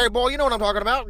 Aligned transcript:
Hey, 0.00 0.08
boy, 0.08 0.28
you 0.28 0.38
know 0.38 0.44
what 0.44 0.54
I'm 0.54 0.58
talking 0.58 0.80
about. 0.80 1.06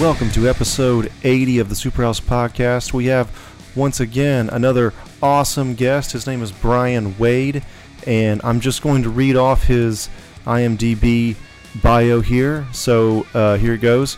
Welcome 0.00 0.30
to 0.30 0.48
episode 0.48 1.10
80 1.24 1.58
of 1.58 1.70
the 1.70 1.74
Superhouse 1.74 2.20
Podcast. 2.22 2.92
We 2.92 3.06
have 3.06 3.28
once 3.74 3.98
again 3.98 4.48
another 4.50 4.94
awesome 5.20 5.74
guest. 5.74 6.12
His 6.12 6.28
name 6.28 6.40
is 6.40 6.52
Brian 6.52 7.18
Wade, 7.18 7.64
and 8.06 8.40
I'm 8.44 8.60
just 8.60 8.80
going 8.80 9.02
to 9.02 9.10
read 9.10 9.34
off 9.34 9.64
his 9.64 10.08
IMDb 10.44 11.34
bio 11.82 12.20
here. 12.20 12.64
So 12.72 13.26
uh, 13.34 13.56
here 13.56 13.74
it 13.74 13.80
goes. 13.80 14.16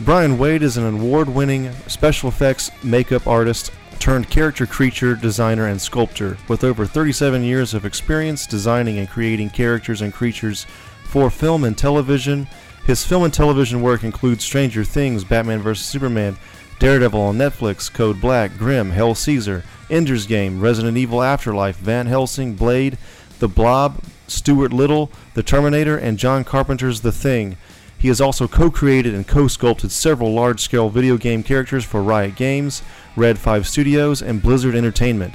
Brian 0.00 0.38
Wade 0.38 0.62
is 0.62 0.76
an 0.76 0.86
award 0.86 1.28
winning 1.28 1.72
special 1.88 2.28
effects 2.28 2.70
makeup 2.84 3.26
artist 3.26 3.72
turned 3.98 4.30
character 4.30 4.64
creature 4.64 5.16
designer 5.16 5.66
and 5.66 5.80
sculptor 5.80 6.38
with 6.46 6.62
over 6.62 6.86
37 6.86 7.42
years 7.42 7.74
of 7.74 7.84
experience 7.84 8.46
designing 8.46 8.98
and 8.98 9.10
creating 9.10 9.50
characters 9.50 10.00
and 10.00 10.14
creatures 10.14 10.66
for 11.02 11.30
film 11.30 11.64
and 11.64 11.76
television. 11.76 12.46
His 12.86 13.04
film 13.04 13.24
and 13.24 13.34
television 13.34 13.82
work 13.82 14.04
includes 14.04 14.44
Stranger 14.44 14.84
Things, 14.84 15.24
Batman 15.24 15.62
vs. 15.62 15.84
Superman, 15.84 16.36
Daredevil 16.78 17.20
on 17.20 17.36
Netflix, 17.36 17.92
Code 17.92 18.20
Black, 18.20 18.56
Grimm, 18.56 18.92
Hail 18.92 19.16
Caesar, 19.16 19.64
Ender's 19.90 20.26
Game, 20.26 20.60
Resident 20.60 20.96
Evil 20.96 21.24
Afterlife, 21.24 21.76
Van 21.76 22.06
Helsing, 22.06 22.54
Blade, 22.54 22.98
The 23.40 23.48
Blob, 23.48 24.00
Stuart 24.28 24.72
Little, 24.72 25.10
The 25.34 25.42
Terminator, 25.42 25.96
and 25.98 26.18
John 26.18 26.44
Carpenter's 26.44 27.00
The 27.00 27.10
Thing. 27.10 27.56
He 27.98 28.08
has 28.08 28.20
also 28.20 28.46
co 28.46 28.70
created 28.70 29.14
and 29.14 29.26
co 29.26 29.48
sculpted 29.48 29.90
several 29.90 30.32
large 30.32 30.60
scale 30.60 30.88
video 30.88 31.16
game 31.16 31.42
characters 31.42 31.84
for 31.84 32.02
Riot 32.02 32.36
Games, 32.36 32.82
Red 33.16 33.38
5 33.38 33.66
Studios, 33.66 34.22
and 34.22 34.40
Blizzard 34.40 34.76
Entertainment. 34.76 35.34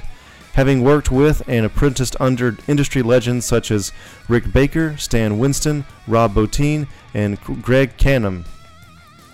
Having 0.54 0.82
worked 0.82 1.10
with 1.10 1.42
and 1.46 1.66
apprenticed 1.66 2.16
under 2.20 2.56
industry 2.66 3.02
legends 3.02 3.44
such 3.44 3.70
as 3.70 3.92
Rick 4.28 4.52
Baker, 4.52 4.96
Stan 4.96 5.38
Winston, 5.38 5.84
Rob 6.06 6.34
Bottin, 6.34 6.86
and 7.12 7.40
Greg 7.40 7.96
Cannom. 7.98 8.46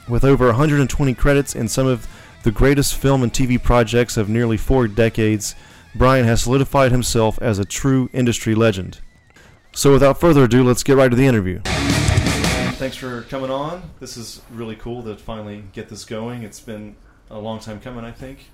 With 0.08 0.24
over 0.24 0.46
120 0.46 1.14
credits 1.14 1.54
in 1.54 1.68
some 1.68 1.86
of 1.86 2.08
the 2.42 2.50
greatest 2.50 2.96
film 2.96 3.22
and 3.22 3.32
TV 3.32 3.62
projects 3.62 4.16
of 4.16 4.28
nearly 4.28 4.56
four 4.56 4.88
decades, 4.88 5.54
Brian 5.94 6.24
has 6.24 6.42
solidified 6.42 6.90
himself 6.90 7.38
as 7.42 7.58
a 7.58 7.64
true 7.64 8.08
industry 8.12 8.54
legend. 8.54 9.00
So, 9.72 9.92
without 9.92 10.18
further 10.18 10.44
ado, 10.44 10.64
let's 10.64 10.82
get 10.82 10.96
right 10.96 11.10
to 11.10 11.16
the 11.16 11.26
interview. 11.26 11.60
Thanks 12.80 12.96
for 12.96 13.20
coming 13.24 13.50
on. 13.50 13.82
This 14.00 14.16
is 14.16 14.40
really 14.50 14.74
cool 14.74 15.02
to 15.02 15.14
finally 15.14 15.64
get 15.74 15.90
this 15.90 16.06
going. 16.06 16.44
It's 16.44 16.60
been 16.60 16.96
a 17.28 17.38
long 17.38 17.58
time 17.60 17.78
coming, 17.78 18.06
I 18.06 18.10
think. 18.10 18.48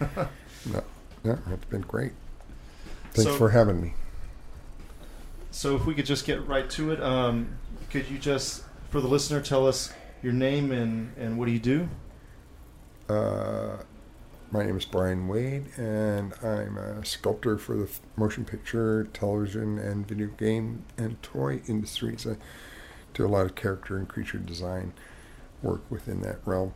No, 0.72 0.82
no, 1.22 1.38
it's 1.52 1.66
been 1.66 1.82
great. 1.82 2.12
Thanks 3.12 3.30
So- 3.30 3.36
for 3.36 3.50
having 3.50 3.82
me. 3.82 3.92
So, 5.50 5.76
if 5.76 5.84
we 5.84 5.94
could 5.94 6.06
just 6.06 6.24
get 6.24 6.46
right 6.46 6.68
to 6.70 6.92
it, 6.92 7.02
um, 7.02 7.48
could 7.90 8.08
you 8.08 8.16
just, 8.18 8.64
for 8.88 9.02
the 9.02 9.06
listener, 9.06 9.42
tell 9.42 9.66
us 9.68 9.92
your 10.22 10.32
name 10.32 10.72
and, 10.72 11.12
and 11.18 11.38
what 11.38 11.44
do 11.44 11.52
you 11.52 11.58
do? 11.58 11.90
Uh, 13.10 13.76
my 14.50 14.64
name 14.64 14.78
is 14.78 14.86
Brian 14.86 15.28
Wade, 15.28 15.66
and 15.76 16.32
I'm 16.42 16.78
a 16.78 17.04
sculptor 17.04 17.58
for 17.58 17.76
the 17.76 17.90
motion 18.16 18.46
picture, 18.46 19.04
television, 19.12 19.78
and 19.78 20.08
video 20.08 20.28
game 20.28 20.86
and 20.96 21.22
toy 21.22 21.60
industries. 21.68 22.26
I 22.26 22.36
do 23.16 23.26
a 23.26 23.28
lot 23.28 23.46
of 23.46 23.54
character 23.54 23.96
and 23.96 24.08
creature 24.08 24.38
design 24.38 24.92
work 25.62 25.82
within 25.90 26.20
that 26.20 26.38
realm. 26.44 26.74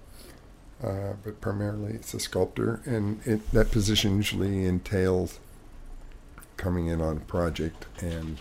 Uh, 0.82 1.12
but 1.22 1.40
primarily, 1.40 1.92
it's 1.92 2.14
a 2.14 2.20
sculptor, 2.20 2.80
and 2.86 3.20
it, 3.26 3.50
that 3.52 3.70
position 3.70 4.16
usually 4.16 4.64
entails 4.64 5.38
coming 6.56 6.86
in 6.86 7.02
on 7.02 7.18
a 7.18 7.20
project, 7.20 7.86
and 8.00 8.38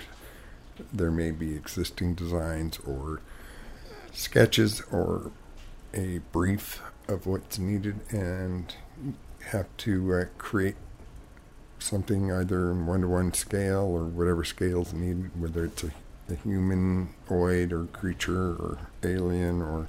there 0.93 1.11
may 1.11 1.31
be 1.31 1.53
existing 1.53 2.13
designs 2.13 2.79
or 2.87 3.19
sketches 4.13 4.81
or 4.91 5.31
a 5.93 6.19
brief 6.31 6.81
of 7.09 7.25
what's 7.27 7.59
needed 7.59 7.99
and 8.09 8.75
have 9.47 9.67
to 9.77 10.13
uh, 10.13 10.25
create 10.37 10.75
something 11.79 12.31
either 12.31 12.71
in 12.71 12.85
one-to-one 12.85 13.33
scale 13.33 13.83
or 13.83 14.05
whatever 14.05 14.43
scale 14.43 14.83
is 14.83 14.93
needed, 14.93 15.31
whether 15.39 15.65
it's 15.65 15.83
a, 15.83 15.91
a 16.31 16.35
humanoid 16.35 17.73
or 17.73 17.85
creature 17.85 18.51
or 18.53 18.79
alien 19.03 19.61
or 19.61 19.87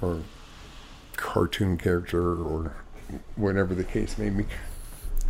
or 0.00 0.22
cartoon 1.16 1.76
character 1.78 2.34
or 2.34 2.76
whatever 3.36 3.74
the 3.74 3.84
case 3.84 4.18
may 4.18 4.30
be. 4.30 4.46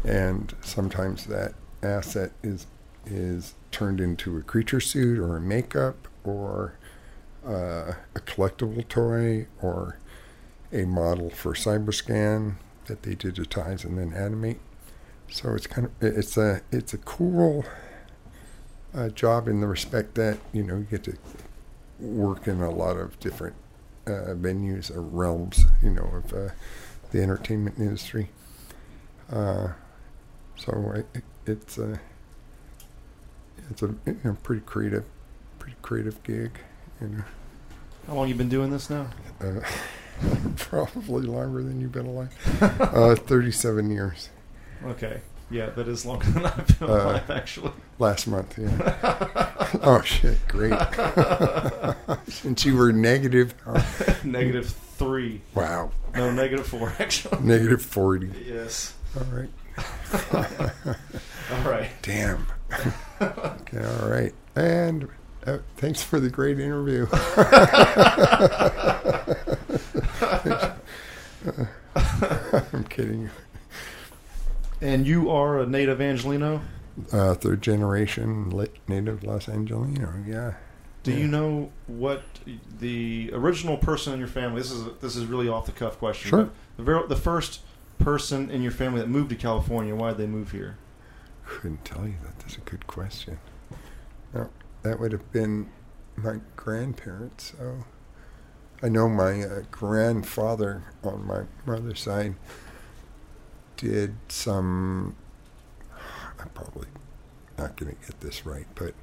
And 0.05 0.55
sometimes 0.63 1.27
that 1.27 1.55
asset 1.83 2.33
is 2.43 2.67
is 3.07 3.55
turned 3.71 4.01
into 4.01 4.37
a 4.37 4.43
creature 4.43 4.81
suit 4.81 5.19
or 5.19 5.37
a 5.37 5.41
makeup 5.41 6.09
or 6.25 6.79
uh, 7.47 7.95
a 8.15 8.21
collectible 8.21 8.87
toy 8.89 9.47
or 9.61 9.99
a 10.73 10.85
model 10.85 11.31
for 11.31 11.53
Cyberscan 11.55 12.55
that 12.87 13.03
they 13.03 13.15
digitize 13.15 13.85
and 13.85 13.99
then 13.99 14.13
animate. 14.13 14.61
So 15.29 15.55
it's 15.55 15.67
kind 15.67 15.87
of 15.87 15.93
it's 16.01 16.37
a 16.37 16.61
it's 16.71 16.95
a 16.95 16.99
cool 16.99 17.65
uh, 18.95 19.09
job 19.11 19.49
in 19.49 19.61
the 19.61 19.67
respect 19.67 20.15
that 20.15 20.39
you 20.53 20.63
know 20.63 20.77
you 20.77 20.87
get 20.91 21.05
to 21.05 21.17
work 21.99 22.47
in 22.47 22.61
a 22.61 22.71
lot 22.71 22.97
of 22.97 23.19
different 23.21 23.55
uh, 24.07 24.35
venues 24.35 24.95
or 24.95 25.01
realms, 25.01 25.65
you 25.83 25.91
know, 25.91 26.23
of 26.25 26.33
uh, 26.33 26.49
the 27.11 27.23
entertainment 27.23 27.79
industry. 27.79 28.31
Uh, 29.31 29.69
so 30.57 31.05
it, 31.15 31.25
it's 31.47 31.79
a 31.79 32.01
it's 33.71 33.83
a 33.83 33.95
you 34.07 34.19
know, 34.25 34.37
pretty 34.43 34.63
creative, 34.63 35.05
pretty 35.59 35.77
creative 35.83 36.23
gig, 36.23 36.59
you 37.01 37.09
know. 37.09 37.25
How 38.07 38.15
long 38.15 38.29
you 38.29 38.35
been 38.35 38.49
doing 38.49 38.71
this 38.71 38.91
now? 38.91 39.09
Uh, 39.41 39.61
probably 40.57 41.27
longer 41.27 41.63
than 41.63 41.81
you've 41.81 41.93
been 41.93 42.07
alive. 42.07 42.33
Uh, 42.61 43.15
37 43.15 43.91
years. 43.91 44.29
Okay. 44.85 45.21
Yeah, 45.53 45.69
that 45.71 45.87
is 45.87 46.07
longer 46.07 46.27
than 46.31 46.47
I've 46.47 46.79
been 46.79 46.89
Uh, 46.91 46.93
alive, 46.95 47.31
actually. 47.31 47.73
Last 47.99 48.27
month, 48.27 48.59
yeah. 48.59 49.55
oh, 49.83 50.01
shit, 50.03 50.39
great. 50.49 50.73
Since 52.29 52.65
you 52.65 52.75
were 52.77 52.91
negative, 52.93 53.55
oh, 53.67 54.17
Negative 54.25 54.67
three. 54.97 55.43
wow, 55.55 55.91
No, 56.15 56.31
negative 56.33 56.67
four, 56.67 56.93
actually. 56.99 57.39
negative 57.43 57.83
40. 57.83 58.31
Yes. 58.47 58.95
All 59.17 59.27
right. 59.31 59.51
All 61.53 61.71
right. 61.71 61.91
Damn. 62.03 62.47
okay, 63.21 63.85
all 63.85 64.09
right. 64.09 64.33
And 64.57 65.09
uh, 65.47 65.59
thanks 65.77 66.03
for 66.03 66.19
the 66.19 66.31
great 66.31 66.59
interview. 66.59 67.07
I'm 71.45 72.85
kidding. 72.89 73.31
And 74.83 75.07
you 75.07 75.31
are 75.31 75.61
a 75.61 75.67
native 75.67 76.01
Angelino. 76.01 76.61
Uh, 77.13 77.35
third 77.35 77.63
generation 77.63 78.51
native 78.89 79.23
Los 79.25 79.49
Angelino, 79.49 80.13
yeah. 80.27 80.55
Do 81.05 81.13
Yeah. 81.13 81.19
you 81.19 81.29
know 81.29 81.71
what 81.87 82.23
the 82.81 83.31
original 83.33 83.77
person 83.79 84.13
in 84.13 84.19
your 84.19 84.29
family? 84.29 84.61
This 84.61 84.71
is 84.71 84.85
this 85.01 85.17
is 85.17 85.25
really 85.27 85.49
off 85.49 85.67
the 85.67 85.73
cuff 85.73 85.99
question. 85.99 86.29
Sure. 86.29 86.51
The 86.77 86.83
ver- 86.83 87.07
the 87.07 87.17
first 87.17 87.61
person 87.99 88.51
in 88.51 88.63
your 88.63 88.73
family 88.73 89.01
that 89.01 89.09
moved 89.09 89.31
to 89.31 89.37
California. 89.37 89.95
Why 89.95 90.11
did 90.11 90.19
they 90.19 90.27
move 90.27 90.51
here? 90.53 90.77
Couldn't 91.47 91.85
tell 91.85 92.07
you 92.07 92.15
that. 92.25 92.39
That's 92.41 92.57
a 92.57 92.61
good 92.61 92.87
question. 92.87 93.39
No, 94.35 94.51
that 94.83 95.01
would 95.01 95.13
have 95.13 95.31
been 95.33 95.69
my 96.17 96.41
grandparents. 96.57 97.55
So 97.59 97.85
I 98.83 98.89
know 98.89 99.09
my 99.09 99.43
uh, 99.43 99.63
grandfather 99.71 100.83
on 101.03 101.27
my 101.27 101.43
mother's 101.67 102.01
side 102.01 102.35
did 103.83 104.15
some. 104.29 105.17
I'm 106.39 106.49
probably 106.51 106.87
not 107.59 107.77
going 107.77 107.95
to 107.95 108.07
get 108.07 108.21
this 108.21 108.47
right, 108.47 108.67
but 108.75 108.95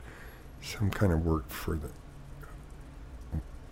some 0.61 0.89
kind 0.89 1.11
of 1.11 1.25
work 1.25 1.49
for 1.49 1.75
the. 1.75 1.89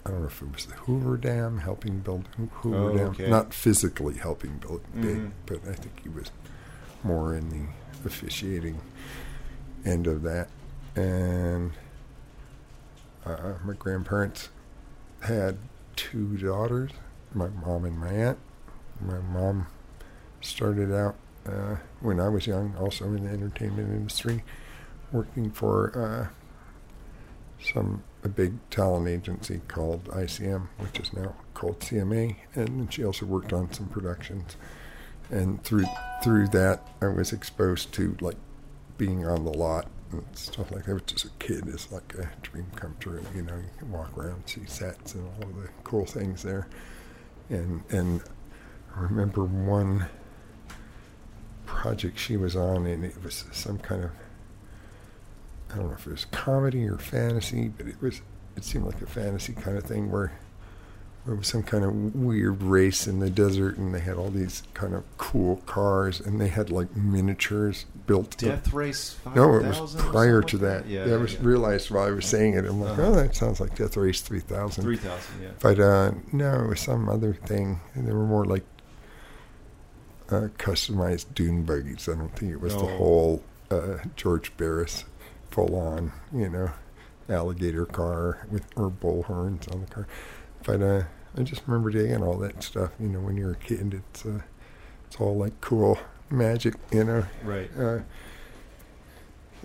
I 0.06 0.10
don't 0.12 0.22
know 0.22 0.28
if 0.28 0.42
it 0.42 0.54
was 0.54 0.66
the 0.66 0.76
Hoover 0.76 1.18
Dam, 1.18 1.58
helping 1.60 2.00
build 2.00 2.28
Ho- 2.38 2.50
Hoover 2.62 2.92
Oh, 2.92 2.98
Dam. 2.98 3.08
okay. 3.10 3.30
Not 3.30 3.54
physically 3.54 4.16
helping 4.16 4.58
build 4.58 4.82
it 4.82 5.02
big, 5.02 5.18
Mhm. 5.18 5.32
but 5.46 5.60
I 5.68 5.74
think 5.74 6.00
he 6.02 6.10
was 6.10 6.32
more 7.04 7.36
in 7.36 7.50
the 7.50 8.08
officiating 8.08 8.80
end 9.84 10.08
of 10.08 10.22
that. 10.24 10.48
And 10.96 11.72
uh, 13.26 13.56
my 13.66 13.74
grandparents 13.74 14.48
had 15.22 15.58
two 15.98 16.38
daughters, 16.38 16.92
my 17.34 17.50
mom 17.50 17.84
and 17.84 18.00
my 18.00 18.08
aunt. 18.10 18.38
My 19.02 19.20
mom 19.20 19.68
started 20.42 20.94
out 20.94 21.16
uh, 21.48 21.78
when 22.02 22.20
I 22.20 22.30
was 22.30 22.48
young, 22.48 22.76
also 22.78 23.06
in 23.06 23.26
the 23.26 23.32
entertainment 23.32 23.90
industry, 23.90 24.44
working 25.12 25.52
for 25.52 25.92
uh, 25.98 27.64
some 27.64 28.04
a 28.24 28.30
big 28.30 28.54
talent 28.70 29.08
agency 29.08 29.62
called 29.68 30.04
ICM, 30.06 30.68
which 30.80 31.00
is 31.00 31.14
now 31.14 31.34
called 31.54 31.80
CMA, 31.80 32.36
and 32.56 32.92
she 32.94 33.04
also 33.04 33.26
worked 33.26 33.54
on 33.54 33.72
some 33.72 33.88
productions. 33.88 34.58
And 35.30 35.64
through 35.64 35.86
through 36.24 36.50
that, 36.50 36.88
I 37.02 37.08
was 37.08 37.34
exposed 37.34 37.94
to 37.94 38.16
like 38.22 38.38
being 38.98 39.26
on 39.26 39.46
the 39.46 39.54
lot 39.54 39.88
and 40.12 40.26
stuff 40.34 40.72
like 40.72 40.86
that. 40.86 40.96
Which 40.96 41.14
as 41.14 41.26
a 41.26 41.30
kid 41.40 41.68
is 41.68 41.92
like 41.92 42.14
a 42.16 42.30
dream 42.42 42.68
come 42.76 42.96
true. 43.00 43.24
You 43.36 43.44
know, 43.44 43.56
you 43.56 43.70
can 43.78 43.92
walk 43.92 44.18
around, 44.18 44.44
see 44.46 44.66
sets, 44.66 45.16
and 45.16 45.28
all 45.28 45.50
of 45.50 45.56
the 45.56 45.70
cool 45.84 46.06
things 46.06 46.44
there. 46.44 46.68
And 47.50 47.84
and 47.90 48.22
I 48.96 49.02
remember 49.02 49.44
one 49.44 50.08
project 51.68 52.18
she 52.18 52.36
was 52.38 52.56
on, 52.56 52.88
and 52.88 53.06
it 53.06 53.24
was 53.24 53.46
some 53.52 53.78
kind 53.78 54.04
of 54.06 54.10
I 55.72 55.76
don't 55.76 55.88
know 55.88 55.94
if 55.94 56.08
it 56.08 56.12
was 56.12 56.26
comedy 56.26 56.88
or 56.88 56.98
fantasy, 56.98 57.68
but 57.68 57.86
it 57.88 58.02
was 58.02 58.22
it 58.56 58.64
seemed 58.64 58.86
like 58.86 59.02
a 59.02 59.06
fantasy 59.06 59.54
kind 59.54 59.78
of 59.78 59.84
thing 59.84 60.10
where 60.12 60.32
there 61.26 61.36
was 61.36 61.48
some 61.50 61.62
kind 61.62 61.84
of 61.84 62.16
weird 62.16 62.64
race 62.64 63.06
in 63.06 63.20
the 63.20 63.30
desert, 63.30 63.78
and 63.78 63.94
they 63.94 64.00
had 64.00 64.16
all 64.16 64.30
these 64.30 64.64
kind 64.74 64.96
of 64.96 65.04
cool 65.18 65.58
cars, 65.66 66.22
and 66.22 66.40
they 66.40 66.48
had 66.48 66.70
like 66.72 66.96
miniatures 66.96 67.86
built. 68.08 68.38
Death 68.38 68.72
Race. 68.72 69.16
5000 69.26 69.36
no, 69.36 69.56
it 69.60 69.82
was 69.82 69.96
prior 69.96 70.42
to 70.42 70.58
that. 70.60 70.88
Yeah, 70.88 71.04
I 71.04 71.18
was 71.18 71.34
yeah. 71.34 71.40
realized 71.44 71.92
while 71.92 72.08
I 72.08 72.12
was 72.12 72.26
saying 72.26 72.54
it, 72.54 72.64
I'm 72.66 72.80
like, 72.80 72.92
Uh-huh. 72.94 73.08
oh, 73.08 73.16
that 73.16 73.36
sounds 73.36 73.60
like 73.60 73.76
Death 73.76 73.98
Race 73.98 74.22
3000. 74.22 74.82
Three 74.82 74.96
thousand. 74.96 75.42
Yeah. 75.44 75.50
But 75.60 75.80
uh, 75.82 76.12
no, 76.32 76.64
it 76.64 76.68
was 76.70 76.80
some 76.80 77.10
other 77.10 77.34
thing. 77.34 77.82
And 77.94 78.08
they 78.08 78.14
were 78.14 78.26
more 78.26 78.46
like 78.46 78.64
uh, 80.30 80.48
customized 80.58 81.34
dune 81.34 81.64
buggies. 81.64 82.08
I 82.10 82.16
don't 82.16 82.36
think 82.36 82.52
it 82.52 82.62
was 82.62 82.74
the 82.74 82.82
Oh. 82.82 82.98
whole 82.98 83.44
uh, 83.72 83.98
George 84.16 84.56
Barris 84.58 85.06
full 85.52 85.76
on, 85.76 86.12
you 86.34 86.50
know, 86.50 86.72
alligator 87.30 87.86
car 87.86 88.46
with 88.50 88.64
or 88.76 88.90
bull 88.90 89.24
horns 89.24 89.68
on 89.70 89.82
the 89.82 89.88
car. 89.88 90.08
But 90.66 90.82
uh, 90.82 91.04
I 91.38 91.44
just 91.44 91.62
remember 91.68 91.92
digging 91.92 92.24
all 92.24 92.38
that 92.40 92.64
stuff. 92.64 92.92
You 93.00 93.08
know, 93.08 93.20
when 93.20 93.38
you're 93.38 93.52
a 93.52 93.56
kid, 93.56 93.94
it's 93.94 94.26
uh, 94.26 94.42
it's 95.08 95.16
all 95.20 95.36
like 95.38 95.60
cool 95.62 95.98
magic. 96.30 96.76
You 96.92 97.04
know, 97.04 97.26
Right. 97.44 97.70
uh, 97.78 98.00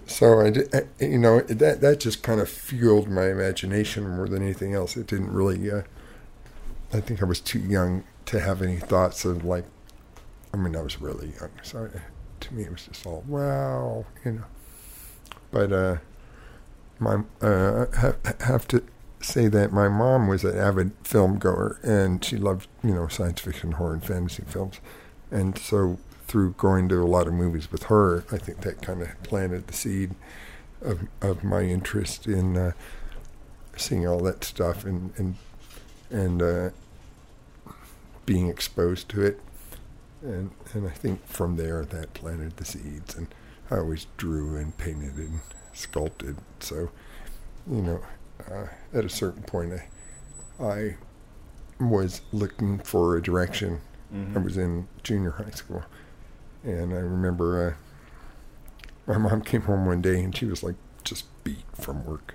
so 0.07 0.41
I, 0.41 0.51
did, 0.51 0.75
I- 0.75 1.05
you 1.05 1.19
know, 1.19 1.41
that 1.41 1.81
that 1.81 2.01
just 2.01 2.23
kind 2.23 2.41
of 2.41 2.49
fueled 2.49 3.09
my 3.09 3.29
imagination 3.31 4.09
more 4.17 4.29
than 4.29 4.43
anything 4.43 4.75
else. 4.75 4.97
It 4.97 5.07
didn't 5.07 5.33
really. 5.33 5.71
Uh, 5.71 5.83
I 6.93 7.01
think 7.01 7.23
I 7.23 7.25
was 7.25 7.41
too 7.41 7.59
young 7.59 8.05
to 8.27 8.41
have 8.41 8.63
any 8.63 8.77
thoughts 8.79 9.25
of 9.25 9.45
like. 9.45 9.65
I 10.53 10.57
mean, 10.57 10.77
I 10.77 10.83
was 10.83 11.01
really 11.01 11.33
young, 11.41 11.51
so 11.63 11.89
to 12.41 12.55
me 12.55 12.65
it 12.65 12.71
was 12.71 12.87
just 12.87 13.07
all 13.07 13.25
wow, 13.27 14.05
you 14.25 14.33
know. 14.33 14.45
But 15.51 15.73
uh, 15.73 15.97
my 16.99 17.23
uh, 17.41 17.87
have, 17.97 18.19
have 18.41 18.69
to 18.69 18.83
say 19.21 19.49
that 19.49 19.73
my 19.73 19.89
mom 19.89 20.29
was 20.29 20.45
an 20.45 20.59
avid 20.59 20.93
film 21.05 21.39
goer, 21.39 21.79
and 21.83 22.25
she 22.25 22.37
loved 22.37 22.69
you 22.83 22.95
know 22.95 23.09
science 23.09 23.41
fiction, 23.41 23.73
horror, 23.73 23.95
and 23.95 24.05
fantasy 24.05 24.45
films, 24.47 24.81
and 25.31 25.57
so 25.59 25.99
through 26.27 26.53
going 26.53 26.89
to 26.89 27.03
a 27.03 27.05
lot 27.05 27.27
of 27.27 27.35
movies 27.35 27.71
with 27.71 27.85
her, 27.85 28.25
I 28.33 28.39
think 28.39 28.63
that 28.63 28.81
kind 28.81 29.03
of 29.03 29.23
planted 29.23 29.67
the 29.67 29.75
seed 29.75 30.15
of 30.81 31.09
of 31.21 31.45
my 31.45 31.63
interest 31.63 32.27
in 32.27 32.57
uh, 32.57 32.73
seeing 33.77 34.07
all 34.07 34.21
that 34.21 34.45
stuff 34.45 34.85
and 34.85 35.13
and 35.17 35.37
and 36.11 36.43
uh, 36.43 36.71
being 38.27 38.49
exposed 38.49 39.09
to 39.11 39.23
it, 39.23 39.41
and 40.23 40.51
and 40.75 40.87
I 40.87 40.91
think 40.93 41.27
from 41.27 41.57
there 41.57 41.85
that 41.85 42.15
planted 42.15 42.57
the 42.57 42.65
seeds, 42.65 43.15
and 43.17 43.29
I 43.71 43.77
always 43.79 44.07
drew 44.17 44.57
and 44.57 44.77
painted 44.79 45.17
and 45.17 45.41
sculpted, 45.73 46.37
so 46.61 46.91
you 47.71 47.83
know, 47.83 48.01
uh, 48.51 48.67
at 48.93 49.05
a 49.05 49.09
certain 49.09 49.43
point, 49.43 49.73
I 49.75 50.65
I 50.65 50.97
was 51.81 52.21
looking 52.33 52.79
for 52.79 53.17
a 53.17 53.23
direction. 53.23 53.81
Mhm. 54.15 54.37
I 54.37 54.39
was 54.41 54.57
in 54.57 54.89
junior 55.03 55.31
high 55.33 55.51
school, 55.51 55.83
and 56.65 56.93
I 56.93 56.99
remember 56.99 57.77
uh, 59.07 59.13
my 59.13 59.19
mom 59.19 59.43
came 59.43 59.63
home 59.63 59.87
one 59.87 60.03
day 60.03 60.23
and 60.23 60.37
she 60.37 60.45
was 60.47 60.63
like 60.63 60.77
just 61.05 61.25
beat 61.45 61.65
from 61.75 62.05
work, 62.05 62.35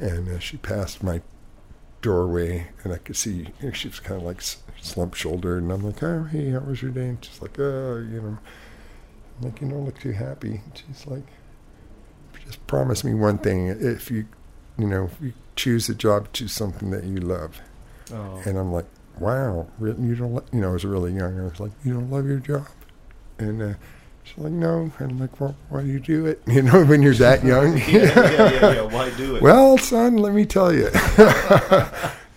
and 0.00 0.28
uh, 0.28 0.38
she 0.38 0.56
passed 0.56 1.02
my 1.02 1.20
doorway 2.00 2.68
and 2.84 2.92
I 2.92 2.98
could 2.98 3.16
see 3.16 3.52
you 3.60 3.66
know, 3.68 3.72
she 3.72 3.88
was 3.88 3.98
kind 3.98 4.20
of 4.20 4.26
like 4.26 4.40
slump 4.80 5.14
shouldered, 5.14 5.62
and 5.62 5.72
I'm 5.72 5.84
like, 5.84 6.02
oh 6.02 6.24
hey, 6.24 6.50
how 6.50 6.60
was 6.60 6.82
your 6.82 6.90
day? 6.90 7.08
And 7.08 7.24
she's 7.24 7.40
like, 7.42 7.58
oh, 7.58 7.98
you 7.98 8.20
know, 8.20 8.38
I'm 9.38 9.44
like 9.44 9.60
you 9.60 9.68
don't 9.68 9.84
look 9.84 9.98
too 10.00 10.12
happy. 10.12 10.60
And 10.64 10.72
she's 10.86 11.06
like, 11.06 11.24
just 12.44 12.66
promise 12.66 13.04
me 13.04 13.14
one 13.14 13.38
thing: 13.38 13.68
if 13.68 14.10
you, 14.10 14.26
you 14.78 14.86
know, 14.86 15.04
if 15.04 15.20
you 15.20 15.32
choose 15.56 15.88
a 15.88 15.94
job, 15.94 16.32
choose 16.32 16.52
something 16.52 16.90
that 16.90 17.04
you 17.04 17.16
love. 17.16 17.60
Oh. 18.12 18.42
And 18.46 18.56
I'm 18.56 18.72
like, 18.72 18.86
wow, 19.18 19.66
you 19.80 20.14
don't, 20.14 20.34
lo-" 20.34 20.44
you 20.52 20.60
know, 20.60 20.70
I 20.70 20.72
was 20.72 20.84
really 20.84 21.12
young. 21.12 21.38
I 21.38 21.44
was 21.44 21.60
like, 21.60 21.72
you 21.84 21.92
don't 21.92 22.10
love 22.10 22.26
your 22.26 22.38
job? 22.38 22.66
And 23.38 23.62
uh, 23.62 23.74
she's 24.24 24.38
like, 24.38 24.52
no. 24.52 24.90
And 24.98 25.12
I'm 25.12 25.20
like, 25.20 25.40
well, 25.40 25.54
why 25.68 25.82
do 25.82 25.88
you 25.88 26.00
do 26.00 26.26
it? 26.26 26.42
You 26.46 26.62
know, 26.62 26.84
when 26.84 27.02
you're 27.02 27.14
that 27.14 27.44
young. 27.44 27.76
yeah, 27.78 27.84
yeah, 27.86 28.32
yeah, 28.32 28.72
yeah. 28.72 28.82
Why 28.94 29.10
do 29.10 29.36
it? 29.36 29.42
well, 29.42 29.76
son, 29.78 30.16
let 30.16 30.32
me 30.32 30.46
tell 30.46 30.72
you. 30.72 30.88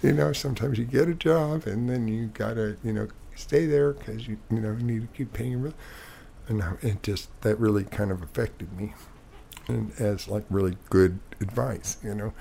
You 0.01 0.13
know, 0.13 0.33
sometimes 0.33 0.77
you 0.77 0.85
get 0.85 1.07
a 1.07 1.13
job 1.13 1.67
and 1.67 1.89
then 1.89 2.07
you 2.07 2.27
gotta, 2.27 2.77
you 2.83 2.93
know, 2.93 3.07
stay 3.35 3.65
there 3.65 3.93
because 3.93 4.27
you, 4.27 4.37
you 4.49 4.59
know, 4.59 4.73
need 4.75 5.01
to 5.01 5.07
keep 5.17 5.33
paying 5.33 5.51
your 5.51 5.59
bill. 5.59 5.73
And 6.47 6.63
it 6.81 7.03
just 7.03 7.29
that 7.41 7.59
really 7.59 7.83
kind 7.83 8.11
of 8.11 8.21
affected 8.21 8.73
me, 8.77 8.93
and 9.67 9.91
as 9.99 10.27
like 10.27 10.43
really 10.49 10.75
good 10.89 11.19
advice, 11.39 11.97
you 12.03 12.13
know. 12.13 12.33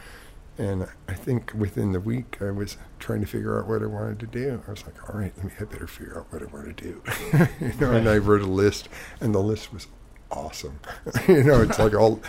And 0.58 0.88
I 1.06 1.14
think 1.14 1.52
within 1.54 1.92
the 1.92 2.00
week, 2.00 2.38
I 2.40 2.50
was 2.50 2.76
trying 2.98 3.20
to 3.20 3.26
figure 3.26 3.58
out 3.58 3.68
what 3.68 3.82
I 3.82 3.86
wanted 3.86 4.18
to 4.20 4.26
do. 4.26 4.62
I 4.66 4.70
was 4.70 4.84
like, 4.84 5.08
all 5.08 5.18
right, 5.18 5.32
let 5.36 5.46
me, 5.46 5.52
I 5.60 5.64
better 5.64 5.86
figure 5.86 6.18
out 6.18 6.32
what 6.32 6.42
I 6.42 6.46
want 6.46 6.76
to 6.76 6.82
do. 6.82 7.02
you 7.60 7.72
know, 7.80 7.92
and 7.92 8.08
I 8.08 8.18
wrote 8.18 8.42
a 8.42 8.46
list, 8.46 8.88
and 9.20 9.34
the 9.34 9.38
list 9.38 9.72
was 9.72 9.86
awesome. 10.30 10.80
you 11.28 11.44
know, 11.44 11.62
it's 11.62 11.78
like 11.78 11.94
all, 11.94 12.20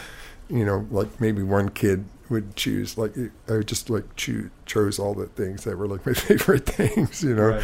you 0.50 0.66
know, 0.66 0.88
like 0.92 1.20
maybe 1.20 1.42
one 1.42 1.70
kid 1.70 2.06
would 2.32 2.56
choose, 2.56 2.98
like, 2.98 3.16
I 3.48 3.52
would 3.52 3.68
just 3.68 3.90
like 3.90 4.16
choose, 4.16 4.50
chose 4.66 4.98
all 4.98 5.14
the 5.14 5.28
things 5.28 5.64
that 5.66 5.78
were 5.78 5.88
like 5.88 6.06
my 6.08 6.14
favorite 6.14 6.66
things, 6.66 7.24
you 7.24 7.36
know. 7.36 7.50
Right. 7.50 7.64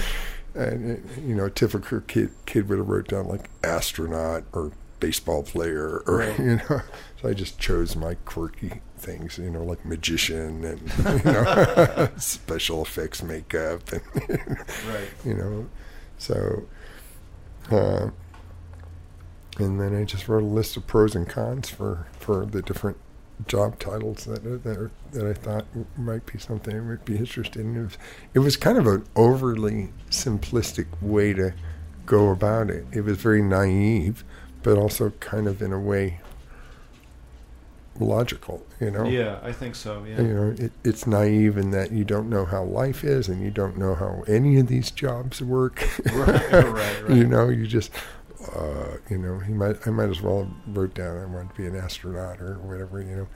And, 0.53 1.03
you 1.27 1.35
know, 1.35 1.45
a 1.45 1.49
typical 1.51 2.01
kid, 2.01 2.29
kid 2.45 2.67
would 2.69 2.77
have 2.77 2.87
wrote 2.87 3.07
down 3.07 3.27
like 3.27 3.49
astronaut 3.63 4.43
or 4.53 4.71
baseball 4.99 5.43
player 5.43 6.03
or, 6.07 6.17
Right. 6.17 6.39
you 6.39 6.55
know. 6.57 6.81
So 7.21 7.29
I 7.29 7.33
just 7.33 7.59
chose 7.59 7.95
my 7.95 8.15
quirky 8.25 8.81
things, 8.97 9.37
you 9.37 9.49
know, 9.49 9.63
like 9.63 9.83
magician 9.85 10.63
and, 10.63 10.81
you 11.25 11.31
know, 11.31 12.09
special 12.17 12.81
effects 12.83 13.21
makeup 13.23 13.91
and, 13.91 14.01
Right. 14.87 15.09
you 15.25 15.33
know. 15.35 15.67
So, 16.17 16.63
uh, 17.71 18.09
and 19.59 19.79
then 19.79 19.95
I 19.95 20.03
just 20.03 20.27
wrote 20.27 20.43
a 20.43 20.45
list 20.47 20.77
of 20.77 20.85
pros 20.87 21.15
and 21.15 21.27
cons 21.27 21.69
for, 21.69 22.07
for 22.19 22.45
the 22.45 22.61
different 22.61 22.97
job 23.47 23.79
titles 23.79 24.25
that 24.25 24.43
that, 24.63 24.77
are, 24.77 24.91
that 25.11 25.25
I 25.25 25.33
thought 25.33 25.65
might 25.95 26.25
be 26.25 26.39
something 26.39 26.75
I 26.75 26.79
might 26.79 27.05
be 27.05 27.17
interested 27.17 27.61
in. 27.61 27.75
It 27.75 27.83
was, 27.83 27.97
it 28.33 28.39
was 28.39 28.57
kind 28.57 28.77
of 28.77 28.87
an 28.87 29.05
overly 29.15 29.89
simplistic 30.09 30.87
way 31.01 31.33
to 31.33 31.53
go 32.05 32.29
about 32.29 32.69
it. 32.69 32.85
It 32.91 33.01
was 33.01 33.17
very 33.17 33.41
naive, 33.41 34.23
but 34.63 34.77
also 34.77 35.11
kind 35.19 35.47
of 35.47 35.61
in 35.61 35.71
a 35.71 35.79
way 35.79 36.19
logical, 37.99 38.65
you 38.79 38.91
know? 38.91 39.05
Yeah, 39.05 39.39
I 39.43 39.51
think 39.51 39.75
so. 39.75 40.03
Yeah. 40.07 40.21
You 40.21 40.33
know, 40.33 40.55
it, 40.57 40.71
it's 40.83 41.07
naive 41.07 41.57
in 41.57 41.71
that 41.71 41.91
you 41.91 42.03
don't 42.03 42.29
know 42.29 42.45
how 42.45 42.63
life 42.63 43.03
is 43.03 43.27
and 43.27 43.41
you 43.41 43.51
don't 43.51 43.77
know 43.77 43.95
how 43.95 44.23
any 44.27 44.59
of 44.59 44.67
these 44.67 44.91
jobs 44.91 45.41
work. 45.41 45.87
Right, 46.13 46.51
right, 46.51 47.03
right. 47.03 47.09
You 47.09 47.25
know, 47.25 47.49
you 47.49 47.67
just, 47.67 47.91
uh, 48.55 48.97
you 49.09 49.17
know, 49.17 49.39
he 49.39 49.53
might, 49.53 49.75
I 49.87 49.91
might 49.91 50.09
as 50.09 50.21
well 50.21 50.43
have 50.45 50.77
wrote 50.77 50.93
down 50.93 51.17
I 51.17 51.25
want 51.25 51.49
to 51.49 51.55
be 51.55 51.67
an 51.67 51.75
astronaut 51.75 52.41
or 52.41 52.55
whatever, 52.59 53.01
you 53.01 53.15
know. 53.15 53.27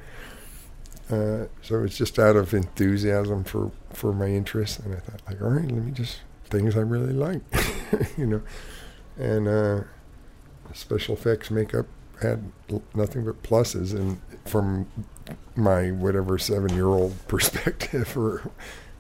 Uh, 1.11 1.47
so 1.61 1.83
it's 1.83 1.97
just 1.97 2.17
out 2.19 2.35
of 2.35 2.53
enthusiasm 2.53 3.43
for, 3.43 3.71
for 3.91 4.13
my 4.13 4.27
interests. 4.27 4.79
And 4.79 4.95
I 4.95 4.99
thought, 4.99 5.21
like, 5.27 5.41
all 5.41 5.49
right, 5.49 5.69
let 5.69 5.83
me 5.83 5.91
just, 5.91 6.19
things 6.45 6.77
I 6.77 6.81
really 6.81 7.13
like, 7.13 7.41
you 8.17 8.25
know. 8.25 8.41
And 9.17 9.47
uh, 9.47 9.83
special 10.73 11.15
effects 11.15 11.51
makeup 11.51 11.85
had 12.21 12.51
nothing 12.93 13.25
but 13.25 13.43
pluses. 13.43 13.93
And 13.93 14.21
from 14.45 14.87
my 15.55 15.91
whatever 15.91 16.37
seven 16.37 16.73
year 16.73 16.87
old 16.87 17.15
perspective, 17.27 18.15
or, 18.17 18.49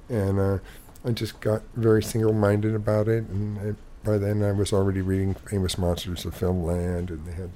and 0.09 0.39
uh, 0.39 0.57
I 1.05 1.11
just 1.11 1.39
got 1.39 1.61
very 1.75 2.03
single 2.03 2.33
minded 2.33 2.75
about 2.75 3.07
it. 3.07 3.23
And 3.29 3.59
I, 3.59 3.90
by 4.03 4.17
then 4.17 4.43
I 4.43 4.51
was 4.51 4.73
already 4.73 5.01
reading 5.01 5.33
Famous 5.35 5.77
Monsters 5.77 6.25
of 6.25 6.37
Filmland, 6.37 7.09
and 7.09 7.25
they 7.25 7.33
had 7.33 7.51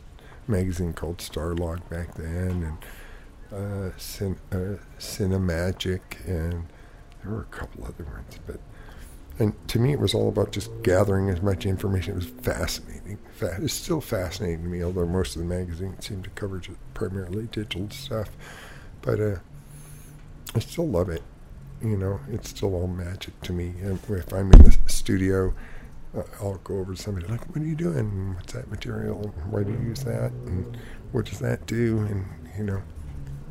a 0.48 0.52
magazine 0.52 0.94
called 0.94 1.18
Starlog 1.18 1.88
back 1.90 2.16
then, 2.16 2.78
and 3.52 3.92
uh, 3.92 3.98
Cin- 3.98 4.40
uh, 4.52 4.78
Cinemagic, 5.00 6.02
and 6.26 6.66
there 7.24 7.32
were 7.32 7.42
a 7.42 7.56
couple 7.56 7.84
other 7.86 8.04
ones, 8.04 8.40
but 8.46 8.60
and 9.38 9.54
to 9.68 9.80
me 9.80 9.92
it 9.92 10.00
was 10.00 10.14
all 10.14 10.30
about 10.30 10.52
just 10.54 10.72
gathering 10.82 11.30
as 11.30 11.42
much 11.42 11.66
information. 11.66 12.14
It 12.14 12.16
was 12.16 12.26
fascinating. 12.28 13.18
Fa- 13.34 13.58
It's 13.62 13.74
still 13.74 14.00
fascinating 14.00 14.64
to 14.64 14.70
me, 14.70 14.82
although 14.84 15.06
most 15.06 15.36
of 15.36 15.42
the 15.42 15.48
magazines 15.48 16.06
seem 16.08 16.24
to 16.24 16.30
cover 16.32 16.60
just 16.60 16.78
primarily 16.94 17.44
digital 17.52 17.90
stuff. 17.90 18.30
But 19.02 19.20
uh, 19.20 19.36
I 20.56 20.60
still 20.60 20.88
love 20.88 21.10
it. 21.10 21.22
You 21.82 21.98
know, 21.98 22.20
it's 22.32 22.50
still 22.50 22.74
all 22.76 22.88
magic 22.88 23.40
to 23.42 23.54
me. 23.54 23.74
And 23.84 24.00
if 24.10 24.32
I'm 24.34 24.52
in 24.54 24.60
the 24.64 24.78
studio, 24.88 25.54
Uh, 26.16 26.24
I'll 26.42 26.56
go 26.64 26.78
over 26.80 26.94
to 26.94 27.02
somebody 27.02 27.28
like, 27.28 27.46
"What 27.54 27.62
are 27.64 27.68
you 27.68 27.76
doing? 27.76 28.36
What's 28.36 28.54
that 28.54 28.70
material? 28.72 29.34
Why 29.50 29.64
do 29.64 29.72
you 29.72 29.80
use 29.80 30.04
that? 30.04 30.32
And 30.46 30.66
what 31.12 31.26
does 31.26 31.40
that 31.40 31.66
do?" 31.66 32.00
And 32.00 32.26
you 32.58 32.64
know, 32.64 32.82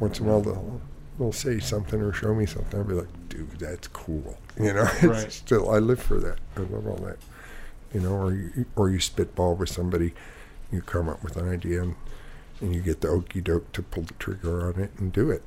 once 0.00 0.18
in 0.20 0.26
a 0.26 0.28
while 0.30 0.40
they'll 0.40 0.80
they'll 1.18 1.32
say 1.32 1.58
something 1.60 2.00
or 2.00 2.12
show 2.12 2.34
me 2.34 2.46
something. 2.46 2.78
I'll 2.80 2.86
be 2.86 2.94
like, 2.94 3.28
"Dude, 3.28 3.50
that's 3.58 3.88
cool." 3.88 4.38
You 4.56 4.72
know, 4.72 4.84
it's 4.84 5.02
Right. 5.02 5.32
still 5.32 5.68
I 5.68 5.78
live 5.80 6.00
for 6.00 6.18
that. 6.20 6.38
I 6.56 6.60
love 6.60 6.86
all 6.86 6.96
that. 7.06 7.18
You 7.92 8.00
know, 8.00 8.12
or 8.14 8.32
you 8.32 8.66
or 8.76 8.88
you 8.88 9.00
spitball 9.00 9.56
with 9.56 9.68
somebody, 9.68 10.14
you 10.70 10.80
come 10.80 11.08
up 11.08 11.24
with 11.24 11.36
an 11.36 11.48
idea 11.48 11.82
and, 11.82 11.96
and 12.60 12.72
you 12.72 12.80
get 12.80 13.00
the 13.00 13.08
okey 13.08 13.40
doke 13.40 13.72
to 13.72 13.82
pull 13.82 14.04
the 14.04 14.14
trigger 14.14 14.66
on 14.68 14.80
it 14.80 14.92
and 14.98 15.12
do 15.12 15.28
it. 15.30 15.42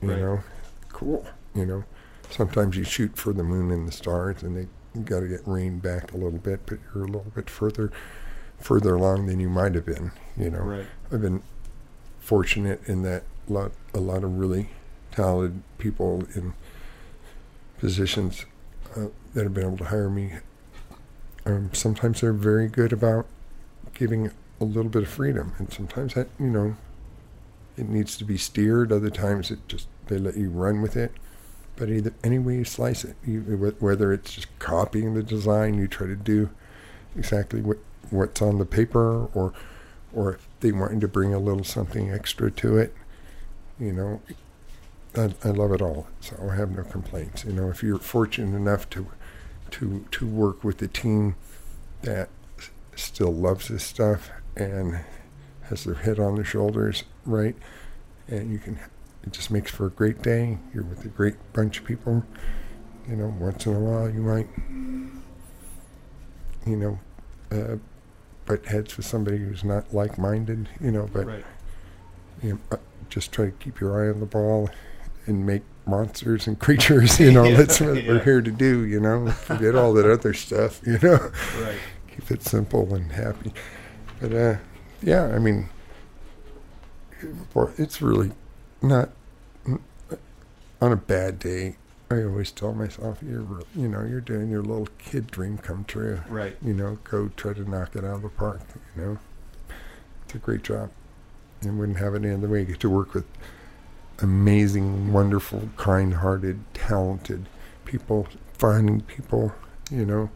You 0.00 0.10
Right. 0.10 0.18
know, 0.20 0.44
cool. 0.90 1.26
You 1.52 1.66
know, 1.66 1.84
sometimes 2.30 2.76
you 2.76 2.84
shoot 2.84 3.16
for 3.16 3.32
the 3.32 3.42
moon 3.42 3.72
and 3.72 3.88
the 3.88 3.92
stars, 3.92 4.44
and 4.44 4.56
they 4.56 4.68
got 5.02 5.20
to 5.20 5.28
get 5.28 5.40
reined 5.46 5.82
back 5.82 6.12
a 6.12 6.16
little 6.16 6.38
bit, 6.38 6.60
but 6.66 6.78
you're 6.94 7.04
a 7.04 7.06
little 7.06 7.32
bit 7.34 7.50
further 7.50 7.90
further 8.60 8.94
along 8.94 9.26
than 9.26 9.40
you 9.40 9.48
might 9.48 9.74
have 9.74 9.84
been. 9.84 10.12
You 10.36 10.50
know, 10.50 10.60
Right. 10.60 10.86
I've 11.12 11.20
been 11.20 11.42
fortunate 12.20 12.80
in 12.86 13.02
that 13.02 13.24
a 13.48 13.52
lot 13.52 13.72
a 13.92 14.00
lot 14.00 14.24
of 14.24 14.38
really 14.38 14.70
talented 15.10 15.62
people 15.78 16.24
in 16.34 16.54
positions 17.78 18.46
uh, 18.96 19.06
that 19.34 19.42
have 19.44 19.54
been 19.54 19.66
able 19.66 19.76
to 19.78 19.84
hire 19.84 20.08
me. 20.08 20.34
Um, 21.44 21.70
sometimes 21.74 22.20
they're 22.20 22.32
very 22.32 22.68
good 22.68 22.92
about 22.92 23.26
giving 23.92 24.30
a 24.60 24.64
little 24.64 24.90
bit 24.90 25.02
of 25.02 25.08
freedom, 25.08 25.52
and 25.58 25.72
sometimes 25.72 26.14
that 26.14 26.28
you 26.38 26.46
know 26.46 26.76
it 27.76 27.88
needs 27.88 28.16
to 28.16 28.24
be 28.24 28.38
steered. 28.38 28.92
Other 28.92 29.10
times 29.10 29.50
it 29.50 29.58
just 29.68 29.88
they 30.06 30.16
let 30.18 30.36
you 30.36 30.48
run 30.48 30.80
with 30.80 30.96
it. 30.96 31.12
But 31.76 31.88
either 31.88 32.12
any 32.22 32.38
way 32.38 32.56
you 32.56 32.64
slice 32.64 33.04
it, 33.04 33.16
you, 33.26 33.40
whether 33.80 34.12
it's 34.12 34.34
just 34.34 34.58
copying 34.58 35.14
the 35.14 35.22
design, 35.22 35.74
you 35.74 35.88
try 35.88 36.06
to 36.06 36.16
do 36.16 36.50
exactly 37.16 37.60
what 37.60 37.78
what's 38.10 38.40
on 38.42 38.58
the 38.58 38.66
paper, 38.66 39.26
or 39.34 39.52
or 40.12 40.34
if 40.34 40.48
they 40.60 40.70
want 40.72 40.94
you 40.94 41.00
to 41.00 41.08
bring 41.08 41.34
a 41.34 41.38
little 41.38 41.64
something 41.64 42.12
extra 42.12 42.50
to 42.50 42.78
it, 42.78 42.94
you 43.80 43.92
know, 43.92 44.20
I, 45.16 45.34
I 45.42 45.50
love 45.50 45.72
it 45.72 45.82
all. 45.82 46.06
So 46.20 46.48
I 46.50 46.54
have 46.54 46.70
no 46.70 46.84
complaints. 46.84 47.44
You 47.44 47.52
know, 47.52 47.70
if 47.70 47.82
you're 47.82 47.98
fortunate 47.98 48.56
enough 48.56 48.88
to 48.90 49.08
to 49.72 50.06
to 50.12 50.26
work 50.26 50.62
with 50.62 50.80
a 50.82 50.88
team 50.88 51.34
that 52.02 52.28
still 52.94 53.32
loves 53.32 53.68
this 53.68 53.82
stuff 53.82 54.30
and 54.56 55.00
has 55.62 55.84
their 55.84 55.94
head 55.94 56.20
on 56.20 56.36
their 56.36 56.44
shoulders, 56.44 57.04
right, 57.24 57.56
and 58.28 58.52
you 58.52 58.58
can, 58.58 58.78
it 59.26 59.32
just 59.32 59.50
makes 59.50 59.70
for 59.70 59.86
a 59.86 59.90
great 59.90 60.22
day. 60.22 60.58
You're 60.74 60.84
with 60.84 61.04
a 61.04 61.08
great 61.08 61.34
bunch 61.52 61.78
of 61.80 61.84
people. 61.84 62.24
You 63.08 63.16
know, 63.16 63.34
once 63.38 63.66
in 63.66 63.74
a 63.74 63.78
while 63.80 64.08
you 64.10 64.20
might, 64.20 64.48
you 66.66 66.76
know, 66.76 66.98
uh, 67.52 67.76
butt 68.46 68.66
heads 68.66 68.96
with 68.96 69.06
somebody 69.06 69.38
who's 69.38 69.64
not 69.64 69.92
like-minded. 69.94 70.68
You 70.80 70.90
know, 70.90 71.08
but 71.12 71.26
Right. 71.26 71.44
you 72.42 72.52
know, 72.54 72.58
uh, 72.72 72.76
just 73.08 73.32
try 73.32 73.46
to 73.46 73.50
keep 73.52 73.80
your 73.80 74.02
eye 74.04 74.12
on 74.12 74.20
the 74.20 74.26
ball 74.26 74.70
and 75.26 75.46
make 75.46 75.62
monsters 75.86 76.46
and 76.46 76.58
creatures. 76.58 77.20
You 77.20 77.32
know, 77.32 77.44
Yeah, 77.48 77.56
that's 77.56 77.80
what 77.80 78.02
yeah. 78.02 78.08
we're 78.12 78.24
here 78.24 78.40
to 78.42 78.50
do. 78.50 78.84
You 78.84 79.00
know, 79.00 79.30
forget 79.30 79.74
all 79.74 79.92
that 79.94 80.10
other 80.10 80.32
stuff. 80.34 80.80
You 80.86 80.98
know, 81.02 81.30
Right. 81.60 81.78
keep 82.08 82.30
it 82.30 82.42
simple 82.42 82.94
and 82.94 83.12
happy. 83.12 83.52
But 84.20 84.32
uh, 84.32 84.56
yeah, 85.02 85.26
I 85.26 85.38
mean, 85.38 85.68
it's 87.78 88.00
really 88.02 88.32
not 88.88 89.10
on 90.80 90.92
a 90.92 90.96
bad 90.96 91.38
day. 91.38 91.76
I 92.10 92.22
always 92.22 92.50
tell 92.52 92.74
myself, 92.74 93.18
you're, 93.26 93.40
re- 93.40 93.64
you 93.74 93.88
know, 93.88 94.04
you're 94.04 94.20
doing 94.20 94.50
your 94.50 94.62
little 94.62 94.88
kid 94.98 95.28
dream 95.28 95.56
come 95.58 95.84
true 95.84 96.20
Right. 96.28 96.56
you 96.62 96.74
know, 96.74 96.98
go 97.04 97.30
try 97.36 97.54
to 97.54 97.68
knock 97.68 97.96
it 97.96 98.04
out 98.04 98.16
of 98.16 98.22
the 98.22 98.28
park, 98.28 98.60
you 98.94 99.02
know. 99.02 99.18
It's 100.24 100.34
a 100.34 100.38
great 100.38 100.62
job. 100.62 100.90
And 101.62 101.78
wouldn't 101.78 101.98
have 101.98 102.14
it 102.14 102.24
any 102.24 102.34
other 102.34 102.46
way. 102.46 102.60
You 102.60 102.66
get 102.66 102.80
to 102.80 102.90
work 102.90 103.14
with 103.14 103.24
amazing, 104.20 105.12
wonderful, 105.12 105.70
kind 105.76 106.14
hearted, 106.14 106.60
talented 106.74 107.46
people, 107.86 108.28
fun 108.52 109.00
people, 109.02 109.52
you 109.90 110.04
know, 110.04 110.30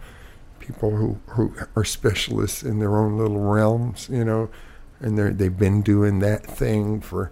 people 0.59 0.97
who, 0.97 1.19
who 1.29 1.55
are 1.77 1.85
specialists 1.85 2.63
in 2.63 2.79
their 2.79 2.97
own 2.97 3.19
little 3.19 3.41
realms, 3.41 4.09
you 4.11 4.25
know, 4.25 4.49
and 5.01 5.19
they're, 5.19 5.33
they've 5.33 5.59
been 5.59 5.83
doing 5.83 6.19
that 6.21 6.45
thing 6.45 7.01
for, 7.01 7.31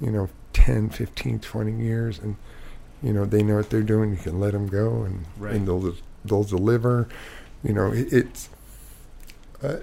you 0.00 0.10
know, 0.10 0.28
10, 0.52 0.90
15, 0.90 1.38
20 1.40 1.72
years, 1.72 2.18
and, 2.18 2.36
you 3.02 3.12
know, 3.12 3.24
they 3.24 3.42
know 3.42 3.56
what 3.56 3.70
they're 3.70 3.82
doing. 3.82 4.10
You 4.10 4.16
can 4.16 4.40
let 4.40 4.52
them 4.52 4.66
go, 4.66 5.02
and, 5.02 5.24
Right. 5.38 5.54
and 5.54 5.66
they'll, 5.66 5.94
they'll 6.24 6.44
deliver 6.44 7.08
you 7.62 7.72
know 7.74 7.92
it, 7.92 8.10
it's 8.12 8.48
uh, 9.62 9.76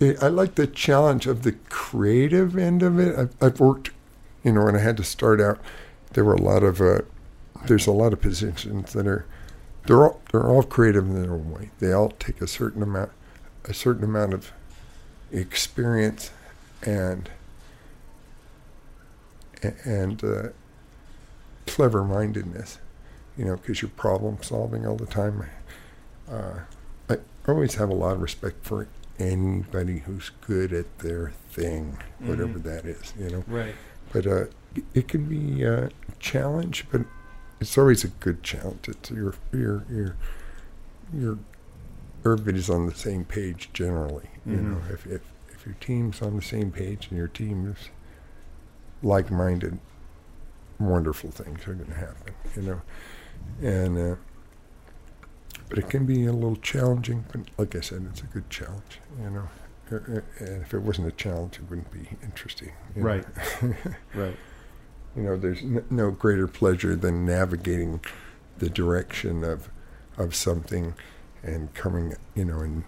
it, 0.00 0.22
i 0.22 0.28
like 0.28 0.54
the 0.54 0.66
challenge 0.66 1.26
of 1.26 1.42
the 1.42 1.52
creative 1.68 2.56
end 2.56 2.82
of 2.82 2.98
it 2.98 3.18
I've, 3.18 3.34
I've 3.40 3.60
worked 3.60 3.90
you 4.44 4.52
know 4.52 4.64
when 4.64 4.76
i 4.76 4.78
had 4.80 4.96
to 4.98 5.04
start 5.04 5.40
out 5.40 5.58
there 6.12 6.24
were 6.24 6.34
a 6.34 6.40
lot 6.40 6.62
of 6.62 6.80
uh, 6.80 7.00
there's 7.66 7.86
a 7.86 7.92
lot 7.92 8.12
of 8.12 8.20
positions 8.20 8.92
that 8.92 9.06
are 9.06 9.24
they're 9.86 10.04
all 10.04 10.20
they're 10.30 10.48
all 10.48 10.62
creative 10.62 11.04
in 11.06 11.20
their 11.20 11.32
own 11.32 11.50
way 11.50 11.70
they 11.80 11.92
all 11.92 12.10
take 12.10 12.40
a 12.40 12.46
certain 12.46 12.82
amount 12.82 13.10
a 13.64 13.74
certain 13.74 14.04
amount 14.04 14.32
of 14.34 14.52
experience 15.32 16.30
and 16.84 17.30
and 19.84 20.22
uh, 20.24 20.48
clever 21.66 22.02
mindedness 22.04 22.78
you 23.36 23.44
know 23.44 23.56
because 23.56 23.80
you're 23.82 23.90
problem 23.90 24.36
solving 24.42 24.86
all 24.86 24.96
the 24.96 25.06
time 25.06 25.44
uh, 26.30 26.58
I 27.08 27.16
always 27.48 27.74
have 27.76 27.90
a 27.90 27.94
lot 27.94 28.14
of 28.14 28.22
respect 28.22 28.64
for 28.64 28.86
anybody 29.18 29.98
who's 29.98 30.30
good 30.46 30.72
at 30.72 30.98
their 31.00 31.32
thing, 31.50 31.98
whatever 32.20 32.58
Mhm. 32.58 32.62
that 32.62 32.84
is, 32.86 33.12
you 33.18 33.28
know. 33.30 33.44
Right. 33.46 33.74
But 34.12 34.26
uh, 34.26 34.44
it- 34.94 35.08
can 35.08 35.24
be 35.26 35.62
a 35.64 35.90
challenge, 36.20 36.86
but 36.90 37.02
it's 37.60 37.76
always 37.76 38.04
a 38.04 38.08
good 38.08 38.42
challenge. 38.42 38.88
It's 38.88 39.10
your 39.10 39.34
your 39.52 39.84
your 39.90 40.16
your 41.12 41.38
everybody's 42.24 42.70
on 42.70 42.86
the 42.86 42.94
same 42.94 43.24
page 43.24 43.70
generally. 43.72 44.30
You 44.46 44.56
know, 44.56 44.76
Mhm. 44.76 44.90
if, 44.94 45.06
if 45.06 45.22
if 45.50 45.66
your 45.66 45.74
team's 45.80 46.22
on 46.22 46.36
the 46.36 46.42
same 46.42 46.70
page 46.70 47.08
and 47.10 47.18
your 47.18 47.28
team 47.28 47.66
is 47.76 47.90
like-minded, 49.02 49.78
wonderful 50.78 51.30
things 51.30 51.66
are 51.66 51.74
going 51.74 51.90
to 51.90 51.94
happen. 51.96 52.34
You 52.56 52.62
know, 52.62 52.82
and. 53.62 53.98
Uh, 53.98 54.16
but 55.68 55.78
it 55.78 55.88
can 55.88 56.04
be 56.04 56.26
a 56.26 56.32
little 56.32 56.56
challenging. 56.56 57.24
But 57.32 57.42
like 57.56 57.74
I 57.74 57.80
said, 57.80 58.06
it's 58.10 58.20
a 58.20 58.26
good 58.26 58.48
challenge, 58.50 59.00
you 59.22 59.30
know. 59.30 59.48
Uh, 59.90 59.94
uh, 59.96 60.20
And 60.38 60.62
if 60.62 60.74
it 60.74 60.80
wasn't 60.82 61.08
a 61.08 61.12
challenge, 61.12 61.54
it 61.56 61.62
wouldn't 61.70 61.90
be 61.90 62.08
interesting. 62.22 62.72
you 62.94 63.02
know. 63.02 63.06
Right. 63.08 63.24
Right. 64.14 64.36
you 65.16 65.22
know, 65.22 65.36
there's 65.38 65.62
n- 65.62 65.84
no 65.88 66.10
greater 66.10 66.46
pleasure 66.46 66.94
than 66.94 67.24
navigating 67.24 68.00
the 68.58 68.68
direction 68.68 69.44
of 69.44 69.70
of 70.18 70.34
something 70.34 70.92
and 71.42 71.72
coming, 71.72 72.14
you 72.34 72.44
know, 72.44 72.60
and 72.60 72.84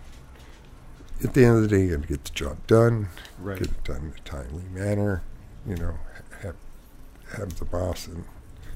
at 1.23 1.33
the 1.33 1.42
end 1.44 1.56
of 1.56 1.62
the 1.62 1.68
day, 1.68 1.85
you 1.87 1.97
got 1.97 2.02
to 2.02 2.09
get 2.09 2.25
the 2.25 2.33
job 2.33 2.59
done, 2.66 3.09
Right. 3.38 3.59
get 3.59 3.68
it 3.68 3.85
done 3.85 3.97
in 3.97 4.12
a 4.18 4.28
timely 4.28 4.64
manner, 4.71 5.23
you 5.66 5.76
know, 5.76 5.94
have 6.42 6.56
have 7.37 7.59
the 7.59 7.64
boss 7.64 8.06
and 8.06 8.25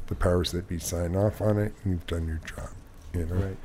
the 0.07 0.14
powers 0.14 0.52
that 0.52 0.66
be 0.68 0.78
sign 0.78 1.14
off 1.16 1.40
on 1.40 1.59
it, 1.59 1.73
and 1.85 1.92
you've 1.92 2.07
done 2.07 2.26
your 2.26 2.40
job, 2.47 2.71
you 3.12 3.26
know. 3.26 3.35
Right. 3.35 3.57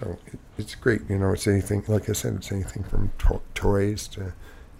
So 0.00 0.18
it, 0.26 0.38
it's 0.58 0.74
great. 0.74 1.02
You 1.08 1.18
know, 1.18 1.32
it's 1.32 1.46
anything, 1.46 1.84
like 1.88 2.08
I 2.08 2.12
said, 2.12 2.34
it's 2.34 2.52
anything 2.52 2.84
from 2.84 3.12
to- 3.20 3.40
toys 3.54 4.08
to, 4.08 4.32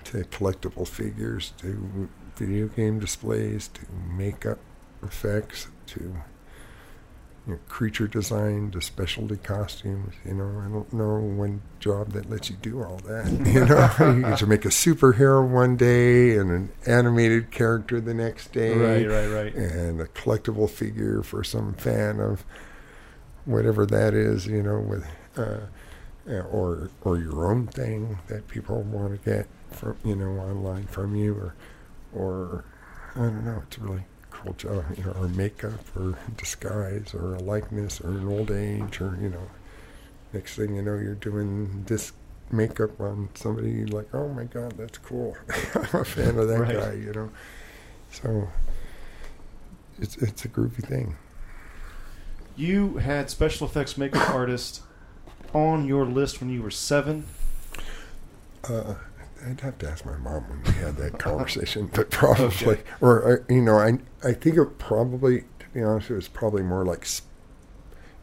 to 0.05 0.19
collectible 0.25 0.87
figures 0.87 1.53
to 1.59 2.09
video 2.37 2.67
game 2.67 2.99
displays 2.99 3.69
to 3.69 3.81
makeup 4.17 4.59
effects 5.03 5.69
to 5.87 6.17
you 7.47 7.53
know, 7.55 7.59
creature 7.69 8.09
design 8.09 8.71
to 8.71 8.81
specialty 8.81 9.37
costumes. 9.37 10.15
You 10.25 10.35
know, 10.35 10.63
I 10.65 10.69
don't 10.73 10.93
know 10.93 11.19
one 11.19 11.61
job 11.79 12.13
that 12.13 12.31
lets 12.31 12.49
you 12.51 12.57
do 12.63 12.83
all 12.83 12.97
that. 13.05 13.31
You 13.47 13.67
know, 13.67 14.13
you 14.17 14.23
get 14.23 14.39
to 14.39 14.47
make 14.47 14.65
a 14.65 14.69
superhero 14.69 15.47
one 15.47 15.77
day 15.77 16.37
and 16.37 16.51
an 16.51 16.73
animated 16.87 17.51
character 17.51 18.01
the 18.01 18.15
next 18.15 18.53
day 18.53 18.75
Right. 18.75 19.07
Right. 19.07 19.27
Right. 19.29 19.55
and 19.55 20.01
a 20.01 20.07
collectible 20.07 20.71
figure 20.71 21.23
for 21.23 21.45
some 21.45 21.75
fan 21.75 22.19
of 22.21 22.45
whatever 23.45 23.85
that 23.87 24.15
is, 24.15 24.47
you 24.47 24.63
know, 24.63 24.81
with 24.81 25.05
uh, 25.37 25.67
uh, 26.29 26.41
or 26.51 26.91
or 27.03 27.19
your 27.19 27.51
own 27.51 27.67
thing 27.67 28.19
that 28.29 28.49
people 28.49 28.81
want 28.83 29.23
to 29.23 29.31
get 29.31 29.47
from 29.71 29.97
you 30.05 30.17
know 30.17 30.31
online 30.41 30.87
from 30.87 31.15
you, 31.15 31.35
or 31.35 31.55
or 32.15 32.65
I 33.15 33.19
don't 33.19 33.45
know. 33.45 33.63
It's 33.67 33.79
really 33.79 34.05
job, 34.53 34.85
you 34.97 35.03
know, 35.05 35.13
or 35.13 35.29
makeup, 35.29 35.81
or 35.97 36.17
disguise, 36.37 37.15
or 37.15 37.35
a 37.35 37.41
likeness, 37.41 38.01
or 38.01 38.11
an 38.11 38.29
old 38.29 38.51
age, 38.51 39.01
or 39.01 39.19
you 39.21 39.31
know, 39.31 39.49
next 40.33 40.57
thing 40.57 40.77
you 40.77 40.83
know, 40.83 40.97
you're 40.97 41.15
doing 41.15 41.85
this 41.87 42.13
makeup 42.53 43.01
on 43.01 43.31
somebody 43.35 43.85
like, 43.87 44.15
oh 44.15 44.29
my 44.29 44.45
god, 44.45 44.77
that's 44.77 44.99
cool. 44.99 45.37
I'm 45.75 46.01
a 46.01 46.05
fan 46.05 46.39
of 46.39 46.49
that 46.49 46.61
Right. 46.61 46.77
guy, 46.79 46.93
you 46.93 47.13
know. 47.13 47.31
So 48.13 48.49
it's 49.99 50.17
it's 50.19 50.45
a 50.45 50.49
groovy 50.49 50.87
thing. 50.87 51.17
You 52.57 52.99
had 52.99 53.31
special 53.31 53.67
effects 53.67 53.99
makeup 53.99 54.31
artist 54.31 54.83
on 55.53 55.87
your 55.87 56.05
list 56.05 56.41
when 56.41 56.51
you 56.51 56.63
were 56.63 56.71
seven. 56.71 57.25
Uh, 58.63 58.95
I'd 59.47 59.61
have 59.61 59.79
to 59.79 59.91
ask 59.91 60.05
my 60.07 60.17
mom 60.17 60.45
when 60.49 60.63
we 60.63 60.73
had 60.81 60.97
that 60.97 61.19
conversation, 61.19 61.91
but 61.93 62.11
probably, 62.11 62.47
Okay. 62.47 62.81
or 63.01 63.33
uh, 63.49 63.53
you 63.53 63.61
know, 63.63 63.79
I 63.79 63.99
I 64.27 64.33
think 64.33 64.57
it 64.57 64.79
probably, 64.79 65.41
to 65.61 65.67
be 65.73 65.83
honest, 65.83 66.11
it 66.11 66.15
was 66.15 66.29
probably 66.29 66.63
more 66.63 66.85
like. 66.85 67.07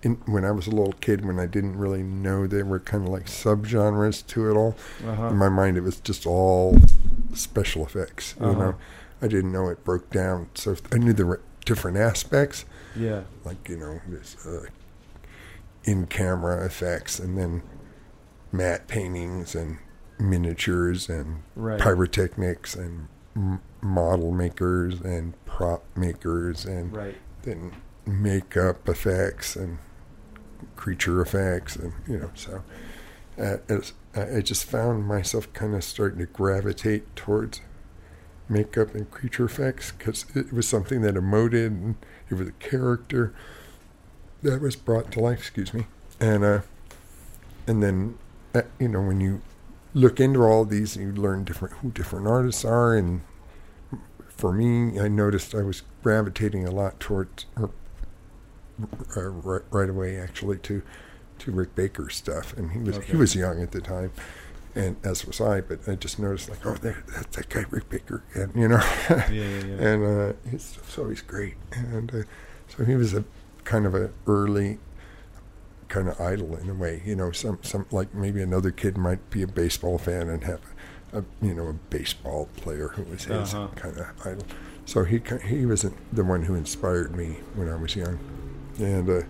In, 0.03 0.15
when 0.25 0.43
I 0.43 0.49
was 0.49 0.65
a 0.65 0.71
little 0.71 0.93
kid, 0.93 1.23
when 1.23 1.37
I 1.39 1.45
didn't 1.45 1.77
really 1.77 2.01
know 2.01 2.47
there 2.47 2.65
were 2.65 2.79
kind 2.79 3.03
of 3.03 3.09
like 3.11 3.27
subgenres 3.27 4.25
to 4.27 4.49
it 4.49 4.55
all, 4.55 4.75
Uh-huh. 5.05 5.27
in 5.27 5.37
my 5.37 5.47
mind 5.49 5.77
it 5.77 5.81
was 5.81 5.99
just 5.99 6.25
all 6.25 6.75
special 7.35 7.85
effects. 7.85 8.33
You 8.39 8.47
Uh-huh. 8.47 8.59
know, 8.59 8.75
I 9.21 9.27
didn't 9.27 9.51
know 9.51 9.69
it 9.69 9.83
broke 9.83 10.09
down. 10.09 10.49
So 10.55 10.75
I 10.91 10.97
knew 10.97 11.13
the 11.13 11.25
re- 11.25 11.37
different 11.65 11.97
aspects, 11.97 12.65
Yeah. 12.95 13.21
like 13.45 13.69
you 13.69 13.77
know, 13.77 14.01
this 14.07 14.43
uh, 14.43 14.65
in 15.83 16.07
camera 16.07 16.65
effects, 16.65 17.19
and 17.19 17.37
then 17.37 17.61
matte 18.51 18.87
paintings 18.87 19.53
and 19.53 19.77
miniatures 20.21 21.09
and 21.09 21.43
Right. 21.55 21.79
pyrotechnics 21.79 22.75
and 22.75 23.07
m- 23.35 23.61
model 23.81 24.31
makers 24.31 25.01
and 25.01 25.33
prop 25.45 25.83
makers 25.95 26.65
and 26.65 26.95
Right. 26.95 27.15
then 27.43 27.73
makeup 28.05 28.87
effects 28.87 29.55
and 29.55 29.77
creature 30.75 31.21
effects 31.21 31.75
and 31.75 31.93
you 32.07 32.17
know 32.19 32.29
so 32.35 32.63
uh, 33.39 33.57
it's, 33.67 33.93
I 34.15 34.37
I 34.37 34.41
just 34.41 34.65
found 34.65 35.05
myself 35.07 35.51
kind 35.53 35.73
of 35.73 35.83
starting 35.83 36.19
to 36.19 36.25
gravitate 36.25 37.15
towards 37.15 37.61
makeup 38.49 38.93
and 38.93 39.09
creature 39.09 39.45
effects 39.45 39.91
because 39.91 40.25
it 40.35 40.51
was 40.53 40.67
something 40.67 41.01
that 41.01 41.15
emoted 41.15 41.67
and 41.67 41.95
it 42.29 42.35
was 42.35 42.47
a 42.47 42.51
character 42.53 43.33
that 44.43 44.61
was 44.61 44.75
brought 44.75 45.11
to 45.13 45.19
life 45.19 45.39
excuse 45.39 45.73
me 45.73 45.87
and 46.19 46.43
uh 46.43 46.61
and 47.67 47.81
then 47.81 48.17
uh, 48.53 48.61
you 48.79 48.87
know 48.87 49.01
when 49.01 49.21
you 49.21 49.41
look 49.93 50.19
into 50.19 50.41
all 50.43 50.63
these 50.65 50.95
and 50.95 51.15
you 51.15 51.21
learn 51.21 51.43
different 51.43 51.73
who 51.75 51.91
different 51.91 52.27
artists 52.27 52.63
are 52.63 52.95
and 52.95 53.21
for 54.27 54.51
me 54.53 54.99
i 54.99 55.07
noticed 55.07 55.53
i 55.53 55.61
was 55.61 55.83
gravitating 56.01 56.65
a 56.65 56.71
lot 56.71 56.99
towards 56.99 57.45
or 57.57 57.71
uh, 59.17 59.21
right, 59.29 59.61
right 59.69 59.89
away 59.89 60.17
actually 60.17 60.57
to 60.57 60.81
to 61.39 61.51
Rick 61.51 61.73
Baker's 61.75 62.15
stuff, 62.15 62.55
and 62.55 62.71
he 62.71 62.77
was 62.79 62.97
Okay. 62.97 63.07
he 63.13 63.15
was 63.17 63.35
young 63.35 63.63
at 63.63 63.71
the 63.71 63.81
time, 63.81 64.11
and 64.75 64.95
as 65.03 65.25
was 65.25 65.41
I. 65.41 65.61
But 65.61 65.87
I 65.87 65.95
just 65.95 66.19
noticed 66.19 66.49
like, 66.49 66.63
oh, 66.67 66.75
there, 66.75 67.03
that's 67.11 67.35
that 67.35 67.49
guy 67.49 67.65
Rick 67.71 67.89
Baker, 67.89 68.23
and 68.35 68.53
you 68.55 68.67
know, 68.67 68.79
Yeah, 69.09 69.25
yeah, 69.31 69.63
yeah. 69.65 69.87
and 69.87 70.03
uh, 70.05 70.33
his 70.51 70.63
stuff's 70.63 70.99
always 70.99 71.21
great, 71.21 71.55
and 71.71 72.13
uh, 72.13 72.23
so 72.67 72.85
he 72.85 72.95
was 72.95 73.15
a 73.15 73.23
kind 73.63 73.87
of 73.87 73.95
a 73.95 74.11
early 74.27 74.77
kind 75.91 76.09
of 76.09 76.19
idol 76.21 76.55
in 76.57 76.69
a 76.69 76.75
way, 76.75 77.03
you 77.05 77.15
know, 77.15 77.31
some 77.31 77.59
some 77.63 77.85
like 77.91 78.13
maybe 78.15 78.41
another 78.41 78.71
kid 78.71 78.97
might 78.97 79.29
be 79.31 79.43
a 79.43 79.47
baseball 79.47 79.99
fan 79.99 80.29
and 80.29 80.43
have 80.45 80.61
a, 81.13 81.19
a 81.19 81.25
you 81.41 81.53
know 81.55 81.67
a 81.67 81.73
baseball 81.73 82.49
player 82.57 82.89
who 82.89 83.03
was 83.03 83.25
his 83.25 83.55
Uh-huh. 83.55 83.69
kind 83.75 83.97
of 83.97 84.07
idol. 84.25 84.45
So 84.85 85.03
he 85.05 85.21
he 85.47 85.65
wasn't 85.65 85.95
the 86.15 86.23
one 86.25 86.43
who 86.43 86.55
inspired 86.55 87.15
me 87.15 87.37
when 87.55 87.69
I 87.69 87.75
was 87.77 87.95
young, 87.95 88.19
and 88.79 89.09
uh, 89.09 89.23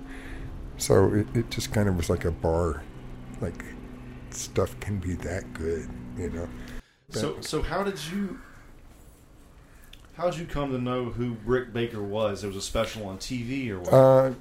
so 0.77 1.13
it, 1.13 1.27
it 1.35 1.51
just 1.51 1.73
kind 1.73 1.89
of 1.89 1.97
was 1.97 2.09
like 2.09 2.25
a 2.25 2.31
bar, 2.31 2.83
like 3.41 3.63
stuff 4.31 4.79
can 4.79 4.99
be 4.99 5.15
that 5.15 5.53
good, 5.53 5.89
you 6.17 6.31
know. 6.31 6.49
So, 7.09 7.41
so 7.41 7.61
how 7.61 7.83
did 7.83 8.03
you? 8.11 8.41
How 10.13 10.29
did 10.29 10.39
you 10.39 10.45
come 10.45 10.71
to 10.71 10.77
know 10.77 11.09
who 11.09 11.37
Rick 11.45 11.73
Baker 11.73 12.01
was? 12.01 12.43
It 12.43 12.47
was 12.47 12.55
a 12.55 12.61
special 12.61 13.05
on 13.07 13.17
TV 13.17 13.69
or 13.71 13.79
what? 13.81 14.01
Uh, 14.01 14.31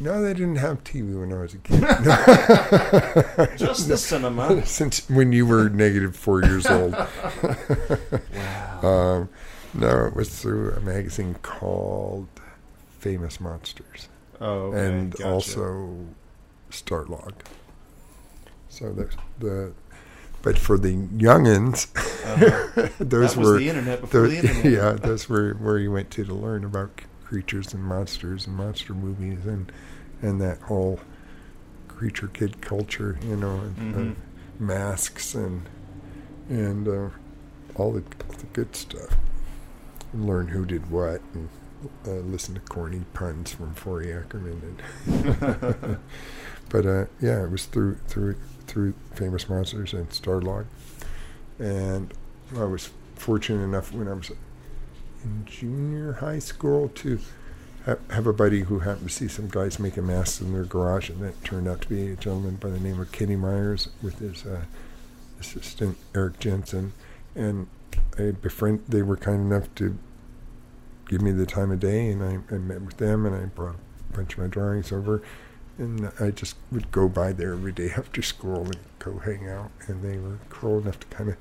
no, 0.00 0.22
they 0.22 0.34
didn't 0.34 0.56
have 0.56 0.84
TV 0.84 1.18
when 1.18 1.32
I 1.32 1.40
was 1.40 1.54
a 1.54 1.58
kid. 1.58 1.80
Just 3.58 3.88
the 3.88 3.96
cinema. 3.96 4.64
Since 4.66 5.08
when 5.08 5.32
you 5.32 5.46
were 5.46 5.68
negative 5.68 6.14
four 6.16 6.42
years 6.44 6.66
old. 6.66 6.94
Wow. 8.34 8.80
Um, 8.82 9.28
no, 9.74 10.04
it 10.06 10.14
was 10.14 10.28
through 10.28 10.72
a 10.72 10.80
magazine 10.80 11.34
called 11.42 12.28
Famous 12.98 13.40
Monsters, 13.40 14.08
Oh, 14.40 14.68
okay. 14.68 14.86
and 14.86 15.12
gotcha. 15.12 15.28
also 15.28 16.06
Starlog. 16.70 17.32
So 18.68 18.92
the 18.92 19.08
the, 19.38 19.72
but 20.42 20.58
for 20.58 20.76
the 20.78 20.92
youngins, 20.94 21.88
Uh-huh. 22.26 22.88
those 22.98 23.34
that 23.34 23.38
was 23.40 23.48
were 23.48 23.58
the 23.58 23.68
internet 23.70 24.00
before 24.02 24.20
those, 24.28 24.30
the 24.32 24.38
internet. 24.48 24.72
yeah, 24.72 24.92
those 24.92 25.28
were 25.28 25.54
where 25.54 25.78
you 25.78 25.90
went 25.90 26.10
to 26.12 26.24
to 26.24 26.34
learn 26.34 26.64
about 26.64 27.00
creatures 27.30 27.74
and 27.74 27.82
monsters 27.82 28.46
and 28.46 28.56
monster 28.56 28.94
movies 28.94 29.44
and 29.46 29.70
and 30.22 30.40
that 30.40 30.58
whole 30.62 31.00
creature 31.88 32.28
kid 32.28 32.60
culture, 32.62 33.18
you 33.22 33.36
know, 33.36 33.56
and, 33.58 33.76
Mhm. 33.76 33.96
and 33.96 34.16
masks 34.60 35.34
and 35.34 35.68
and 36.48 36.86
uh, 36.88 37.08
all 37.74 37.92
the 37.92 38.02
all 38.28 38.34
the 38.38 38.46
good 38.52 38.74
stuff. 38.76 39.16
And 40.12 40.26
learn 40.26 40.48
who 40.48 40.64
did 40.64 40.90
what 40.90 41.20
and 41.34 41.48
uh, 42.06 42.10
listen 42.12 42.54
to 42.54 42.60
corny 42.60 43.02
puns 43.12 43.52
from 43.52 43.74
Forry 43.74 44.12
Ackerman. 44.12 44.78
And 45.06 45.98
but 46.70 46.86
uh, 46.86 47.06
yeah, 47.20 47.42
it 47.44 47.50
was 47.50 47.66
through 47.66 47.96
through 48.06 48.36
through 48.66 48.94
Famous 49.14 49.48
Monsters 49.48 49.92
and 49.92 50.08
Starlog, 50.10 50.66
and 51.58 52.12
I 52.56 52.64
was 52.64 52.90
fortunate 53.16 53.62
enough 53.62 53.92
when 53.92 54.08
I 54.08 54.12
was 54.14 54.30
in 55.24 55.44
junior 55.44 56.14
high 56.14 56.38
school 56.38 56.88
to 56.90 57.18
have, 57.84 58.00
have 58.10 58.26
a 58.26 58.32
buddy 58.32 58.62
who 58.62 58.80
happened 58.80 59.08
to 59.08 59.14
see 59.14 59.28
some 59.28 59.48
guys 59.48 59.78
making 59.78 60.06
masks 60.06 60.40
in 60.40 60.52
their 60.52 60.64
garage, 60.64 61.08
and 61.08 61.20
that 61.22 61.42
turned 61.44 61.68
out 61.68 61.82
to 61.82 61.88
be 61.88 62.08
a 62.08 62.16
gentleman 62.16 62.56
by 62.56 62.68
the 62.68 62.80
name 62.80 63.00
of 63.00 63.12
Kenny 63.12 63.36
Myers 63.36 63.88
with 64.02 64.18
his 64.18 64.44
uh, 64.44 64.62
assistant 65.40 65.96
Eric 66.14 66.38
Jensen, 66.40 66.92
and 67.34 67.68
I 68.18 68.32
befriend. 68.32 68.82
They 68.88 69.02
were 69.02 69.16
kind 69.16 69.52
enough 69.52 69.72
to 69.76 69.96
give 71.08 71.22
me 71.22 71.30
the 71.30 71.46
time 71.46 71.70
of 71.70 71.80
day, 71.80 72.10
and 72.10 72.22
I, 72.22 72.54
I 72.54 72.58
met 72.58 72.82
with 72.82 72.96
them, 72.96 73.24
and 73.24 73.34
I 73.34 73.46
brought 73.46 73.76
a 74.10 74.16
bunch 74.16 74.34
of 74.34 74.40
my 74.40 74.48
drawings 74.48 74.92
over, 74.92 75.22
and 75.78 76.10
I 76.18 76.30
just 76.30 76.56
would 76.72 76.90
go 76.90 77.08
by 77.08 77.32
there 77.32 77.52
every 77.52 77.72
day 77.72 77.90
after 77.96 78.22
school 78.22 78.64
and 78.64 78.78
go 78.98 79.18
hang 79.18 79.48
out, 79.48 79.70
and 79.86 80.02
they 80.02 80.18
were 80.18 80.38
cool 80.50 80.78
enough 80.78 80.98
to 81.00 81.06
kind 81.08 81.30
of 81.30 81.36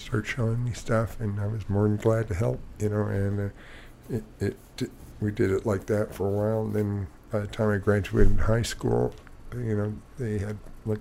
start 0.00 0.26
showing 0.26 0.64
me 0.64 0.72
stuff, 0.72 1.18
and 1.20 1.40
I 1.40 1.46
was 1.46 1.68
more 1.68 1.84
than 1.84 1.96
glad 1.96 2.28
to 2.28 2.34
help, 2.34 2.60
you 2.78 2.88
know. 2.88 3.02
And 3.02 3.40
uh, 3.40 4.16
it, 4.40 4.56
it 4.78 4.90
we 5.20 5.30
did 5.30 5.50
it 5.50 5.66
like 5.66 5.86
that 5.86 6.14
for 6.14 6.26
a 6.26 6.30
while, 6.30 6.62
and 6.62 6.74
then 6.74 7.06
by 7.30 7.40
the 7.40 7.46
time 7.46 7.70
I 7.70 7.78
graduated 7.78 8.40
high 8.40 8.62
school, 8.62 9.14
you 9.54 9.76
know, 9.76 9.94
they 10.18 10.38
had 10.38 10.58
like 10.86 11.00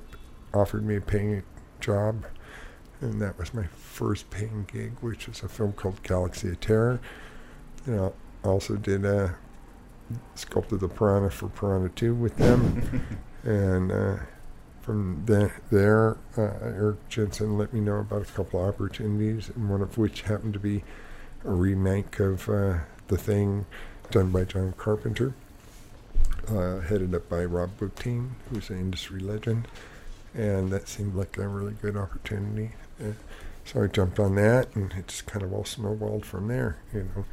offered 0.53 0.85
me 0.85 0.97
a 0.97 1.01
paying 1.01 1.43
job, 1.79 2.25
and 3.01 3.21
that 3.21 3.37
was 3.37 3.53
my 3.53 3.65
first 3.65 4.29
paying 4.29 4.67
gig, 4.71 4.93
which 5.01 5.27
was 5.27 5.41
a 5.41 5.47
film 5.47 5.73
called 5.73 6.03
Galaxy 6.03 6.49
of 6.49 6.59
Terror. 6.59 6.99
You 7.87 7.95
know, 7.95 8.13
also 8.43 8.75
did 8.75 9.05
uh, 9.05 9.29
sculpted 10.35 10.81
the 10.81 10.89
piranha 10.89 11.29
for 11.29 11.47
Piranha 11.49 11.89
Two 11.89 12.13
with 12.13 12.37
them, 12.37 13.17
and. 13.43 13.91
Uh, 13.91 14.17
from 14.89 15.21
the, 15.27 15.51
there, 15.69 16.17
uh, 16.35 16.49
Eric 16.63 17.09
Jensen 17.09 17.59
let 17.59 17.71
me 17.71 17.79
know 17.79 17.97
about 17.97 18.23
a 18.23 18.31
couple 18.31 18.59
opportunities, 18.59 19.51
and 19.55 19.69
one 19.69 19.83
of 19.83 19.99
which 19.99 20.23
happened 20.23 20.53
to 20.53 20.59
be 20.59 20.83
a 21.45 21.51
remake 21.51 22.19
of 22.19 22.49
uh, 22.49 22.79
The 23.07 23.15
Thing 23.15 23.67
done 24.09 24.31
by 24.31 24.45
John 24.45 24.73
Carpenter, 24.77 25.35
uh, 26.47 26.79
headed 26.79 27.13
up 27.13 27.29
by 27.29 27.45
Rob 27.45 27.77
Bottin, 27.77 28.29
who's 28.49 28.71
an 28.71 28.79
industry 28.79 29.19
legend, 29.19 29.67
and 30.33 30.71
that 30.71 30.87
seemed 30.87 31.13
like 31.13 31.37
a 31.37 31.47
really 31.47 31.75
good 31.79 31.95
opportunity. 31.95 32.71
Uh, 32.99 33.11
so 33.65 33.83
I 33.83 33.85
jumped 33.85 34.17
on 34.17 34.33
that, 34.37 34.75
and 34.75 34.91
it 34.93 35.05
just 35.05 35.27
kind 35.27 35.45
of 35.45 35.53
all 35.53 35.65
snowballed 35.65 36.25
from 36.25 36.47
there. 36.47 36.77
You 36.91 37.07
know, 37.15 37.25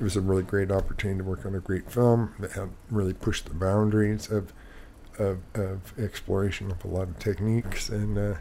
it 0.00 0.02
was 0.02 0.16
a 0.16 0.22
really 0.22 0.44
great 0.44 0.70
opportunity 0.70 1.18
to 1.18 1.24
work 1.24 1.44
on 1.44 1.54
a 1.54 1.60
great 1.60 1.90
film 1.90 2.32
that 2.38 2.52
had 2.52 2.70
really 2.90 3.12
pushed 3.12 3.44
the 3.44 3.54
boundaries 3.54 4.30
of 4.30 4.54
of, 5.18 5.38
of 5.54 5.98
exploration 5.98 6.70
of 6.70 6.84
a 6.84 6.88
lot 6.88 7.08
of 7.08 7.18
techniques, 7.18 7.88
and 7.88 8.18
uh, 8.18 8.34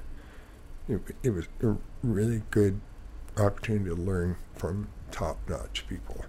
it, 0.88 1.02
it 1.24 1.30
was 1.32 1.48
a 1.64 1.76
really 2.04 2.44
good 2.52 2.80
opportunity 3.38 3.86
to 3.86 3.96
learn 3.96 4.36
from 4.56 4.88
top-notch 5.12 5.86
people. 5.88 6.26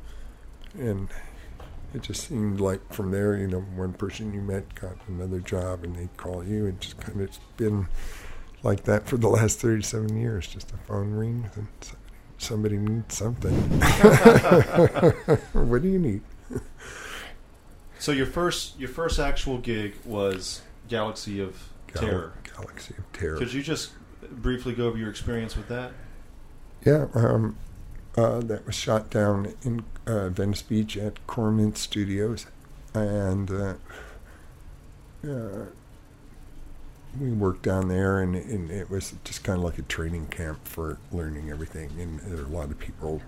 And 0.79 1.09
it 1.95 2.03
just 2.03 2.29
seemed 2.29 2.61
like 2.61 2.93
from 2.93 3.11
there, 3.11 3.37
you 3.37 3.47
know, 3.47 3.61
one 3.61 3.93
person 3.93 4.33
you 4.33 4.41
met 4.41 4.75
got 4.75 4.97
another 5.09 5.41
job, 5.41 5.85
and 5.85 5.95
they'd 5.97 6.17
call 6.17 6.45
you, 6.45 6.67
and 6.67 6.81
just 6.81 6.99
kind 6.99 7.21
of 7.21 7.29
it's 7.29 7.41
been 7.57 7.89
like 8.63 8.85
that 8.85 9.07
for 9.07 9.17
the 9.17 9.29
last 9.29 9.59
37 9.61 10.17
years. 10.17 10.47
Just 10.47 10.73
a 10.73 10.77
phone 10.79 11.13
rings, 11.13 11.51
and 11.57 11.67
somebody, 12.39 12.77
somebody 12.77 12.77
needs 12.79 13.15
something. 13.15 13.55
what 15.53 15.83
do 15.83 15.89
you 15.89 15.99
need? 15.99 16.23
So 18.03 18.11
your 18.11 18.27
first 18.27 18.81
your 18.81 18.89
first 18.89 19.21
actual 19.21 19.59
gig 19.59 19.95
was 20.05 20.63
Galaxy 20.89 21.41
of 21.41 21.69
Gal- 21.87 22.03
Terror. 22.03 22.33
Galaxy 22.43 22.95
of 22.99 23.13
Terror. 23.13 23.37
Could 23.37 23.53
you 23.53 23.63
just 23.63 23.93
briefly 24.29 24.73
go 24.73 24.89
over 24.89 24.99
your 24.99 25.09
experience 25.09 25.57
with 25.57 25.69
that? 25.69 25.93
Yeah, 26.85 27.07
um, 27.15 27.57
uh, 28.17 28.41
that 28.41 28.67
was 28.67 28.75
shot 28.75 29.09
down 29.09 29.55
in 29.63 29.85
uh, 30.05 30.31
Venice 30.31 30.63
Beach 30.63 30.97
at 30.97 31.25
Corman 31.29 31.77
Studios, 31.77 32.47
and 32.93 33.49
uh, 33.49 33.75
uh, 35.25 35.67
we 37.21 37.31
worked 37.31 37.63
down 37.63 37.87
there, 37.87 38.21
and, 38.21 38.35
and 38.35 38.69
it 38.69 38.91
was 38.91 39.15
just 39.23 39.45
kind 39.45 39.59
of 39.59 39.65
like 39.65 39.79
a 39.79 39.83
training 39.83 40.27
camp 40.27 40.67
for 40.67 40.99
learning 41.13 41.51
everything. 41.51 41.93
And 42.01 42.19
there 42.19 42.39
were 42.39 42.51
a 42.51 42.57
lot 42.57 42.73
of 42.73 42.81
people 42.81 43.23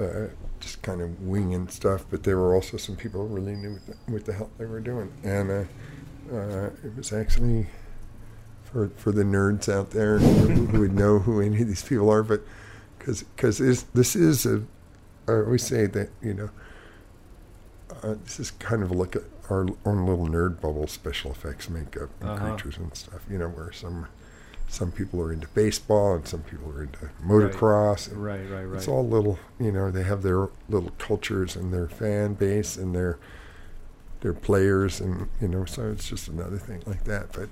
uh, 0.00 0.28
just 0.60 0.82
kind 0.82 1.00
of 1.00 1.20
winging 1.22 1.68
stuff, 1.68 2.04
but 2.10 2.22
there 2.24 2.36
were 2.36 2.54
also 2.54 2.76
some 2.76 2.96
people 2.96 3.26
who 3.26 3.34
really 3.34 3.54
knew 3.56 3.72
what 3.74 3.86
the, 3.86 4.12
what 4.12 4.24
the 4.24 4.32
hell 4.32 4.50
they 4.58 4.66
were 4.66 4.80
doing, 4.80 5.12
and 5.24 5.50
uh, 5.50 5.64
uh, 6.34 6.66
it 6.84 6.96
was 6.96 7.12
actually 7.12 7.66
for 8.64 8.88
for 8.96 9.12
the 9.12 9.22
nerds 9.22 9.72
out 9.72 9.90
there 9.90 10.18
who, 10.18 10.66
who 10.66 10.80
would 10.80 10.94
know 10.94 11.18
who 11.20 11.40
any 11.40 11.62
of 11.62 11.68
these 11.68 11.82
people 11.82 12.10
are, 12.10 12.22
but 12.22 12.42
because 12.98 13.22
because 13.22 13.58
this 13.94 14.14
is 14.16 14.44
a 14.46 14.62
I 15.28 15.32
always 15.32 15.62
say 15.66 15.86
that 15.86 16.10
you 16.22 16.34
know 16.34 16.50
uh, 18.02 18.14
this 18.24 18.38
is 18.40 18.50
kind 18.52 18.82
of 18.82 18.90
like 18.90 19.16
a, 19.16 19.22
our 19.50 19.66
own 19.86 20.06
little 20.06 20.26
nerd 20.28 20.60
bubble, 20.60 20.86
special 20.86 21.30
effects, 21.30 21.68
makeup, 21.70 22.10
and 22.20 22.30
Uh-huh. 22.30 22.50
creatures 22.50 22.76
and 22.76 22.94
stuff. 22.94 23.24
You 23.30 23.38
know, 23.38 23.48
where 23.48 23.72
some 23.72 24.08
some 24.68 24.92
people 24.92 25.20
are 25.22 25.32
into 25.32 25.48
baseball 25.48 26.14
and 26.14 26.28
some 26.28 26.42
people 26.42 26.70
are 26.70 26.82
into 26.82 27.10
motocross. 27.24 28.10
and 28.10 28.22
Right, 28.22 28.48
right, 28.50 28.64
right. 28.64 28.76
It's 28.76 28.86
all 28.86 29.06
little, 29.06 29.38
you 29.58 29.72
know. 29.72 29.90
They 29.90 30.02
have 30.02 30.22
their 30.22 30.48
little 30.68 30.90
cultures 30.98 31.56
and 31.56 31.72
their 31.72 31.88
fan 31.88 32.34
base 32.34 32.76
and 32.76 32.94
their 32.94 33.18
their 34.20 34.34
players, 34.34 35.00
and 35.00 35.28
you 35.40 35.48
know. 35.48 35.64
So 35.64 35.90
it's 35.90 36.08
just 36.08 36.28
another 36.28 36.58
thing 36.58 36.82
like 36.86 37.04
that. 37.04 37.32
But 37.32 37.48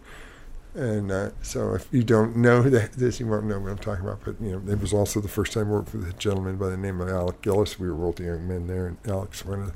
and 0.74 1.10
uh, 1.10 1.30
so 1.40 1.74
if 1.74 1.88
you 1.90 2.04
don't 2.04 2.36
know 2.36 2.62
that 2.68 2.92
this, 2.92 3.18
you 3.18 3.26
won't 3.26 3.44
know 3.44 3.58
what 3.60 3.70
I'm 3.70 3.78
talking 3.78 4.04
about. 4.04 4.20
But 4.22 4.36
you 4.40 4.52
know, 4.52 4.72
it 4.72 4.80
was 4.80 4.92
also 4.92 5.20
the 5.20 5.28
first 5.28 5.54
time 5.54 5.68
I 5.68 5.70
worked 5.70 5.94
with 5.94 6.06
a 6.08 6.12
gentleman 6.12 6.56
by 6.56 6.68
the 6.68 6.76
name 6.76 7.00
of 7.00 7.08
Alec 7.08 7.40
Gillis. 7.40 7.78
We 7.78 7.88
were 7.88 7.96
both 7.96 8.20
young 8.20 8.46
men 8.46 8.66
there, 8.66 8.86
and 8.86 8.98
Alec's 9.08 9.44
one 9.44 9.60
of 9.60 9.66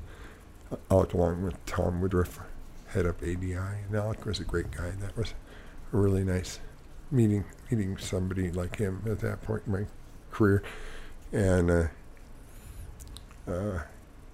the, 0.71 0.79
Alec 0.91 1.15
along 1.15 1.43
with 1.43 1.65
Tom 1.65 2.03
Woodruff 2.03 2.39
head 2.89 3.07
up 3.07 3.23
ADI, 3.23 3.55
and 3.55 3.95
Alec 3.95 4.27
was 4.27 4.41
a 4.41 4.45
great 4.45 4.71
guy. 4.71 4.91
That 4.91 5.17
was 5.17 5.33
a 5.93 5.97
really 5.97 6.23
nice 6.23 6.61
meeting 7.11 7.45
meeting 7.71 7.97
somebody 7.99 8.51
like 8.51 8.77
him 8.77 9.03
at 9.07 9.21
that 9.21 9.43
point 9.43 9.63
in 9.67 9.73
my 9.73 9.87
career, 10.31 10.63
and 11.33 11.71
uh, 11.71 11.87
uh, 13.49 13.81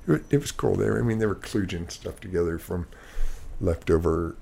it, 0.06 0.24
it 0.30 0.40
was 0.40 0.52
cool 0.52 0.76
there. 0.76 0.98
I 0.98 1.02
mean, 1.02 1.18
they 1.18 1.26
were 1.26 1.34
kludging 1.34 1.90
stuff 1.90 2.20
together 2.20 2.58
from 2.58 2.86
leftover 3.60 4.36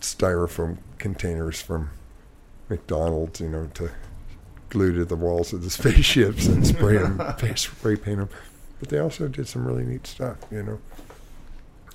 styrofoam 0.00 0.78
containers 0.98 1.60
from 1.60 1.90
McDonald's, 2.68 3.40
you 3.40 3.48
know, 3.48 3.68
to 3.74 3.90
glue 4.68 4.94
to 4.94 5.04
the 5.04 5.16
walls 5.16 5.52
of 5.52 5.62
the 5.62 5.70
spaceships 5.70 6.46
and 6.46 6.66
spray 6.66 6.98
them, 6.98 7.20
spray 7.56 7.96
paint 7.96 8.18
them. 8.18 8.28
But 8.80 8.90
they 8.90 8.98
also 8.98 9.28
did 9.28 9.48
some 9.48 9.66
really 9.66 9.84
neat 9.84 10.06
stuff, 10.06 10.36
you 10.50 10.62
know. 10.62 10.78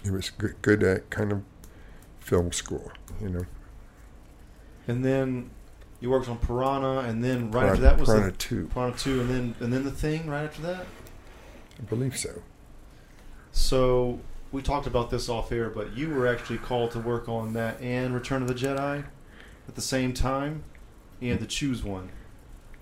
It 0.04 0.12
was 0.12 0.30
good, 0.32 0.56
good 0.62 0.84
at 0.84 1.10
kind 1.10 1.32
of 1.32 1.44
film 2.20 2.52
school, 2.52 2.92
you 3.22 3.30
know. 3.30 3.46
And 4.88 5.04
then 5.04 5.50
you 6.00 6.10
worked 6.10 6.28
on 6.30 6.38
Piranha, 6.38 7.00
and 7.08 7.24
then 7.24 7.52
right 7.52 7.64
Piranha- 7.64 7.72
after 7.72 7.82
that 7.82 8.00
was 8.00 8.10
Piranha 8.10 8.32
the, 8.32 8.38
2, 8.38 8.70
Piranha 8.74 8.98
Two, 8.98 9.22
and 9.22 9.30
then 9.30 9.56
and 9.60 9.74
then 9.74 9.84
the 9.84 9.92
Thing. 9.92 10.28
Right 10.30 10.44
after 10.44 10.62
that. 10.64 10.86
I 11.80 11.84
believe 11.84 12.18
so. 12.18 12.42
So 13.52 14.20
we 14.52 14.62
talked 14.62 14.88
about 14.88 15.10
this 15.10 15.30
off 15.30 15.52
air, 15.52 15.70
but 15.70 15.96
you 15.96 16.10
were 16.10 16.28
actually 16.28 16.60
called 16.60 16.92
to 16.92 17.00
work 17.00 17.28
on 17.28 17.54
that 17.54 17.80
and 17.82 18.14
Return 18.14 18.42
of 18.42 18.48
the 18.48 18.54
Jedi 18.54 19.04
at 19.68 19.76
the 19.76 19.82
same 19.82 20.14
time. 20.14 20.64
You 21.20 21.32
had 21.32 21.40
to 21.40 21.46
choose 21.48 21.84
one. 21.84 22.10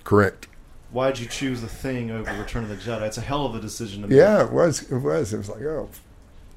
Correct. 0.04 0.48
Why 0.92 1.12
did 1.12 1.20
you 1.20 1.28
choose 1.28 1.62
the 1.62 1.68
Thing 1.68 2.12
over 2.12 2.34
Return 2.34 2.64
of 2.64 2.70
the 2.70 2.76
Jedi? 2.76 3.04
It's 3.04 3.18
a 3.18 3.22
hell 3.22 3.46
of 3.46 3.56
a 3.56 3.60
decision 3.60 4.02
to 4.02 4.08
make. 4.08 4.18
Yeah, 4.18 4.44
it 4.46 4.52
was. 4.52 4.92
It 4.92 4.98
was. 4.98 5.34
It 5.34 5.38
was 5.38 5.50
like, 5.50 5.62
oh, 5.62 5.90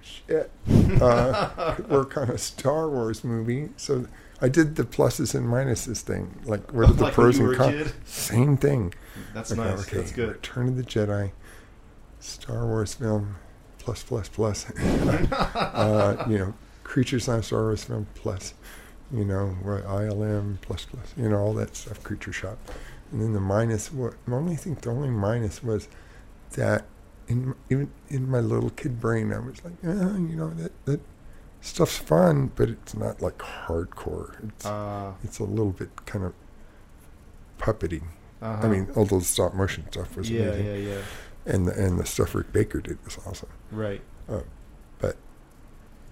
shit. 0.02 0.50
Uh, 1.00 1.74
work 1.88 2.16
on 2.16 2.30
a 2.30 2.38
Star 2.38 2.88
Wars 2.88 3.24
movie. 3.24 3.68
So 3.76 4.06
I 4.44 4.48
did 4.48 4.76
the 4.76 4.84
pluses 4.84 5.34
and 5.34 5.46
minuses 5.48 6.02
thing. 6.02 6.38
Like, 6.44 6.70
where 6.72 6.86
did 6.88 6.98
the 6.98 7.04
Like 7.04 7.14
pros 7.14 7.38
and 7.38 7.56
cons? 7.56 7.94
Same 8.04 8.58
thing. 8.58 8.92
That's 9.32 9.50
Okay, 9.52 9.60
nice. 9.62 9.80
okay, 9.86 9.96
That's 9.96 10.12
good. 10.12 10.28
Return 10.28 10.68
of 10.68 10.76
the 10.76 10.82
Jedi, 10.82 11.32
Star 12.20 12.66
Wars 12.66 12.92
film, 12.94 13.36
plus, 13.78 14.02
plus, 14.02 14.28
plus. 14.28 14.70
uh, 14.78 16.26
you 16.28 16.38
know, 16.38 16.54
Creatures 16.82 17.26
on 17.26 17.42
Star 17.42 17.62
Wars 17.62 17.84
film, 17.84 18.06
plus. 18.14 18.52
You 19.10 19.24
know, 19.24 19.56
what, 19.62 19.84
ILM, 19.84 20.60
plus, 20.60 20.84
plus. 20.84 21.14
You 21.16 21.30
know, 21.30 21.38
all 21.38 21.54
that 21.54 21.74
stuff, 21.74 22.02
Creature 22.02 22.32
Shop. 22.34 22.58
And 23.12 23.22
then 23.22 23.32
the 23.32 23.40
minus, 23.40 23.90
what, 23.92 24.14
I 24.28 24.32
only 24.32 24.56
thing, 24.56 24.74
the 24.74 24.90
only 24.90 25.08
minus 25.08 25.62
was 25.62 25.88
that 26.52 26.84
in 27.28 27.54
even 27.70 27.90
in 28.08 28.30
my 28.30 28.40
little 28.40 28.70
kid 28.70 29.00
brain, 29.00 29.32
I 29.32 29.38
was 29.38 29.64
like, 29.64 29.74
oh, 29.84 30.16
you 30.16 30.36
know, 30.36 30.50
that, 30.50 30.72
that 30.84 31.00
stuff's 31.64 31.96
fun, 31.96 32.50
but 32.54 32.68
it's 32.68 32.94
not 32.94 33.20
like 33.22 33.38
hardcore. 33.38 34.48
It's, 34.48 34.66
Uh, 34.66 35.12
it's 35.22 35.38
a 35.38 35.44
little 35.44 35.72
bit 35.72 35.90
kind 36.06 36.24
of 36.24 36.32
puppety. 37.58 38.02
uh-huh. 38.42 38.66
I 38.66 38.68
mean, 38.68 38.88
although 38.96 39.18
the 39.18 39.24
stop 39.24 39.54
motion 39.54 39.84
stuff 39.90 40.16
was 40.16 40.30
yeah, 40.30 40.42
amazing, 40.42 40.66
yeah, 40.66 40.94
yeah. 40.94 41.00
and 41.46 41.66
the, 41.68 41.72
and 41.72 41.98
the 41.98 42.06
stuff 42.06 42.34
Rick 42.34 42.52
Baker 42.52 42.80
did 42.80 42.98
was 43.04 43.18
awesome. 43.26 43.48
Right. 43.70 44.02
But 44.98 45.16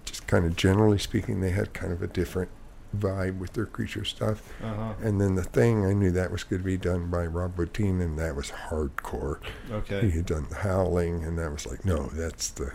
just 0.05 0.27
kind 0.27 0.45
of 0.45 0.55
generally 0.55 0.97
speaking, 0.97 1.41
they 1.41 1.51
had 1.51 1.73
kind 1.73 1.91
of 1.93 2.01
a 2.01 2.07
different 2.07 2.49
vibe 2.97 3.39
with 3.39 3.53
their 3.53 3.65
creature 3.65 4.05
stuff. 4.05 4.51
Uh 4.63 4.73
huh. 4.73 4.93
And 5.01 5.19
then 5.21 5.35
the 5.35 5.43
thing, 5.43 5.85
I 5.85 5.93
knew 5.93 6.11
that 6.11 6.31
was 6.31 6.43
going 6.43 6.61
to 6.61 6.65
be 6.65 6.77
done 6.77 7.09
by 7.09 7.25
Rob 7.25 7.55
Bottin, 7.55 8.01
and 8.01 8.17
that 8.19 8.35
was 8.35 8.51
hardcore. 8.51 9.39
Okay. 9.71 10.01
He 10.01 10.11
had 10.11 10.25
done 10.25 10.47
the 10.49 10.57
Howling, 10.57 11.23
and 11.23 11.37
that 11.39 11.51
was 11.51 11.65
like, 11.65 11.85
no, 11.85 12.07
that's 12.13 12.49
the 12.49 12.73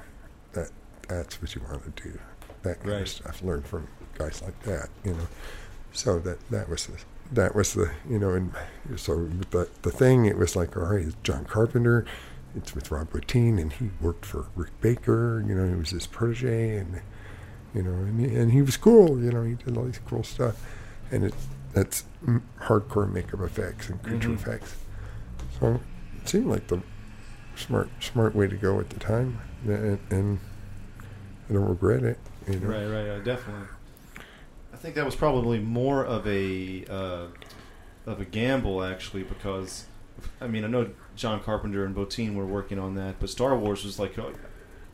that 0.52 0.70
that's 1.08 1.40
what 1.40 1.54
you 1.54 1.62
want 1.68 1.96
to 1.96 2.02
do. 2.02 2.18
That 2.62 2.80
kind 2.80 2.92
Right. 2.92 3.02
of 3.02 3.08
stuff. 3.08 3.42
Learn 3.42 3.62
from 3.62 3.86
guys 4.16 4.42
like 4.42 4.60
that, 4.64 4.88
you 5.04 5.12
know. 5.12 5.28
So 5.92 6.18
that 6.20 6.38
that 6.50 6.68
was 6.68 6.86
the 6.86 6.94
that 7.32 7.54
was 7.54 7.74
the 7.74 7.90
you 8.08 8.18
know, 8.18 8.30
and 8.30 8.52
so 8.96 9.28
the 9.50 9.68
the 9.82 9.90
thing, 9.90 10.26
it 10.26 10.36
was 10.36 10.56
like, 10.56 10.76
all 10.76 10.84
right, 10.84 11.06
it's 11.06 11.16
John 11.22 11.44
Carpenter. 11.44 12.04
It's 12.56 12.74
with 12.74 12.90
Rob 12.90 13.10
Bottin, 13.12 13.60
and 13.60 13.72
he 13.72 13.90
worked 14.00 14.24
for 14.24 14.46
Rick 14.56 14.80
Baker. 14.80 15.44
You 15.46 15.54
know, 15.54 15.68
he 15.68 15.74
was 15.74 15.90
his 15.90 16.06
protege, 16.06 16.76
and 16.78 17.00
you 17.74 17.82
know, 17.82 17.90
and 17.92 18.18
he, 18.20 18.34
and 18.34 18.52
he 18.52 18.62
was 18.62 18.76
cool. 18.76 19.22
You 19.22 19.30
know, 19.30 19.42
he 19.44 19.54
did 19.54 19.76
all 19.76 19.84
these 19.84 20.00
cool 20.06 20.24
stuff, 20.24 20.56
and 21.10 21.24
it 21.24 21.34
that's 21.74 22.04
hardcore 22.60 23.10
makeup 23.10 23.40
effects 23.40 23.88
and 23.90 24.02
creature 24.02 24.30
Mhm. 24.30 24.34
effects. 24.36 24.74
So 25.60 25.80
it 26.20 26.28
seemed 26.28 26.46
like 26.46 26.66
the 26.68 26.80
smart 27.56 27.88
smart 28.00 28.34
way 28.34 28.46
to 28.48 28.56
go 28.56 28.80
at 28.80 28.90
the 28.90 28.98
time, 28.98 29.38
and, 29.66 29.98
and 30.10 30.38
I 31.48 31.52
don't 31.52 31.68
regret 31.68 32.02
it. 32.02 32.18
You 32.48 32.60
know, 32.60 32.68
Right, 32.68 32.86
right, 32.86 33.08
uh, 33.08 33.18
definitely. 33.20 33.66
I 34.72 34.76
think 34.76 34.94
that 34.94 35.04
was 35.04 35.16
probably 35.16 35.58
more 35.58 36.04
of 36.04 36.26
a 36.26 36.84
uh, 36.88 37.26
of 38.06 38.20
a 38.20 38.24
gamble 38.24 38.82
actually 38.82 39.22
because 39.24 39.86
I 40.40 40.46
mean 40.46 40.64
I 40.64 40.68
know 40.68 40.90
John 41.16 41.40
Carpenter 41.42 41.84
and 41.84 41.94
Bottin 41.94 42.34
were 42.34 42.46
working 42.46 42.78
on 42.78 42.94
that, 42.94 43.16
but 43.18 43.28
Star 43.30 43.56
Wars 43.56 43.84
was 43.84 43.98
like 43.98 44.18
uh, 44.18 44.30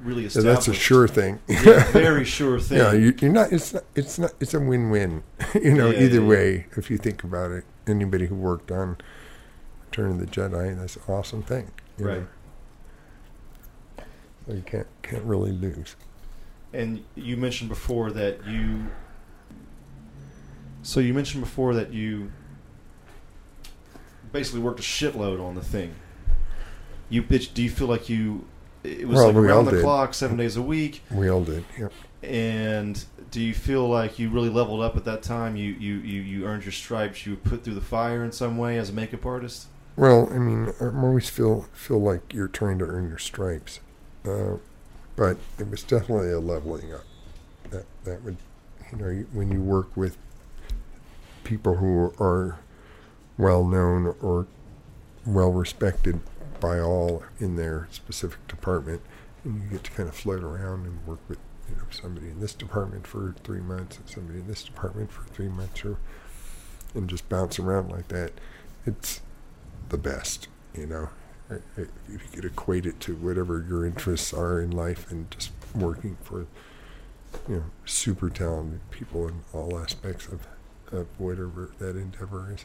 really 0.00 0.22
Yeah, 0.22 0.28
established. 0.28 0.66
that's 0.66 0.68
a 0.68 0.74
sure 0.74 1.06
thing. 1.08 1.40
yeah, 1.48 1.84
very 1.92 2.24
sure 2.24 2.58
thing. 2.58 2.78
Yeah, 2.78 2.92
you, 2.92 3.14
you're 3.20 3.32
not. 3.32 3.52
It's 3.52 3.74
not. 3.74 3.84
It's 3.94 4.18
not. 4.18 4.32
It's 4.40 4.54
a 4.54 4.60
win-win. 4.60 5.22
you 5.54 5.74
know, 5.74 5.90
Yeah, 5.90 6.00
either 6.00 6.20
yeah, 6.20 6.26
way, 6.28 6.66
if 6.76 6.90
you 6.90 6.96
think 6.98 7.22
about 7.24 7.50
it, 7.50 7.64
anybody 7.86 8.26
who 8.26 8.34
worked 8.36 8.70
on 8.70 8.96
Return 9.86 10.12
of 10.12 10.18
the 10.18 10.26
Jedi, 10.26 10.76
that's 10.78 10.96
an 10.96 11.02
awesome 11.08 11.42
thing. 11.42 11.70
you 11.98 12.06
Right. 12.06 12.20
know. 12.20 12.26
So 14.46 14.54
you 14.54 14.62
can't 14.62 14.86
can't 15.02 15.24
really 15.24 15.52
lose. 15.52 15.96
And 16.74 17.04
you 17.14 17.36
mentioned 17.36 17.68
before 17.70 18.10
that 18.12 18.46
you. 18.46 18.86
So 20.82 21.00
you 21.00 21.14
mentioned 21.14 21.42
before 21.42 21.74
that 21.74 21.92
you 21.92 22.30
basically 24.32 24.60
worked 24.60 24.80
a 24.80 24.82
shitload 24.82 25.40
on 25.40 25.54
the 25.54 25.62
thing. 25.62 25.94
You 27.08 27.22
bitch. 27.22 27.54
Do 27.54 27.62
you 27.62 27.70
feel 27.70 27.86
like 27.86 28.08
you? 28.08 28.44
It 28.82 29.08
was 29.08 29.16
Well, 29.16 29.28
like 29.28 29.36
around 29.36 29.64
the 29.66 29.70
did. 29.72 29.82
clock, 29.82 30.12
seven 30.14 30.36
days 30.36 30.56
a 30.56 30.62
week. 30.62 31.02
We 31.10 31.30
all 31.30 31.42
did. 31.44 31.64
Yep. 31.78 31.92
And 32.22 33.02
do 33.30 33.40
you 33.40 33.54
feel 33.54 33.88
like 33.88 34.18
you 34.18 34.28
really 34.30 34.48
leveled 34.50 34.80
up 34.82 34.96
at 34.96 35.04
that 35.04 35.22
time? 35.22 35.56
You 35.56 35.72
you 35.72 35.94
you, 35.96 36.20
you 36.22 36.46
earned 36.46 36.64
your 36.64 36.72
stripes. 36.72 37.24
You 37.24 37.32
were 37.32 37.38
put 37.38 37.64
through 37.64 37.74
the 37.74 37.80
fire 37.80 38.24
in 38.24 38.32
some 38.32 38.58
way 38.58 38.78
as 38.78 38.90
a 38.90 38.92
makeup 38.92 39.24
artist. 39.24 39.68
Well, 39.96 40.28
I 40.32 40.38
mean, 40.38 40.72
I 40.80 40.86
always 40.86 41.30
feel 41.30 41.66
feel 41.72 42.00
like 42.00 42.34
you're 42.34 42.48
trying 42.48 42.78
to 42.80 42.84
earn 42.84 43.08
your 43.08 43.18
stripes, 43.18 43.80
uh, 44.26 44.56
but 45.16 45.36
it 45.58 45.70
was 45.70 45.82
definitely 45.82 46.30
a 46.30 46.40
leveling 46.40 46.92
up. 46.92 47.04
That 47.70 47.86
that 48.04 48.22
would, 48.22 48.36
you 48.92 48.98
know, 48.98 49.24
when 49.32 49.50
you 49.50 49.62
work 49.62 49.96
with 49.96 50.16
people 51.44 51.76
who 51.76 52.12
are 52.18 52.58
well 53.36 53.64
known 53.64 54.14
or 54.20 54.46
well 55.26 55.52
respected 55.52 56.20
by 56.60 56.78
all 56.78 57.22
in 57.38 57.56
their 57.56 57.88
specific 57.90 58.46
department, 58.48 59.02
and 59.44 59.62
you 59.62 59.68
get 59.68 59.84
to 59.84 59.90
kind 59.92 60.08
of 60.08 60.14
float 60.14 60.42
around 60.42 60.86
and 60.86 61.06
work 61.06 61.20
with 61.28 61.38
you 61.68 61.76
know 61.76 61.84
somebody 61.90 62.28
in 62.28 62.40
this 62.40 62.54
department 62.54 63.06
for 63.06 63.34
three 63.44 63.60
months 63.60 63.98
and 63.98 64.08
somebody 64.08 64.38
in 64.38 64.46
this 64.46 64.62
department 64.64 65.10
for 65.12 65.24
three 65.24 65.48
months, 65.48 65.84
or 65.84 65.98
and 66.94 67.08
just 67.08 67.28
bounce 67.28 67.58
around 67.58 67.90
like 67.90 68.08
that. 68.08 68.32
It's 68.86 69.20
the 69.88 69.98
best, 69.98 70.48
you 70.74 70.86
know. 70.86 71.08
I- 71.50 71.54
i- 71.54 71.86
if 72.08 72.22
you 72.22 72.28
could 72.32 72.44
equate 72.44 72.86
it 72.86 73.00
to 73.00 73.14
whatever 73.16 73.64
your 73.68 73.84
interests 73.86 74.32
are 74.32 74.60
in 74.60 74.70
life 74.70 75.10
and 75.10 75.30
just 75.30 75.50
working 75.74 76.16
for, 76.22 76.40
you 77.48 77.56
know, 77.56 77.64
super 77.84 78.30
talented 78.30 78.80
people 78.90 79.28
in 79.28 79.40
all 79.52 79.78
aspects 79.78 80.26
of, 80.28 80.46
of 80.92 81.06
whatever 81.18 81.70
that 81.78 81.96
endeavor 81.96 82.50
is. 82.52 82.64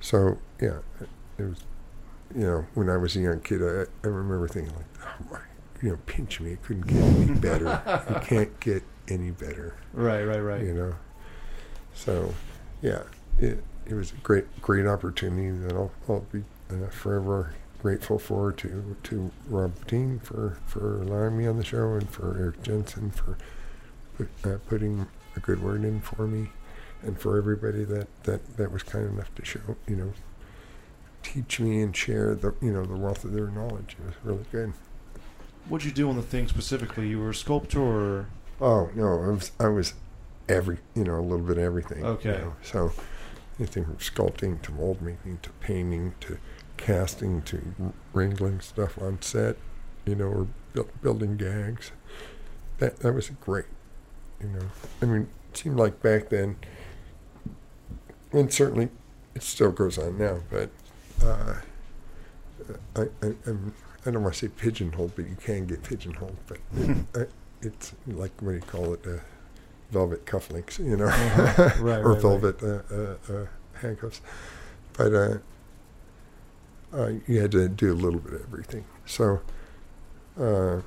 So 0.00 0.38
yeah, 0.60 0.78
it, 1.00 1.08
it 1.38 1.42
was, 1.44 1.58
you 2.34 2.42
know, 2.46 2.66
when 2.74 2.88
I 2.88 2.96
was 2.96 3.16
a 3.16 3.20
young 3.20 3.40
kid, 3.40 3.62
I, 3.62 3.84
I 4.04 4.08
remember 4.10 4.48
thinking 4.48 4.74
like, 4.74 4.84
oh 5.04 5.24
my, 5.32 5.38
you 5.82 5.90
know, 5.90 5.98
pinch 6.06 6.40
me, 6.40 6.52
it 6.52 6.62
couldn't 6.62 6.86
get 6.86 7.02
any 7.02 7.34
better. 7.38 7.82
it 8.08 8.22
can't 8.26 8.60
get 8.60 8.82
any 9.08 9.30
better 9.32 9.74
Right, 9.92 10.22
right, 10.24 10.38
right. 10.40 10.62
you 10.62 10.74
know. 10.74 10.94
So, 11.94 12.34
yeah, 12.80 13.02
it 13.38 13.62
it 13.84 13.94
was 13.94 14.12
a 14.12 14.16
great 14.22 14.44
great 14.62 14.86
opportunity 14.86 15.50
that 15.66 15.74
I'll, 15.74 15.90
I'll 16.08 16.20
be 16.32 16.44
uh, 16.70 16.86
forever 16.88 17.52
grateful 17.82 18.16
for 18.18 18.52
to 18.52 18.96
to 19.02 19.30
Rob 19.48 19.72
Dean 19.88 20.20
for 20.20 20.58
for 20.66 21.02
allowing 21.02 21.36
me 21.36 21.46
on 21.48 21.56
the 21.58 21.64
show 21.64 21.94
and 21.94 22.08
for 22.08 22.36
Eric 22.38 22.62
Jensen 22.62 23.10
for 23.10 23.36
put, 24.16 24.28
uh, 24.44 24.58
putting 24.68 25.08
a 25.36 25.40
good 25.40 25.60
word 25.62 25.84
in 25.84 26.00
for 26.00 26.26
me 26.28 26.50
and 27.02 27.18
for 27.18 27.36
everybody 27.36 27.82
that 27.84 28.06
that 28.22 28.56
that 28.56 28.70
was 28.70 28.84
kind 28.84 29.08
enough 29.08 29.34
to 29.34 29.44
show 29.44 29.76
you 29.88 29.96
know 29.96 30.12
teach 31.24 31.58
me 31.58 31.82
and 31.82 31.96
share 31.96 32.34
the 32.36 32.54
you 32.62 32.72
know 32.72 32.84
the 32.84 32.94
wealth 32.96 33.24
of 33.24 33.32
their 33.32 33.48
knowledge. 33.48 33.96
It 33.98 34.06
was 34.06 34.14
really 34.22 34.44
good. 34.52 34.72
What'd 35.68 35.84
you 35.84 35.92
do 35.92 36.08
on 36.08 36.16
the 36.16 36.22
thing 36.22 36.46
specifically? 36.48 37.08
You 37.08 37.18
were 37.20 37.30
a 37.30 37.34
sculptor 37.34 37.80
or 37.80 38.26
Oh 38.60 38.90
no, 38.94 39.24
I 39.24 39.28
was 39.28 39.50
I 39.58 39.66
was 39.68 39.94
every 40.48 40.78
you 40.94 41.02
know 41.02 41.18
a 41.18 41.20
little 41.20 41.44
bit 41.44 41.58
of 41.58 41.64
everything. 41.64 42.00
you 42.00 42.06
Okay. 42.10 42.30
know. 42.30 42.54
So 42.62 42.92
anything 43.58 43.84
from 43.84 43.96
sculpting 43.96 44.62
to 44.62 44.72
mold 44.72 45.02
making 45.02 45.38
to 45.42 45.50
painting 45.60 46.14
to 46.20 46.38
casting 46.82 47.42
to 47.42 47.60
wrangling 48.12 48.60
stuff 48.60 49.00
on 49.00 49.20
set, 49.22 49.56
you 50.04 50.14
know, 50.14 50.26
or 50.26 50.46
buil- 50.74 50.88
building 51.02 51.36
gags. 51.36 51.92
That 52.78 52.98
that 53.00 53.12
was 53.12 53.30
great. 53.40 53.66
You 54.40 54.48
know, 54.48 54.66
I 55.00 55.04
mean, 55.06 55.28
it 55.50 55.56
seemed 55.56 55.76
like 55.78 56.02
back 56.02 56.28
then, 56.28 56.56
and 58.32 58.52
certainly 58.52 58.88
it 59.34 59.42
still 59.42 59.72
goes 59.72 59.98
on 59.98 60.18
now, 60.18 60.40
but. 60.50 60.70
Uh, 61.24 61.54
I, 62.96 63.02
I, 63.22 63.34
I'm, 63.46 63.74
I 64.06 64.10
don't 64.10 64.22
want 64.22 64.34
to 64.34 64.40
say 64.40 64.48
pigeonholed, 64.48 65.12
but 65.16 65.28
you 65.28 65.36
can 65.40 65.66
get 65.66 65.82
pigeonholed. 65.82 66.36
But 66.46 66.58
it, 66.76 66.96
I, 67.14 67.26
it's 67.60 67.92
like 68.06 68.30
what 68.40 68.50
do 68.50 68.54
you 68.56 68.60
call 68.62 68.94
it? 68.94 69.06
Uh, 69.06 69.18
velvet 69.90 70.24
cufflinks, 70.26 70.78
you 70.78 70.96
know, 70.96 71.04
Uh-huh. 71.06 71.70
Right, 71.80 71.80
or 71.80 71.82
right, 71.84 72.04
right. 72.04 72.22
velvet 72.22 72.62
uh, 72.62 72.82
uh, 72.94 73.16
uh, 73.32 73.46
handcuffs. 73.74 74.20
But 74.94 75.12
uh, 76.94 77.12
you 77.26 77.40
had 77.40 77.52
to 77.52 77.68
do 77.68 77.92
a 77.92 77.94
little 77.94 78.20
bit 78.20 78.34
of 78.34 78.42
everything. 78.42 78.84
So, 79.06 79.40
uh, 80.38 80.80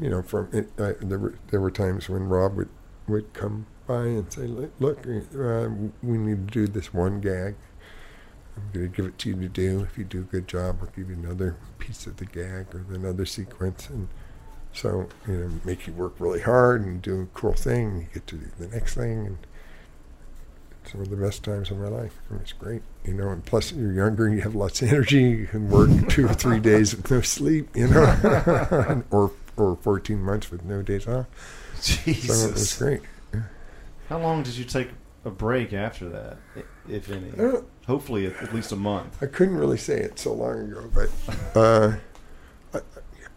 you 0.00 0.10
know, 0.10 0.22
from 0.22 0.48
it, 0.52 0.70
I, 0.78 0.94
there 1.00 1.18
were 1.18 1.34
there 1.50 1.60
were 1.60 1.70
times 1.70 2.08
when 2.08 2.28
Rob 2.28 2.56
would 2.56 2.68
would 3.08 3.32
come 3.32 3.66
by 3.86 4.04
and 4.04 4.32
say, 4.32 4.46
"Look, 4.46 4.72
look, 4.80 5.06
uh, 5.06 5.68
we 6.02 6.18
need 6.18 6.48
to 6.48 6.52
do 6.52 6.66
this 6.66 6.92
one 6.92 7.20
gag." 7.20 7.54
I'm 8.56 8.70
going 8.72 8.90
to 8.90 8.96
give 8.96 9.06
it 9.06 9.18
to 9.18 9.30
you 9.30 9.36
to 9.36 9.48
do. 9.48 9.80
If 9.80 9.96
you 9.96 10.04
do 10.04 10.20
a 10.20 10.24
good 10.24 10.46
job, 10.46 10.78
I'll 10.82 10.88
give 10.88 11.08
you 11.08 11.16
another 11.16 11.56
piece 11.78 12.06
of 12.06 12.18
the 12.18 12.26
gag 12.26 12.74
or 12.74 12.84
another 12.90 13.24
sequence. 13.24 13.88
And 13.88 14.08
so, 14.72 15.08
you 15.26 15.34
know, 15.34 15.50
make 15.64 15.86
you 15.86 15.92
work 15.94 16.14
really 16.18 16.40
hard 16.40 16.84
and 16.84 17.00
do 17.00 17.22
a 17.22 17.26
cool 17.26 17.54
thing. 17.54 17.96
You 17.96 18.06
get 18.12 18.26
to 18.28 18.36
do 18.36 18.46
the 18.58 18.68
next 18.68 18.94
thing. 18.94 19.26
And 19.26 19.38
it's 20.84 20.94
one 20.94 21.02
of 21.02 21.10
the 21.10 21.16
best 21.16 21.42
times 21.44 21.70
of 21.70 21.78
my 21.78 21.88
life. 21.88 22.18
I 22.28 22.34
mean, 22.34 22.42
it's 22.42 22.52
great, 22.52 22.82
you 23.04 23.14
know. 23.14 23.28
And 23.30 23.44
plus, 23.44 23.72
you're 23.72 23.92
younger 23.92 24.28
you 24.28 24.40
have 24.42 24.54
lots 24.54 24.82
of 24.82 24.88
energy. 24.92 25.22
You 25.22 25.46
can 25.46 25.68
work 25.70 25.90
two 26.08 26.26
or 26.26 26.34
three 26.34 26.60
days 26.60 26.94
with 26.94 27.10
no 27.10 27.20
sleep, 27.20 27.68
you 27.74 27.88
know, 27.88 29.02
or 29.10 29.32
or 29.56 29.76
14 29.76 30.18
months 30.22 30.50
with 30.50 30.64
no 30.64 30.82
days 30.82 31.06
off. 31.06 31.26
So 31.74 32.00
it 32.06 32.16
was 32.16 32.26
Jesus. 32.26 32.78
great. 32.78 33.00
How 34.08 34.18
long 34.18 34.42
did 34.42 34.56
you 34.56 34.64
take 34.64 34.88
a 35.24 35.30
break 35.30 35.72
after 35.72 36.08
that, 36.10 36.36
if 36.88 37.10
any? 37.10 37.30
Uh, 37.38 37.62
Hopefully, 37.86 38.26
at, 38.26 38.36
at 38.42 38.54
least 38.54 38.70
a 38.72 38.76
month. 38.76 39.20
I 39.22 39.26
couldn't 39.26 39.56
really 39.56 39.76
say 39.78 39.98
it 40.00 40.18
so 40.18 40.32
long 40.32 40.70
ago, 40.70 40.88
but 40.94 41.10
uh, 41.56 41.96
I, 42.72 42.78
I, 42.78 42.80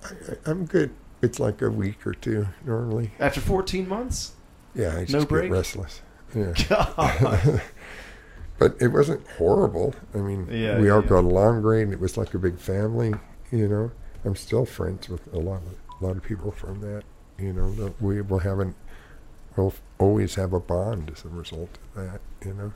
I, 0.08 0.36
I'm 0.46 0.66
good. 0.66 0.92
It's 1.22 1.40
like 1.40 1.62
a 1.64 1.70
week 1.72 2.06
or 2.06 2.14
two 2.14 2.48
normally. 2.64 3.12
After 3.20 3.42
14 3.42 3.88
months? 3.88 4.34
Yeah, 4.76 4.96
I 4.98 5.02
just 5.02 5.14
No 5.14 5.20
get 5.22 5.30
break? 5.30 5.52
restless. 5.52 6.02
Yeah, 6.36 6.54
God. 6.70 7.62
but 8.60 8.76
it 8.82 8.90
wasn't 8.90 9.26
horrible. 9.38 9.96
I 10.14 10.18
mean, 10.18 10.48
Yeah, 10.52 10.80
we 10.80 10.90
all 10.90 11.02
yeah. 11.02 11.08
got 11.10 11.24
along 11.24 11.62
great. 11.62 11.84
and 11.84 11.94
It 11.94 12.00
was 12.00 12.18
like 12.18 12.34
a 12.34 12.40
big 12.40 12.60
family. 12.60 13.14
You 13.52 13.68
know, 13.68 13.92
I'm 14.26 14.36
still 14.36 14.66
friends 14.66 15.08
with 15.10 15.32
a 15.34 15.40
lot 15.40 15.62
of 15.64 16.02
a 16.02 16.06
lot 16.06 16.18
of 16.18 16.24
people 16.24 16.52
from 16.52 16.82
that. 16.82 17.04
You 17.40 17.54
know, 17.54 17.94
we 18.00 18.22
will 18.22 18.40
have 18.40 18.60
an 18.60 18.76
we'll 19.56 19.74
always 19.98 20.36
have 20.36 20.52
a 20.54 20.60
bond 20.60 21.10
as 21.16 21.24
a 21.26 21.30
result 21.30 21.78
of 21.96 22.04
that. 22.04 22.22
You 22.46 22.54
know. 22.54 22.74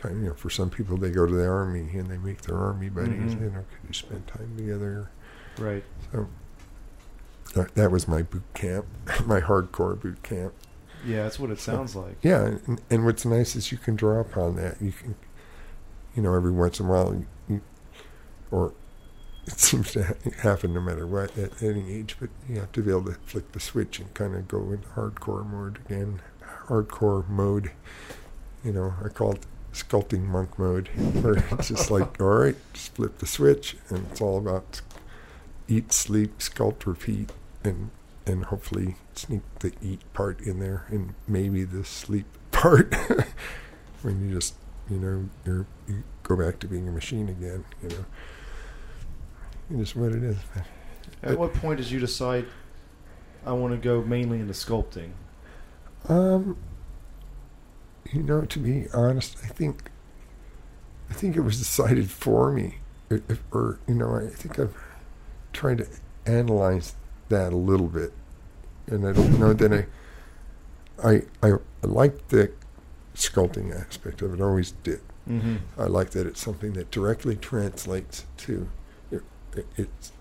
Kind 0.00 0.16
of, 0.16 0.22
you 0.22 0.28
know, 0.30 0.34
for 0.34 0.48
some 0.48 0.70
people, 0.70 0.96
they 0.96 1.10
go 1.10 1.26
to 1.26 1.34
the 1.34 1.46
army 1.46 1.80
and 1.92 2.08
they 2.08 2.16
make 2.16 2.40
their 2.42 2.56
army 2.56 2.88
buddies. 2.88 3.34
Mhm. 3.34 3.40
You 3.42 3.50
know, 3.50 3.64
could 3.70 3.86
you 3.88 3.92
spend 3.92 4.26
time 4.26 4.54
together? 4.56 5.10
right. 5.58 5.84
So 6.10 6.26
that, 7.54 7.74
that 7.74 7.90
was 7.90 8.08
my 8.08 8.22
boot 8.22 8.42
camp, 8.54 8.86
my 9.26 9.40
hardcore 9.42 10.00
boot 10.00 10.22
camp. 10.22 10.54
Yeah, 11.04 11.22
that's 11.24 11.38
what 11.38 11.50
it 11.50 11.60
sounds 11.60 11.96
like. 11.96 12.16
Yeah, 12.22 12.44
and, 12.66 12.80
and 12.90 13.04
what's 13.04 13.24
nice 13.24 13.56
is 13.56 13.72
you 13.72 13.78
can 13.78 13.96
draw 13.96 14.20
upon 14.20 14.56
that. 14.56 14.80
You 14.80 14.92
can, 14.92 15.14
you 16.14 16.22
know, 16.22 16.34
every 16.34 16.52
once 16.52 16.80
in 16.80 16.86
a 16.86 16.88
while, 16.88 17.24
you, 17.48 17.60
or 18.50 18.72
it 19.46 19.58
seems 19.58 19.92
to 19.92 20.16
happen 20.38 20.74
no 20.74 20.80
matter 20.80 21.06
what 21.06 21.36
at 21.38 21.62
any 21.62 21.92
age, 21.92 22.16
but 22.20 22.30
you 22.48 22.60
have 22.60 22.72
to 22.72 22.82
be 22.82 22.90
able 22.90 23.04
to 23.04 23.14
flick 23.24 23.52
the 23.52 23.60
switch 23.60 23.98
and 23.98 24.12
kind 24.14 24.34
of 24.34 24.48
go 24.48 24.70
into 24.72 24.88
hardcore 24.88 25.48
mode 25.48 25.78
again. 25.86 26.20
Hardcore 26.66 27.28
mode, 27.28 27.72
you 28.64 28.72
know, 28.72 28.94
I 29.04 29.08
call 29.08 29.32
it 29.32 29.46
sculpting 29.72 30.24
monk 30.24 30.58
mode, 30.58 30.88
where 31.22 31.44
it's 31.50 31.68
just 31.68 31.90
like, 31.90 32.20
all 32.20 32.28
right, 32.28 32.56
just 32.72 32.94
flip 32.94 33.18
the 33.18 33.26
switch, 33.26 33.76
and 33.88 34.06
it's 34.10 34.20
all 34.20 34.38
about 34.38 34.80
eat, 35.68 35.92
sleep, 35.92 36.38
sculpt, 36.38 36.86
repeat, 36.86 37.32
and 37.64 37.90
and 38.30 38.44
hopefully 38.44 38.94
sneak 39.14 39.40
the 39.58 39.72
eat 39.82 40.00
part 40.12 40.40
in 40.40 40.60
there, 40.60 40.84
and 40.88 41.14
maybe 41.26 41.64
the 41.64 41.84
sleep 41.84 42.26
part 42.52 42.94
when 44.02 44.28
you 44.28 44.34
just 44.34 44.54
you 44.88 44.96
know 44.98 45.28
you're, 45.44 45.66
you 45.88 46.02
go 46.22 46.36
back 46.36 46.58
to 46.60 46.66
being 46.66 46.88
a 46.88 46.92
machine 46.92 47.28
again. 47.28 47.64
You 47.82 47.88
know, 47.90 48.04
it 49.72 49.80
is 49.82 49.96
what 49.96 50.12
it 50.12 50.22
is. 50.22 50.36
At 51.22 51.38
what 51.38 51.52
point 51.54 51.78
did 51.78 51.90
you 51.90 52.00
decide 52.00 52.46
I 53.44 53.52
want 53.52 53.72
to 53.74 53.78
go 53.78 54.02
mainly 54.02 54.40
into 54.40 54.52
sculpting? 54.54 55.10
Um, 56.08 56.56
you 58.12 58.22
know, 58.22 58.42
to 58.42 58.58
be 58.58 58.86
honest, 58.94 59.36
I 59.44 59.48
think 59.48 59.90
I 61.10 61.14
think 61.14 61.36
it 61.36 61.40
was 61.40 61.58
decided 61.58 62.10
for 62.10 62.52
me, 62.52 62.76
if- 63.10 63.42
or 63.50 63.78
you 63.88 63.94
know, 63.94 64.14
I 64.14 64.28
think 64.28 64.58
I've 64.58 64.74
tried 65.52 65.78
to 65.78 65.88
analyze 66.26 66.94
that 67.28 67.52
a 67.52 67.56
little 67.56 67.88
bit, 67.88 68.12
and 68.90 69.06
I 69.06 69.12
don't 69.12 69.38
know 69.38 69.52
that 69.52 69.72
I 71.02 71.08
I 71.42 71.52
I 71.52 71.86
like 71.86 72.28
the 72.28 72.50
sculpting 73.14 73.74
aspect 73.78 74.22
of 74.22 74.34
it. 74.34 74.40
Always 74.40 74.72
did. 74.72 75.00
Mm-hmm. 75.28 75.56
I 75.78 75.84
like 75.84 76.10
that 76.10 76.26
it's 76.26 76.40
something 76.40 76.72
that 76.74 76.90
directly 76.90 77.36
translates 77.36 78.24
to 78.38 78.68
it, 79.10 79.22
it, 79.56 79.66
it's 79.76 80.12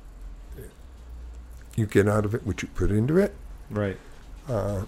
you 1.76 1.86
get 1.86 2.08
out 2.08 2.26
of 2.26 2.36
it 2.36 2.46
what 2.46 2.62
you 2.62 2.68
put 2.76 2.92
into 2.92 3.18
it. 3.18 3.34
Right. 3.70 3.98
Uh, 4.48 4.84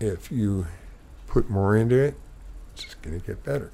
if 0.00 0.32
you 0.32 0.66
put 1.28 1.48
more 1.48 1.76
into 1.76 1.96
it, 1.96 2.14
it's 2.72 2.82
just 2.84 3.00
going 3.02 3.20
to 3.20 3.24
get 3.24 3.44
better. 3.44 3.70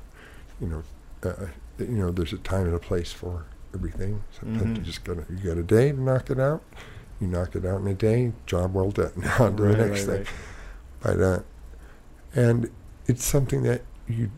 You 0.60 0.66
know, 0.66 0.82
uh, 1.30 1.46
you 1.78 1.86
know, 1.88 2.10
there's 2.10 2.32
a 2.34 2.38
time 2.38 2.66
and 2.66 2.74
a 2.74 2.78
place 2.78 3.10
for 3.12 3.46
everything. 3.74 4.22
Sometimes 4.38 4.76
you 4.78 4.82
Mhm. 4.82 4.86
just 4.86 5.04
got 5.04 5.14
to 5.16 5.24
you 5.32 5.38
got 5.48 5.56
a 5.56 5.62
day 5.62 5.92
to 5.92 6.00
knock 6.00 6.28
it 6.30 6.38
out. 6.38 6.62
You 7.24 7.30
knock 7.30 7.56
it 7.56 7.64
out 7.64 7.80
in 7.80 7.86
a 7.86 7.94
day, 7.94 8.32
job 8.44 8.74
well 8.74 8.90
done. 8.90 9.12
On 9.38 9.56
to 9.56 9.62
right, 9.62 9.78
the 9.78 9.86
next 9.86 10.04
right, 10.04 10.26
thing. 10.26 10.26
right. 10.26 10.28
But 11.00 11.20
uh, 11.20 11.38
and 12.34 12.70
it's 13.06 13.24
something 13.24 13.62
that 13.62 13.80
you, 14.06 14.30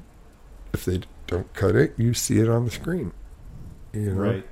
if 0.73 0.85
they 0.85 1.01
don't 1.27 1.53
cut 1.53 1.75
it, 1.75 1.95
you 1.97 2.15
see 2.15 2.39
it 2.39 2.49
on 2.49 2.65
the 2.65 2.71
screen. 2.71 3.13
You 3.93 4.13
know, 4.15 4.21
Right. 4.21 4.47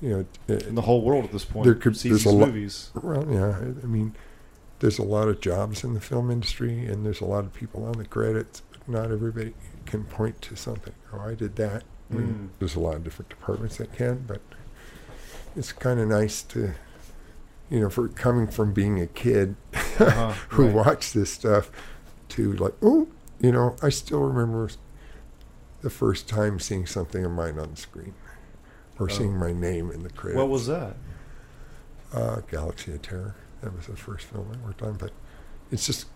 you 0.00 0.08
know, 0.10 0.26
it, 0.48 0.64
And 0.66 0.76
the 0.76 0.82
whole 0.82 1.02
world 1.02 1.24
at 1.24 1.30
this 1.32 1.44
point 1.44 1.64
There 1.64 1.74
could- 1.74 1.94
there's 1.94 2.02
these 2.24 2.26
a 2.26 2.32
movies. 2.32 2.90
Well, 3.00 3.24
yeah. 3.30 3.58
I- 3.82 3.86
mean, 3.86 4.14
there's 4.80 4.98
a 4.98 5.04
lot 5.04 5.28
of 5.28 5.40
jobs 5.40 5.84
in 5.84 5.94
the 5.94 6.00
film 6.00 6.28
industry, 6.30 6.86
and 6.86 7.04
there's 7.06 7.20
a 7.20 7.24
lot 7.24 7.44
of 7.44 7.52
people 7.52 7.84
on 7.84 7.92
the 7.92 8.04
credits, 8.04 8.62
but 8.72 8.88
not 8.88 9.12
everybody 9.12 9.54
can 9.86 10.02
point 10.04 10.42
to 10.42 10.56
something. 10.56 10.94
Oh, 11.12 11.20
I 11.20 11.34
did 11.34 11.54
that. 11.56 11.84
I 12.10 12.14
mean, 12.14 12.26
Mm. 12.26 12.48
There's 12.58 12.74
a 12.74 12.80
lot 12.80 12.96
of 12.96 13.04
different 13.04 13.28
departments 13.28 13.76
that 13.76 13.92
can, 13.94 14.24
but 14.26 14.40
it's 15.54 15.70
kind 15.72 16.00
of 16.00 16.08
nice 16.08 16.42
to, 16.44 16.74
you 17.72 17.80
know, 17.80 17.88
for 17.90 18.06
coming 18.08 18.46
from 18.46 18.72
being 18.72 19.00
a 19.00 19.06
kid 19.08 19.56
Uh-huh, 19.98 20.32
who 20.50 20.66
right. 20.66 20.74
watched 20.86 21.14
this 21.14 21.32
stuff 21.32 21.70
to 22.30 22.52
like, 22.54 22.74
oh, 22.82 23.08
you 23.40 23.50
know, 23.50 23.74
I 23.82 23.88
still 23.88 24.20
remember 24.20 24.68
the 25.80 25.90
first 25.90 26.28
time 26.28 26.60
seeing 26.60 26.86
something 26.86 27.24
of 27.24 27.32
mine 27.32 27.58
on 27.58 27.70
the 27.72 27.76
screen. 27.76 28.14
or 28.98 29.08
seeing 29.08 29.36
my 29.36 29.52
name 29.52 29.90
in 29.90 30.02
the 30.04 30.10
credits. 30.10 30.38
What 30.38 30.48
was 30.48 30.66
that? 30.68 30.94
uh, 32.14 32.40
Galaxy 32.50 32.92
of 32.92 33.02
Terror? 33.02 33.34
That 33.62 33.74
was 33.74 33.86
the 33.86 33.96
first 33.96 34.26
film 34.26 34.46
I 34.52 34.64
worked 34.66 34.82
on, 34.82 34.94
but 34.94 35.10
it's 35.72 35.86
just 35.86 36.06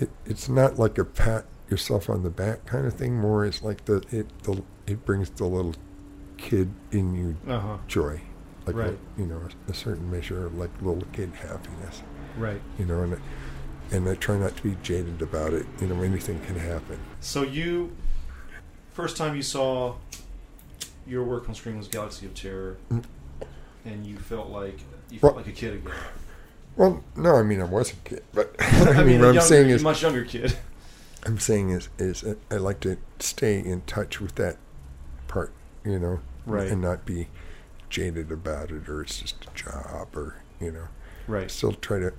it, 0.00 0.08
it's 0.24 0.48
not 0.48 0.78
like 0.78 0.96
a 0.98 1.04
pat 1.04 1.44
yourself 1.68 2.08
on 2.10 2.22
the 2.22 2.30
back 2.30 2.64
kind 2.66 2.86
of 2.86 2.94
thing. 2.94 3.16
More, 3.20 3.44
it's 3.44 3.62
like 3.62 3.84
the 3.84 4.02
it 4.10 4.26
the 4.44 4.62
it 4.86 5.04
brings 5.04 5.30
the 5.30 5.44
little 5.44 5.74
kid 6.38 6.72
in 6.90 7.14
you 7.14 7.36
Uh 7.52 7.60
huh. 7.60 7.76
joy, 7.86 8.22
like 8.66 8.76
Right. 8.76 8.90
a, 9.16 9.20
you 9.20 9.26
know 9.26 9.40
a, 9.68 9.70
a 9.70 9.74
certain 9.74 10.10
measure 10.10 10.46
of 10.46 10.56
like 10.56 10.70
little 10.80 11.02
kid 11.12 11.32
happiness. 11.34 12.02
Right. 12.36 12.60
You 12.78 12.84
know, 12.86 13.02
and 13.02 13.20
and 13.90 14.08
I 14.08 14.14
try 14.14 14.36
not 14.38 14.56
to 14.56 14.62
be 14.62 14.76
jaded 14.82 15.20
about 15.22 15.52
it. 15.52 15.66
You 15.80 15.88
know, 15.88 16.02
anything 16.02 16.40
can 16.46 16.56
happen. 16.56 16.98
So 17.20 17.42
you, 17.42 17.92
first 18.92 19.16
time 19.16 19.36
you 19.36 19.42
saw 19.42 19.96
your 21.06 21.24
work 21.24 21.48
on 21.48 21.54
screen 21.54 21.76
was 21.78 21.88
Galaxy 21.88 22.26
of 22.26 22.34
Terror, 22.34 22.76
Mm. 22.90 23.04
and 23.84 24.06
you 24.06 24.16
felt 24.16 24.48
like 24.50 24.78
you 25.10 25.18
Well- 25.20 25.32
felt 25.32 25.36
like 25.44 25.46
a 25.48 25.56
kid 25.56 25.74
again. 25.74 25.92
Well, 26.76 27.04
no, 27.16 27.34
I 27.34 27.42
mean 27.42 27.60
I 27.60 27.64
was 27.64 27.92
a 27.92 27.96
kid, 27.96 28.22
but 28.32 28.54
I, 28.60 28.64
I 28.70 28.84
mean, 28.98 29.06
mean, 29.06 29.18
what 29.20 29.28
I'm 29.28 29.34
younger, 29.34 29.40
saying 29.40 29.68
is 29.70 29.82
much 29.82 30.02
younger 30.02 30.24
kid. 30.24 30.56
I'm 31.24 31.38
saying 31.38 31.70
is 31.70 31.88
is 31.98 32.24
I 32.50 32.54
like 32.54 32.80
to 32.80 32.96
stay 33.18 33.58
in 33.58 33.82
touch 33.82 34.20
with 34.20 34.34
that 34.36 34.56
part, 35.28 35.52
you 35.84 35.98
know, 35.98 36.20
Right. 36.46 36.68
and 36.68 36.80
not 36.80 37.04
be 37.04 37.28
jaded 37.92 38.32
about 38.32 38.70
it 38.70 38.88
or 38.88 39.02
it's 39.02 39.20
just 39.20 39.44
a 39.44 39.54
job 39.54 40.08
or 40.16 40.36
you 40.60 40.72
know, 40.72 40.88
Right. 41.28 41.50
still 41.50 41.72
try 41.74 41.98
to 42.00 42.12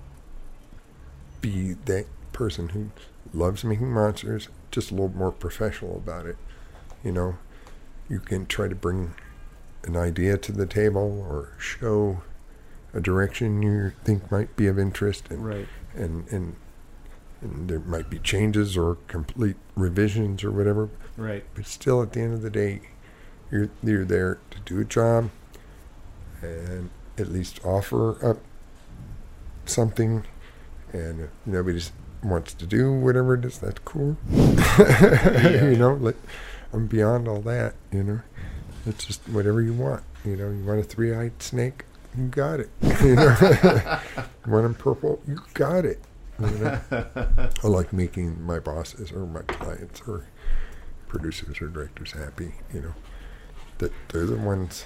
be 1.41 1.73
that 1.85 2.05
person 2.31 2.69
who 2.69 2.91
loves 3.33 3.63
making 3.63 3.91
monsters, 3.91 4.47
just 4.71 4.91
a 4.91 4.93
little 4.93 5.09
more 5.09 5.31
professional 5.31 5.97
about 5.97 6.25
it. 6.25 6.37
You 7.03 7.11
know, 7.11 7.37
you 8.07 8.19
can 8.19 8.45
try 8.45 8.67
to 8.67 8.75
bring 8.75 9.15
an 9.83 9.95
idea 9.97 10.37
to 10.37 10.51
the 10.51 10.65
table 10.65 11.25
or 11.29 11.53
show 11.57 12.21
a 12.93 13.01
direction 13.01 13.61
you 13.63 13.91
think 14.03 14.31
might 14.31 14.55
be 14.55 14.67
of 14.67 14.77
interest 14.77 15.25
and 15.29 15.43
Right. 15.45 15.67
and 15.95 16.27
and 16.29 16.55
and 17.41 17.67
there 17.69 17.79
might 17.79 18.09
be 18.09 18.19
changes 18.19 18.77
or 18.77 18.95
complete 19.07 19.57
revisions 19.75 20.43
or 20.45 20.51
whatever. 20.51 20.89
Right. 21.17 21.43
But 21.55 21.65
still, 21.65 22.01
at 22.01 22.13
the 22.13 22.21
end 22.21 22.33
of 22.35 22.41
the 22.41 22.49
day, 22.49 22.81
you're 23.51 23.69
you're 23.83 24.05
there 24.05 24.37
to 24.51 24.59
do 24.65 24.79
a 24.79 24.85
job 24.85 25.29
and 26.43 26.89
at 27.17 27.27
least 27.27 27.63
offer 27.65 28.23
up 28.25 28.37
something. 29.65 30.25
And 30.91 31.29
nobody 31.45 31.81
wants 32.23 32.53
to 32.53 32.65
do 32.65 32.91
whatever 32.91 33.33
it 33.35 33.45
is, 33.45 33.59
that's 33.59 33.79
cool. 33.79 34.17
you 34.31 35.75
know, 35.77 35.97
like, 35.99 36.15
I'm 36.71 36.87
beyond 36.87 37.27
all 37.27 37.41
that. 37.41 37.75
You 37.91 38.03
know, 38.03 38.21
it's 38.85 39.05
just 39.05 39.27
whatever 39.29 39.61
you 39.61 39.73
want. 39.73 40.03
You 40.23 40.37
know, 40.37 40.49
you 40.49 40.63
want 40.63 40.79
a 40.79 40.83
three-eyed 40.83 41.41
snake, 41.41 41.85
you 42.17 42.27
got 42.27 42.59
it. 42.59 42.69
You 43.03 43.15
know, 43.15 43.35
you 44.45 44.51
want 44.51 44.63
them 44.63 44.75
purple, 44.75 45.21
you 45.27 45.39
got 45.53 45.85
it. 45.85 45.99
You 46.39 46.47
know? 46.47 46.79
I 46.91 47.67
like 47.67 47.93
making 47.93 48.41
my 48.41 48.59
bosses 48.59 49.11
or 49.11 49.25
my 49.25 49.41
clients 49.41 50.01
or 50.07 50.25
producers 51.07 51.61
or 51.61 51.67
directors 51.67 52.11
happy. 52.11 52.53
You 52.73 52.81
know, 52.81 52.93
that 53.79 53.91
they're 54.09 54.25
the 54.25 54.37
ones. 54.37 54.85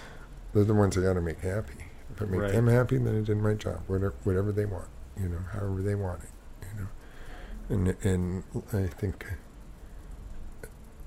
They're 0.53 0.63
the 0.63 0.73
ones 0.73 0.97
I 0.97 1.01
got 1.01 1.13
to 1.13 1.21
make 1.21 1.39
happy. 1.41 1.73
If 2.13 2.21
I 2.21 2.25
make 2.25 2.39
Right. 2.41 2.51
them 2.53 2.67
happy, 2.67 2.97
then 2.97 3.17
I 3.17 3.21
did 3.21 3.38
my 3.38 3.53
job. 3.53 3.81
Whatever, 3.88 4.13
whatever 4.23 4.51
they 4.51 4.65
want. 4.65 4.88
You 5.19 5.29
know, 5.29 5.39
however 5.51 5.81
they 5.81 5.95
want 5.95 6.21
it. 6.23 6.29
You 6.67 6.81
know, 6.81 7.93
and 7.93 7.95
and 8.03 8.43
I 8.73 8.88
think, 8.88 9.25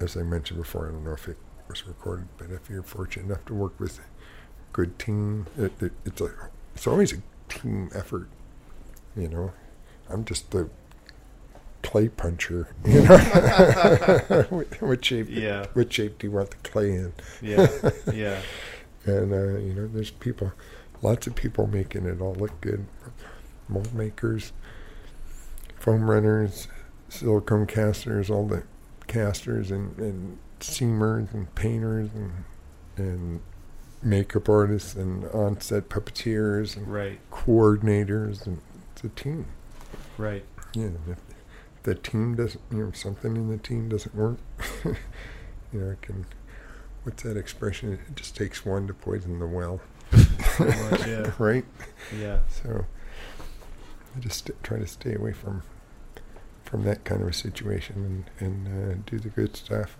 as 0.01 0.17
I 0.17 0.23
mentioned 0.23 0.61
before, 0.61 0.89
I 0.89 0.93
don't 0.93 1.05
know 1.05 1.13
if 1.13 1.29
it 1.29 1.37
was 1.69 1.87
recorded, 1.87 2.29
but 2.39 2.51
if 2.51 2.69
you're 2.71 2.83
fortunate 2.83 3.27
enough 3.27 3.45
to 3.47 3.55
work 3.55 3.79
with 3.79 3.99
a 3.99 4.03
good 4.73 4.99
team, 4.99 5.47
it, 5.59 5.73
it, 5.81 5.93
it's 6.05 6.21
a 6.21 6.31
it's 6.75 6.87
always 6.87 7.13
a 7.13 7.23
team 7.49 7.91
effort. 7.95 8.29
You 9.17 9.29
know, 9.29 9.53
I'm 10.09 10.25
just 10.25 10.51
the 10.51 10.69
clay 11.83 12.09
puncher. 12.09 12.69
You 12.85 13.03
know, 13.03 13.17
what, 14.81 15.05
shape? 15.05 15.27
Yeah. 15.31 15.67
What 15.73 15.93
shape 15.93 16.19
do 16.19 16.27
you 16.27 16.33
want 16.33 16.51
the 16.51 16.57
clay 16.69 16.91
in? 16.93 17.13
Yeah. 17.43 17.91
Yeah. 18.13 18.41
And 19.07 19.33
uh, 19.33 19.59
you 19.59 19.73
know, 19.75 19.87
there's 19.87 20.11
people, 20.11 20.53
lots 21.03 21.27
of 21.27 21.35
people 21.35 21.67
making 21.67 22.07
it 22.07 22.21
all 22.21 22.35
look 22.35 22.61
good. 22.61 22.87
Mold 23.69 23.95
makers, 23.95 24.53
foam 25.79 26.11
runners, 26.11 26.69
silicone 27.09 27.67
casters, 27.67 28.31
all 28.31 28.47
the 28.47 28.65
casters 29.07 29.71
and, 29.71 29.97
and 29.99 30.39
seamers 30.61 31.33
and 31.35 31.53
painters 31.55 32.11
and 32.15 32.33
and 32.97 33.41
makeup 34.03 34.49
artists 34.49 34.95
and 34.95 35.25
on-set 35.27 35.89
puppeteers 35.89 36.77
and 36.77 36.87
Right. 36.89 37.19
coordinators 37.31 38.47
and 38.47 38.61
it's 38.93 39.05
a 39.05 39.09
team. 39.11 39.47
Right. 40.19 40.45
Yeah, 40.75 40.91
if 41.09 41.19
the 41.83 41.95
team 41.95 42.35
doesn't, 42.35 42.61
you 42.71 42.85
know, 42.85 42.93
something 42.93 43.37
in 43.37 43.49
the 43.49 43.59
team 43.59 43.89
doesn't 43.89 44.15
work, 44.15 44.39
you 44.85 44.95
know, 45.73 45.91
it 45.91 46.03
can. 46.03 46.27
What's 47.05 47.23
that 47.23 47.37
expression? 47.37 47.93
It 47.93 48.17
just 48.17 48.37
takes 48.37 48.65
one 48.65 48.87
to 48.87 48.95
poison 48.95 49.39
the 49.39 49.47
well, 49.47 49.81
much, 50.13 50.21
yeah. 51.07 51.33
right? 51.39 51.65
Yeah. 52.19 52.41
So, 52.49 52.85
I 54.17 54.21
just 54.21 54.47
st- 54.47 54.63
try 54.63 54.79
to 54.79 54.87
stay 54.87 55.15
away 55.15 55.33
from 55.33 55.63
from 56.65 56.85
that 56.85 57.05
kind 57.05 57.21
of 57.23 57.29
a 57.29 57.33
situation 57.33 58.25
and 58.39 58.47
and 58.67 58.69
uh, 58.69 59.03
do 59.07 59.19
the 59.19 59.31
good 59.31 59.57
stuff. 59.57 59.97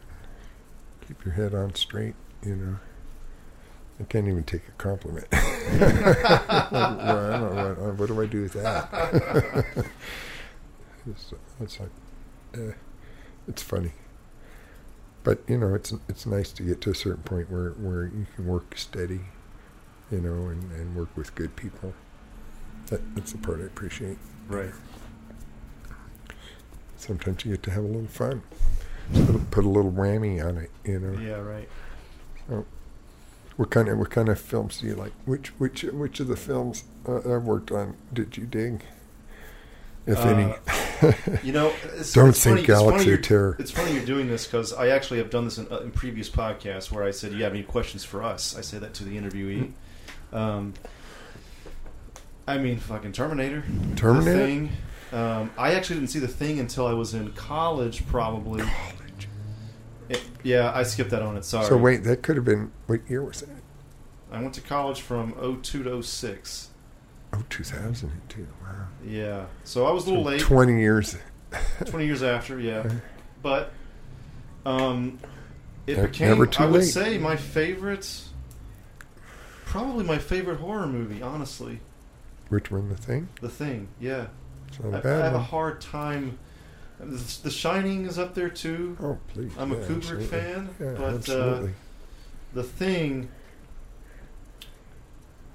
Keep 1.07 1.25
your 1.25 1.35
head 1.35 1.55
on 1.55 1.75
straight, 1.75 2.15
you 2.45 2.55
know. 2.57 2.77
I 3.99 4.05
can't 4.05 4.29
even 4.29 4.45
take 4.45 4.63
a 4.69 4.73
compliment. 4.73 5.27
Well, 5.71 6.71
know, 6.73 7.77
what, 7.79 7.99
what 7.99 8.09
do 8.09 8.21
I 8.21 8.27
do 8.27 8.43
with 8.43 8.55
that? 8.55 8.89
it's, 11.07 11.33
it's 11.61 11.79
like, 11.79 11.91
eh, 12.55 12.73
it's 13.47 13.63
funny. 13.63 13.93
But 15.23 15.41
you 15.47 15.59
know, 15.59 15.75
it's 15.75 15.93
it's 16.09 16.25
nice 16.27 16.51
to 16.53 16.63
get 16.63 16.81
to 16.83 16.91
a 16.91 16.95
certain 16.95 17.23
point 17.23 17.51
where, 17.51 17.71
where 17.71 18.05
you 18.05 18.27
can 18.35 18.47
work 18.47 18.77
steady, 18.77 19.21
you 20.11 20.21
know, 20.21 20.49
and, 20.49 20.73
and 20.73 20.97
work 20.97 21.15
with 21.17 21.35
good 21.35 21.57
people. 21.57 21.93
That, 22.87 23.15
that's 23.15 23.33
the 23.33 23.39
part 23.39 23.61
I 23.61 23.65
appreciate. 23.65 24.19
Right. 24.49 24.73
Sometimes 26.97 27.45
you 27.45 27.53
get 27.53 27.63
to 27.65 27.71
have 27.71 27.85
a 27.85 27.87
little 27.87 28.07
fun. 28.07 28.43
Put 29.13 29.35
a, 29.35 29.39
put 29.39 29.65
a 29.65 29.69
little 29.69 29.93
whammy 29.93 30.45
on 30.45 30.57
it, 30.57 30.71
you 30.85 30.99
know. 30.99 31.19
Yeah. 31.21 31.41
Right. 31.41 31.69
What 33.57 33.71
kind 33.71 33.89
of 33.89 33.99
what 33.99 34.11
kind 34.11 34.29
of 34.29 34.41
films 34.41 34.79
do 34.81 34.87
you 34.87 34.95
like? 34.95 35.13
Which 35.27 35.49
which 35.59 35.83
which 35.83 36.21
of 36.21 36.29
the 36.29 36.37
films 36.37 36.85
uh, 37.07 37.19
I've 37.19 37.45
worked 37.45 37.71
on 37.71 37.97
did 38.13 38.37
you 38.37 38.47
dig, 38.47 38.85
if 40.07 40.19
any? 40.19 40.55
You 41.43 41.53
know, 41.55 41.73
it's, 41.97 42.13
Don't 42.13 42.29
it's 42.29 42.45
think 42.45 42.59
funny, 42.59 42.61
it's 42.61 42.67
Galaxy 42.67 43.07
you're- 43.09 43.23
Terror. 43.23 43.57
It's 43.59 43.71
funny 43.71 43.95
you're 43.95 44.05
doing 44.05 44.29
this 44.29 44.47
because 44.47 44.75
I 44.75 44.89
actually 44.89 45.17
have 45.19 45.31
done 45.31 45.47
this 45.47 45.57
in, 45.57 45.67
uh, 45.73 45.79
in 45.79 45.93
previous 45.93 46.29
podcasts 46.29 46.93
where 46.93 47.05
I 47.05 47.11
said, 47.11 47.31
"Do 47.31 47.39
you 47.39 47.45
have 47.45 47.55
any 47.55 47.63
questions 47.63 48.05
for 48.05 48.23
us?" 48.23 48.55
I 48.55 48.61
say 48.61 48.77
that 48.79 48.93
to 48.95 49.05
the 49.05 49.17
interviewee. 49.17 49.73
Um, 50.31 50.75
I 52.47 52.59
mean, 52.59 52.79
fucking 52.79 53.13
Terminator. 53.13 53.63
Terminator? 53.97 54.69
Um, 55.13 55.51
I 55.57 55.73
actually 55.73 55.97
didn't 55.97 56.11
see 56.11 56.19
the 56.19 56.29
thing 56.29 56.59
until 56.61 56.87
I 56.87 56.93
was 56.93 57.15
in 57.15 57.33
college, 57.33 58.07
probably. 58.07 58.61
College. 58.61 59.29
It- 60.11 60.23
yeah, 60.43 60.71
I 60.75 60.83
skipped 60.83 61.11
that 61.11 61.23
on 61.23 61.37
it. 61.39 61.45
Sorry. 61.47 61.67
So 61.67 61.77
wait, 61.79 62.05
that 62.05 62.23
could 62.23 62.37
have 62.37 62.45
been 62.45 62.73
what 62.89 63.01
year 63.09 63.23
was 63.25 63.41
that? 63.41 63.49
I 64.31 64.41
went 64.43 64.53
to 64.55 64.61
college 64.61 65.01
from 65.01 65.33
02 65.63 65.83
to 65.85 66.03
06. 66.03 66.69
Oh, 67.33 67.43
2002. 67.49 68.47
Wow. 68.63 68.87
Yeah. 69.07 69.47
So 69.65 69.87
I 69.87 69.93
was 69.93 70.07
a 70.07 70.09
little 70.11 70.25
late. 70.25 70.41
20 70.41 70.81
years. 70.81 71.17
20 71.87 72.05
years 72.07 72.23
after, 72.23 72.59
yeah. 72.61 72.89
But 73.43 73.73
um, 74.67 75.19
it 75.87 76.01
became, 76.01 76.29
never 76.29 76.47
too 76.47 76.63
I 76.65 76.67
would 76.67 76.81
late. 76.81 76.85
say, 76.87 77.19
my 77.19 77.37
favorite, 77.37 78.23
probably 79.65 80.05
my 80.05 80.19
favorite 80.19 80.59
horror 80.59 80.87
movie, 80.87 81.23
honestly. 81.23 81.81
Which 82.49 82.71
one? 82.71 82.89
The 82.89 82.97
thing? 82.97 83.29
The 83.41 83.49
Thing, 83.49 83.89
yeah. 84.01 84.27
It's 84.69 84.81
not 84.81 84.93
I, 84.93 84.97
a 84.97 84.99
I 84.99 85.01
bad 85.03 85.25
have 85.25 85.35
a 85.35 85.39
hard 85.43 85.81
time. 85.81 86.39
The 86.99 87.51
Shining 87.51 88.05
is 88.07 88.19
up 88.19 88.35
there 88.35 88.51
too. 88.51 88.97
Oh, 89.01 89.19
please. 89.29 89.53
I'm 89.57 89.73
a 89.73 89.77
Kubrick 89.77 89.97
absolutely. 90.21 90.27
fan, 90.27 90.69
Yeah, 90.81 90.95
but 90.99 91.29
uh. 91.29 91.67
The 92.53 92.63
Thing. 92.65 93.29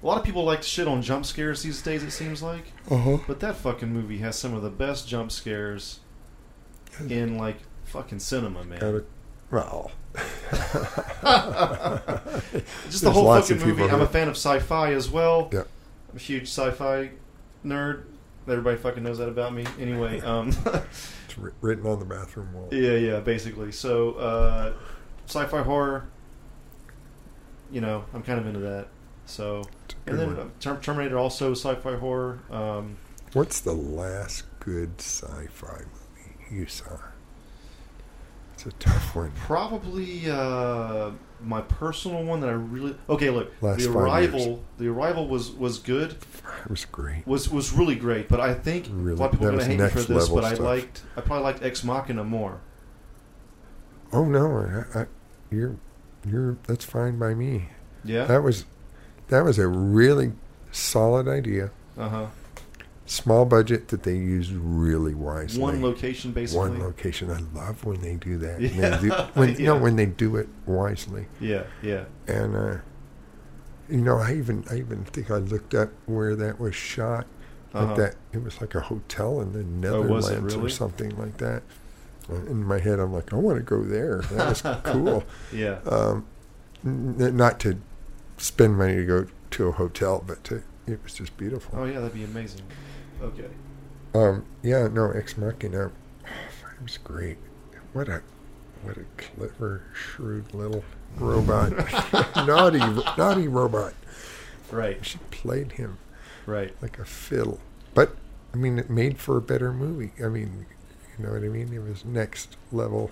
A 0.02 0.06
lot 0.06 0.18
of 0.18 0.24
people 0.24 0.44
like 0.44 0.60
to 0.60 0.66
shit 0.68 0.86
on 0.86 1.02
jump 1.02 1.24
scares 1.24 1.62
these 1.62 1.80
days. 1.82 2.02
It 2.02 2.10
seems 2.10 2.42
like, 2.42 2.72
uh-huh. 2.90 3.18
but 3.26 3.40
that 3.40 3.56
fucking 3.56 3.92
movie 3.92 4.18
has 4.18 4.36
some 4.36 4.54
of 4.54 4.62
the 4.62 4.70
best 4.70 5.08
jump 5.08 5.32
scares 5.32 6.00
in 7.08 7.38
like 7.38 7.56
fucking 7.84 8.18
cinema, 8.20 8.62
man. 8.64 8.78
Gotta, 8.78 9.04
well, 9.50 9.90
Just 12.84 13.02
the 13.02 13.10
whole 13.12 13.40
fucking 13.40 13.58
movie. 13.60 13.84
I'm 13.84 14.00
a 14.00 14.06
fan 14.06 14.28
of 14.28 14.36
sci-fi 14.36 14.92
as 14.92 15.10
well. 15.10 15.50
Yeah. 15.52 15.64
I'm 16.10 16.16
a 16.16 16.18
huge 16.18 16.44
sci-fi 16.44 17.10
nerd. 17.64 18.04
Everybody 18.48 18.76
fucking 18.76 19.02
knows 19.02 19.18
that 19.18 19.28
about 19.28 19.52
me. 19.54 19.66
Anyway, 19.78 20.20
um, 20.22 20.48
it's 20.66 21.36
written 21.60 21.86
on 21.86 21.98
the 21.98 22.04
bathroom 22.04 22.52
wall. 22.52 22.68
yeah, 22.72 22.92
yeah, 22.92 23.20
basically. 23.20 23.72
So, 23.72 24.12
uh, 24.12 24.72
sci-fi 25.26 25.62
horror. 25.62 26.08
you 27.70 27.80
know, 27.80 28.04
I'm 28.14 28.22
kind 28.22 28.38
of 28.38 28.46
into 28.46 28.60
that. 28.60 28.88
So, 29.26 29.64
and 30.06 30.18
then 30.18 30.36
one. 30.36 30.50
uh, 30.66 30.80
Terminator 30.80 31.18
also 31.18 31.52
sci-fi 31.52 31.96
horror. 31.96 32.38
Um, 32.50 32.96
What's 33.32 33.60
the 33.60 33.72
last 33.72 34.44
good 34.60 35.00
sci-fi 35.00 35.80
movie 35.80 36.54
you 36.60 36.66
saw? 36.66 36.98
It's 38.54 38.64
a 38.64 38.72
tough 38.72 39.14
one. 39.14 39.32
probably 39.36 40.30
uh, 40.30 41.10
my 41.42 41.60
personal 41.60 42.22
one 42.24 42.40
that 42.40 42.48
I 42.48 42.52
really 42.54 42.96
okay. 43.10 43.28
Look, 43.28 43.52
Last 43.60 43.80
the 43.80 43.90
arrival. 43.90 44.64
The 44.78 44.88
arrival 44.88 45.28
was 45.28 45.50
was 45.50 45.78
good. 45.78 46.12
It 46.12 46.70
was 46.70 46.86
great. 46.86 47.26
Was 47.26 47.50
was 47.50 47.72
really 47.72 47.96
great. 47.96 48.30
But 48.30 48.40
I 48.40 48.54
think 48.54 48.86
Really, 48.90 49.12
a 49.12 49.16
lot 49.16 49.26
of 49.26 49.32
people 49.32 49.48
are 49.48 49.50
going 49.50 49.60
to 49.60 49.66
hate 49.66 49.80
me 49.80 49.88
for 49.88 50.00
this. 50.00 50.30
But 50.30 50.44
I 50.44 50.54
liked. 50.54 51.02
I 51.16 51.20
probably 51.20 51.44
liked 51.44 51.62
Ex 51.62 51.84
Machina 51.84 52.24
more. 52.24 52.60
Oh 54.12 54.24
no, 54.24 54.84
I, 54.94 55.00
I, 55.00 55.06
you're 55.50 55.76
you're 56.26 56.56
that's 56.66 56.84
fine 56.84 57.18
by 57.18 57.34
me. 57.34 57.68
Yeah. 58.04 58.24
That 58.24 58.42
was 58.42 58.64
that 59.28 59.44
was 59.44 59.58
a 59.58 59.66
really 59.66 60.32
solid 60.72 61.28
idea. 61.28 61.70
Uh 61.96 62.08
huh. 62.08 62.26
Small 63.08 63.44
budget 63.44 63.88
that 63.88 64.02
they 64.02 64.16
used 64.16 64.50
really 64.52 65.14
wisely. 65.14 65.62
One 65.62 65.80
location 65.80 66.32
basically. 66.32 66.70
One 66.70 66.80
location. 66.80 67.30
I 67.30 67.38
love 67.56 67.84
when 67.84 68.00
they 68.00 68.14
do 68.14 68.36
that. 68.38 68.60
Yeah. 68.60 68.68
When 68.70 68.90
they 68.90 69.08
do, 69.08 69.14
when, 69.34 69.54
you 69.58 69.66
know, 69.66 69.78
when 69.78 69.96
they 69.96 70.06
do 70.06 70.36
it 70.36 70.48
wisely. 70.66 71.26
Yeah. 71.40 71.64
Yeah. 71.82 72.06
And 72.26 72.56
uh, 72.56 72.76
you 73.88 74.00
know, 74.00 74.18
I 74.18 74.34
even 74.34 74.64
I 74.70 74.78
even 74.78 75.04
think 75.04 75.30
I 75.30 75.36
looked 75.36 75.74
up 75.74 75.90
where 76.06 76.34
that 76.36 76.58
was 76.58 76.74
shot. 76.74 77.26
Uh-huh. 77.74 77.86
Like 77.86 77.96
that, 77.96 78.14
it 78.32 78.42
was 78.42 78.60
like 78.60 78.74
a 78.74 78.80
hotel 78.80 79.40
in 79.40 79.52
the 79.52 79.88
Oh, 79.88 80.02
was 80.02 80.28
it 80.28 80.32
Netherlands 80.40 80.54
or 80.56 80.68
something 80.68 81.16
like 81.16 81.36
that. 81.38 81.62
In 82.28 82.64
my 82.64 82.78
head, 82.80 82.98
I'm 82.98 83.12
like, 83.12 83.32
I 83.32 83.36
want 83.36 83.58
to 83.58 83.62
go 83.62 83.84
there. 83.84 84.22
That 84.32 84.48
was 84.48 84.80
cool. 84.84 85.22
Yeah. 85.52 85.78
Um, 85.86 86.26
n- 86.84 87.36
not 87.36 87.60
to 87.60 87.78
spend 88.36 88.76
money 88.76 88.96
to 88.96 89.04
go 89.04 89.26
to 89.52 89.68
a 89.68 89.72
hotel, 89.72 90.22
but 90.26 90.42
to, 90.44 90.62
it 90.86 91.02
was 91.02 91.14
just 91.14 91.36
beautiful. 91.36 91.78
Oh 91.78 91.84
yeah, 91.84 92.00
that'd 92.00 92.14
be 92.14 92.24
amazing. 92.24 92.62
Okay. 93.22 93.48
Um, 94.14 94.44
yeah, 94.62 94.88
no, 94.88 95.10
Ex 95.10 95.36
Machina, 95.36 95.86
it 95.86 96.82
was 96.82 96.98
great. 96.98 97.38
What 97.92 98.08
a 98.08 98.22
what 98.82 98.96
a 98.96 99.04
clever, 99.16 99.82
shrewd 99.94 100.52
little 100.54 100.84
robot, 101.18 101.72
naughty, 102.46 102.78
naughty 103.18 103.48
robot. 103.48 103.94
Right. 104.70 105.04
She 105.04 105.18
played 105.30 105.72
him 105.72 105.98
Right. 106.46 106.74
like 106.82 106.98
a 106.98 107.04
fiddle, 107.04 107.58
but 107.94 108.16
I 108.54 108.56
mean, 108.56 108.78
it 108.78 108.88
made 108.90 109.18
for 109.18 109.36
a 109.36 109.40
better 109.42 109.72
movie. 109.72 110.12
I 110.22 110.28
mean, 110.28 110.66
you 111.18 111.24
know 111.26 111.32
what 111.32 111.42
I 111.42 111.48
mean? 111.48 111.72
It 111.72 111.82
was 111.82 112.04
next 112.04 112.56
level 112.72 113.10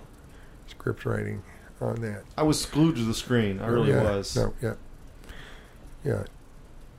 script 0.68 1.05
writing 1.05 1.43
on 1.81 1.97
that. 2.03 2.22
I 2.39 2.43
was 2.45 2.64
glued 2.66 2.97
to 2.97 3.03
the 3.05 3.14
screen. 3.14 3.59
I 3.61 3.66
really 3.66 3.91
Yeah, 3.91 4.03
was. 4.03 4.37
No, 4.37 4.55
yeah, 4.62 4.75
yeah. 6.05 6.24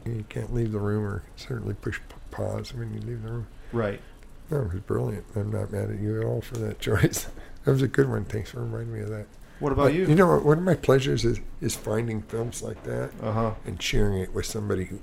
You 0.06 0.24
can't 0.30 0.54
leave 0.54 0.72
the 0.72 0.80
room, 0.80 1.04
or 1.04 1.24
certainly 1.36 1.74
push 1.74 2.00
pause 2.32 2.74
when 2.74 2.94
you 2.94 3.00
leave 3.02 3.24
the 3.24 3.32
room. 3.32 3.48
Right. 3.72 4.00
No, 4.52 4.62
it 4.62 4.74
was 4.74 4.82
brilliant. 4.82 5.26
I'm 5.36 5.52
not 5.52 5.72
mad 5.72 5.90
at 5.90 6.00
you 6.00 6.20
at 6.20 6.26
all 6.26 6.42
for 6.42 6.58
that 6.58 6.80
choice. 6.88 7.28
that 7.64 7.72
was 7.72 7.82
a 7.82 7.88
good 7.88 8.08
one. 8.10 8.26
Thanks 8.26 8.52
for 8.52 8.60
reminding 8.62 8.94
me 8.94 9.00
of 9.02 9.10
that. 9.10 9.26
What 9.60 9.72
about 9.72 9.86
Uh, 9.88 9.90
you? 9.90 10.06
You 10.06 10.16
know, 10.16 10.28
what? 10.28 10.46
one 10.46 10.58
of 10.60 10.64
my 10.64 10.76
pleasures 10.76 11.24
is 11.26 11.40
is 11.62 11.76
finding 11.76 12.22
films 12.24 12.62
like 12.62 12.84
that 12.84 13.12
Uh 13.24 13.32
huh. 13.32 13.52
and 13.66 13.82
sharing 13.82 14.20
it 14.20 14.34
with 14.34 14.46
somebody 14.46 14.86
who 14.86 15.00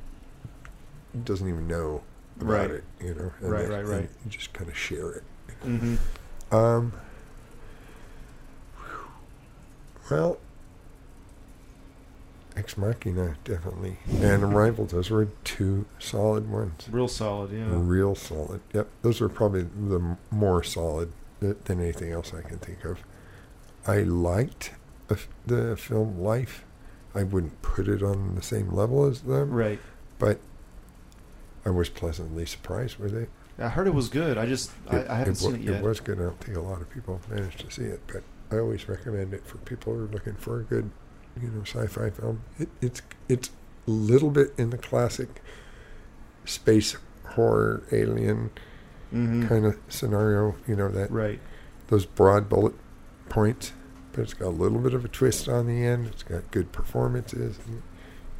doesn't 1.24 1.48
even 1.48 1.66
know 1.66 2.02
about 2.40 2.48
Right. 2.52 2.70
it. 2.70 2.84
You 3.00 3.14
know, 3.14 3.32
and 3.40 3.50
Right, 3.50 3.62
then- 3.62 3.70
right, 3.70 3.86
right. 3.86 4.10
You 4.24 4.30
just 4.30 4.52
kind 4.52 4.70
of 4.70 4.76
share 4.76 5.10
it. 5.12 5.22
Mm-hmm. 5.64 6.54
Um, 6.54 6.92
well, 10.10 10.38
Ex 12.56 12.76
Machina 12.76 13.36
definitely, 13.44 13.96
and 14.20 14.42
Arrival. 14.42 14.84
Those 14.84 15.08
were 15.10 15.28
two 15.44 15.86
solid 15.98 16.50
ones. 16.50 16.86
Real 16.90 17.08
solid. 17.08 17.50
Yeah. 17.52 17.64
Real 17.70 18.14
solid. 18.14 18.60
Yep, 18.74 18.88
those 19.02 19.20
are 19.22 19.28
probably 19.28 19.62
the 19.62 20.16
more 20.30 20.62
solid 20.62 21.12
than 21.40 21.56
anything 21.80 22.12
else 22.12 22.32
I 22.34 22.42
can 22.46 22.58
think 22.58 22.84
of. 22.84 22.98
I 23.86 23.98
liked 24.02 24.72
the, 25.46 25.76
film 25.76 26.20
Life. 26.20 26.64
I 27.14 27.22
wouldn't 27.24 27.60
put 27.62 27.88
it 27.88 28.02
on 28.02 28.34
the 28.36 28.42
same 28.42 28.70
level 28.70 29.04
as 29.04 29.22
them, 29.22 29.50
Right. 29.50 29.78
but 30.18 30.38
I 31.64 31.70
was 31.70 31.88
pleasantly 31.88 32.46
surprised 32.46 32.98
with 32.98 33.14
it. 33.14 33.28
I 33.58 33.68
heard 33.68 33.86
it 33.86 33.94
was 33.94 34.08
good. 34.08 34.38
I 34.38 34.46
just 34.46 34.70
I, 34.88 35.04
I 35.06 35.14
haven't 35.16 35.40
wa- 35.42 35.50
seen 35.50 35.54
it 35.56 35.60
yet. 35.62 35.74
It 35.76 35.82
was 35.82 36.00
good. 36.00 36.18
I 36.18 36.22
don't 36.22 36.40
think 36.40 36.56
a 36.56 36.60
lot 36.60 36.80
of 36.80 36.88
people 36.90 37.20
managed 37.28 37.60
to 37.60 37.70
see 37.70 37.82
it, 37.84 38.00
but 38.06 38.22
I 38.50 38.58
always 38.60 38.88
recommend 38.88 39.34
it 39.34 39.46
for 39.46 39.58
people 39.58 39.94
who 39.94 40.04
are 40.04 40.08
looking 40.08 40.34
for 40.36 40.60
a 40.60 40.62
good, 40.64 40.90
you 41.40 41.48
know, 41.48 41.62
sci-fi 41.62 42.10
film. 42.10 42.42
It, 42.58 42.68
it's 42.80 43.02
it's 43.28 43.50
a 43.86 43.90
little 43.90 44.30
bit 44.30 44.52
in 44.56 44.70
the 44.70 44.78
classic 44.78 45.42
space 46.44 46.96
horror 47.30 47.82
alien 47.92 48.50
mm-hmm. 49.12 49.46
kind 49.48 49.64
of 49.64 49.78
scenario. 49.88 50.56
You 50.66 50.76
know 50.76 50.88
that 50.88 51.10
Right. 51.10 51.40
those 51.88 52.06
broad 52.06 52.48
bullet 52.48 52.74
points, 53.28 53.72
but 54.12 54.22
it's 54.22 54.34
got 54.34 54.48
a 54.48 54.50
little 54.50 54.78
bit 54.78 54.94
of 54.94 55.04
a 55.04 55.08
twist 55.08 55.48
on 55.48 55.66
the 55.66 55.84
end. 55.84 56.06
It's 56.08 56.22
got 56.22 56.50
good 56.50 56.72
performances. 56.72 57.58
And, 57.66 57.82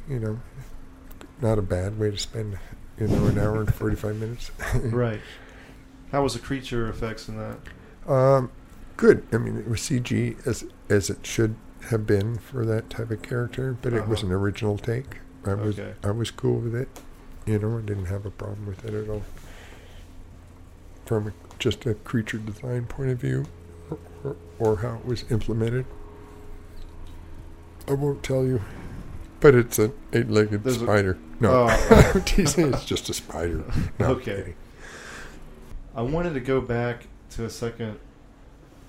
you 0.07 0.19
know, 0.19 0.39
not 1.41 1.57
a 1.57 1.61
bad 1.61 1.97
way 1.99 2.11
to 2.11 2.17
spend 2.17 2.57
you 2.99 3.07
know 3.07 3.25
an 3.25 3.39
hour 3.39 3.61
and 3.61 3.73
forty-five 3.75 4.15
minutes. 4.15 4.51
Right. 4.83 5.21
How 6.11 6.21
was 6.21 6.33
the 6.33 6.39
creature 6.39 6.87
effects 6.89 7.27
in 7.27 7.37
that? 7.37 7.57
Um, 8.11 8.51
good. 8.97 9.25
I 9.31 9.37
mean, 9.37 9.57
it 9.57 9.67
was 9.67 9.79
CG 9.79 10.45
as 10.45 10.63
as 10.89 11.09
it 11.09 11.25
should 11.25 11.55
have 11.89 12.05
been 12.07 12.37
for 12.37 12.65
that 12.65 12.89
type 12.89 13.11
of 13.11 13.21
character, 13.21 13.77
but 13.81 13.93
it 13.93 14.07
was 14.07 14.19
Uh-huh. 14.19 14.27
an 14.27 14.33
original 14.33 14.77
take. 14.77 15.17
I 15.45 15.53
was 15.55 15.77
Okay. 15.79 15.93
I 16.03 16.11
was 16.11 16.31
cool 16.31 16.59
with 16.59 16.75
it. 16.75 16.87
You 17.45 17.59
know, 17.59 17.77
I 17.77 17.81
didn't 17.81 18.05
have 18.05 18.25
a 18.25 18.31
problem 18.31 18.65
with 18.65 18.85
it 18.85 18.93
at 18.93 19.09
all. 19.09 19.23
From 21.05 21.27
a, 21.27 21.31
just 21.59 21.85
a 21.85 21.93
creature 21.95 22.37
design 22.37 22.85
point 22.85 23.09
of 23.09 23.17
view, 23.19 23.45
or, 23.89 23.97
or, 24.23 24.35
or 24.59 24.75
how 24.77 24.95
it 24.95 25.05
was 25.05 25.25
implemented. 25.29 25.85
I 27.89 27.93
won't 27.93 28.23
tell 28.23 28.45
you, 28.45 28.61
but 29.41 29.53
it's 29.55 29.77
an 29.77 29.91
eight-legged 30.13 30.63
There's 30.63 30.77
a- 30.81 30.85
spider. 30.85 31.17
no, 31.41 31.67
Oh. 31.69 32.11
It's 32.37 32.85
just 32.85 33.09
a 33.09 33.13
spider. 33.13 33.63
No, 33.99 34.07
Okay. 34.11 34.55
I 35.95 36.01
wanted 36.01 36.33
to 36.35 36.39
go 36.39 36.61
back 36.61 37.07
to 37.31 37.43
a 37.45 37.49
second. 37.49 37.99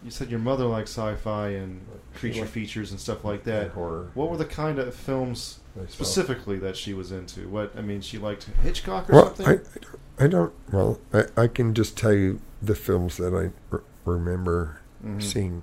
You 0.05 0.11
said 0.11 0.31
your 0.31 0.39
mother 0.41 0.67
liked 0.67 0.89
sci-fi 0.89 1.49
and 1.49 1.81
creature 2.15 2.41
liked- 2.43 2.53
features 2.53 2.91
and 2.91 3.01
stuff 3.01 3.25
like 3.25 3.45
that. 3.45 3.71
horror. 3.71 4.11
What 4.15 4.31
were 4.31 4.37
the 4.37 4.45
kind 4.45 4.79
of 4.79 4.95
films 4.95 5.61
I 5.77 5.87
saw. 5.87 5.91
specifically 5.93 6.59
that 6.59 6.77
she 6.77 6.93
was 6.93 7.11
into? 7.11 7.49
What 7.49 7.73
I 7.77 7.81
mean, 7.81 8.03
she 8.03 8.19
liked 8.19 8.45
Hitchcock 8.63 9.09
or 9.09 9.15
Well, 9.15 9.27
something. 9.35 9.47
I, 9.47 9.51
I 9.53 9.55
don't- 9.57 10.01
I 10.17 10.27
don't. 10.29 10.53
Well, 10.71 11.01
I, 11.13 11.25
I 11.37 11.47
can 11.49 11.75
just 11.75 11.97
tell 11.97 12.13
you 12.13 12.41
the 12.63 12.77
films 12.77 13.17
that 13.17 13.35
I 13.35 13.51
r- 13.75 13.83
remember 14.05 14.81
Mhm. 15.05 15.21
seeing 15.23 15.63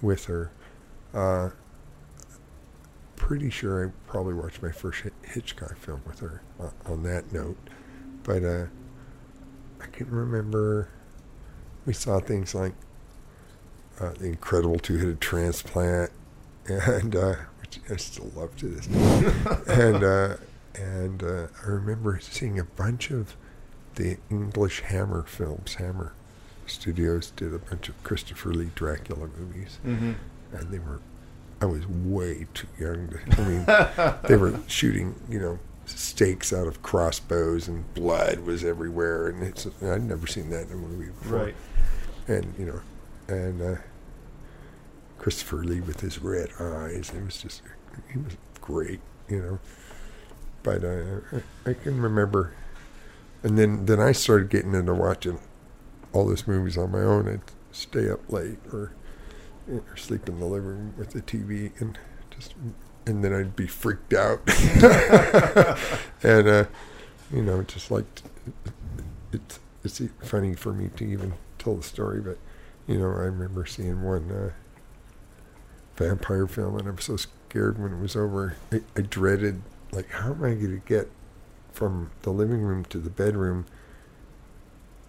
with 0.00 0.26
her. 0.26 0.52
Uh, 1.12 1.50
pretty 3.16 3.50
sure 3.50 3.86
I 3.86 3.90
probably 4.10 4.34
watched 4.34 4.62
my 4.62 4.70
first 4.70 5.02
Hitchcock 5.22 5.76
film 5.78 6.02
with 6.06 6.20
her 6.20 6.42
uh, 6.60 6.70
on 6.86 7.02
that 7.04 7.32
note, 7.32 7.56
but 8.22 8.44
uh, 8.44 8.66
I 9.80 9.86
can 9.86 10.10
remember 10.10 10.88
we 11.86 11.92
saw 11.92 12.20
things 12.20 12.54
like 12.54 12.74
uh, 14.00 14.10
the 14.18 14.26
Incredible 14.26 14.78
Two-Headed 14.78 15.20
Transplant, 15.20 16.10
and 16.66 17.14
uh, 17.16 17.34
which 17.60 17.80
I 17.90 17.96
still 17.96 18.30
love 18.34 18.56
to 18.58 18.68
this 18.68 18.86
day, 18.86 19.32
and. 19.68 20.02
Uh, 20.04 20.36
and 20.76 21.22
uh, 21.22 21.46
I 21.64 21.68
remember 21.68 22.18
seeing 22.20 22.58
a 22.58 22.64
bunch 22.64 23.12
of 23.12 23.36
the 23.94 24.16
English 24.28 24.80
Hammer 24.80 25.22
films. 25.22 25.74
Hammer 25.74 26.12
Studios 26.66 27.30
did 27.36 27.54
a 27.54 27.60
bunch 27.60 27.88
of 27.88 28.02
Christopher 28.02 28.52
Lee 28.52 28.70
Dracula 28.74 29.28
movies, 29.38 29.78
Mhm. 29.86 30.16
and 30.52 30.70
they 30.72 30.80
were. 30.80 30.98
I 31.62 31.66
was 31.66 31.86
way 31.86 32.48
too 32.54 32.66
young 32.76 33.08
to. 33.08 33.40
I 33.40 33.48
mean, 33.48 34.18
they 34.28 34.34
were 34.36 34.58
shooting, 34.66 35.14
you 35.30 35.38
know, 35.38 35.60
stakes 35.86 36.52
out 36.52 36.66
of 36.66 36.82
crossbows, 36.82 37.68
and 37.68 37.94
blood 37.94 38.40
was 38.40 38.64
everywhere, 38.64 39.28
and 39.28 39.44
it's. 39.44 39.68
I'd 39.80 40.02
never 40.02 40.26
seen 40.26 40.50
that 40.50 40.66
in 40.66 40.72
a 40.72 40.76
movie 40.76 41.12
before. 41.12 41.38
Right. 41.38 41.54
And 42.26 42.52
you 42.58 42.66
know, 42.66 42.80
and 43.28 43.62
uh, 43.62 43.80
Christopher 45.18 45.64
Lee 45.64 45.80
with 45.80 46.00
his 46.00 46.18
red 46.18 46.50
eyes. 46.60 47.10
It 47.14 47.24
was 47.24 47.40
just. 47.40 47.62
He 48.12 48.18
was 48.18 48.36
great, 48.60 49.00
you 49.28 49.40
know 49.40 49.58
but 50.64 50.82
uh, 50.82 51.20
I, 51.64 51.74
can 51.74 52.00
remember. 52.02 52.52
And 53.44 53.56
then, 53.56 53.86
then 53.86 54.00
I 54.00 54.10
started 54.10 54.48
getting 54.48 54.74
into 54.74 54.94
watching 54.94 55.38
all 56.12 56.26
these 56.26 56.48
movies 56.48 56.76
on 56.76 56.90
my 56.90 57.02
own. 57.02 57.28
I'd 57.28 57.42
stay 57.70 58.10
up 58.10 58.20
late 58.32 58.58
or, 58.72 58.92
or 59.70 59.96
sleep 59.96 60.28
in 60.28 60.40
the 60.40 60.46
living 60.46 60.68
room 60.68 60.94
with 60.96 61.10
the 61.10 61.20
TV 61.20 61.78
and 61.80 61.96
just, 62.30 62.54
and 63.06 63.22
then 63.22 63.32
I'd 63.32 63.54
be 63.54 63.68
freaked 63.68 64.14
out. 64.14 64.40
and, 66.22 66.48
uh, 66.48 66.64
you 67.32 67.42
know, 67.42 67.62
just 67.62 67.90
like, 67.90 68.06
it's, 69.32 69.60
it's 69.84 70.00
funny 70.22 70.54
for 70.54 70.72
me 70.72 70.88
to 70.96 71.04
even 71.04 71.34
tell 71.58 71.76
the 71.76 71.82
story, 71.82 72.20
but, 72.20 72.38
you 72.86 72.98
know, 72.98 73.06
I 73.06 73.26
remember 73.26 73.66
seeing 73.66 74.02
one 74.02 74.30
uh, 74.30 74.50
vampire 75.96 76.46
film 76.46 76.78
and 76.78 76.88
I 76.88 76.90
was 76.92 77.04
so 77.04 77.16
scared 77.16 77.80
when 77.80 77.92
it 77.92 78.00
was 78.00 78.16
over. 78.16 78.56
I, 78.72 78.80
I 78.96 79.00
dreaded, 79.02 79.62
like, 79.92 80.10
how 80.10 80.30
am 80.32 80.44
I 80.44 80.54
going 80.54 80.80
to 80.80 80.82
get 80.86 81.10
from 81.72 82.10
the 82.22 82.30
living 82.30 82.60
room 82.60 82.84
to 82.86 82.98
the 82.98 83.10
bedroom? 83.10 83.66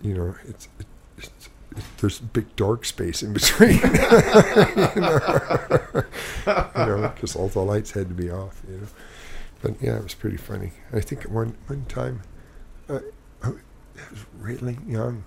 You 0.02 0.14
know, 0.14 0.36
it's, 0.48 0.68
it, 0.80 0.86
it's, 1.18 1.50
there's 1.98 2.20
a 2.20 2.24
big 2.24 2.56
dark 2.56 2.86
space 2.86 3.22
in 3.22 3.34
between. 3.34 3.72
you 3.82 5.02
know, 5.02 5.20
you 6.46 6.86
know, 6.86 7.12
because 7.14 7.36
all 7.36 7.50
the 7.50 7.60
lights 7.60 7.92
had 7.92 8.08
to 8.10 8.14
be 8.14 8.30
off. 8.30 8.62
You 8.70 8.78
know, 8.78 8.88
but 9.62 9.82
yeah, 9.82 9.98
it 9.98 10.04
was 10.04 10.14
pretty 10.14 10.38
funny. 10.38 10.72
I 10.94 11.02
think 11.02 11.24
one 11.24 11.56
one 11.68 11.86
time, 11.86 12.22
uh, 12.88 13.00
I 13.44 13.50
was 13.50 13.60
really 14.38 14.78
young. 14.88 15.24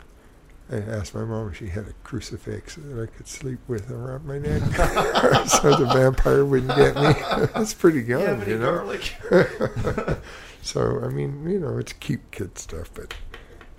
I 0.70 0.76
asked 0.76 1.14
my 1.14 1.24
mom 1.24 1.48
if 1.48 1.56
she 1.56 1.68
had 1.68 1.86
a 1.88 1.92
crucifix 2.04 2.74
that 2.76 3.02
I 3.02 3.06
could 3.06 3.26
sleep 3.26 3.58
with 3.68 3.90
around 3.90 4.26
my 4.26 4.38
neck, 4.38 4.62
so 5.48 5.74
the 5.76 5.86
vampire 5.92 6.44
wouldn't 6.44 6.76
get 6.76 6.94
me. 6.94 7.14
That's 7.54 7.72
pretty 7.72 8.02
young, 8.02 8.46
you 8.46 8.58
know. 8.58 8.76
garlic. 8.76 9.14
So 10.60 11.00
I 11.02 11.08
mean, 11.08 11.48
you 11.48 11.60
know, 11.60 11.78
it's 11.78 11.94
cute 11.94 12.30
kid 12.30 12.58
stuff, 12.58 12.90
but 12.92 13.14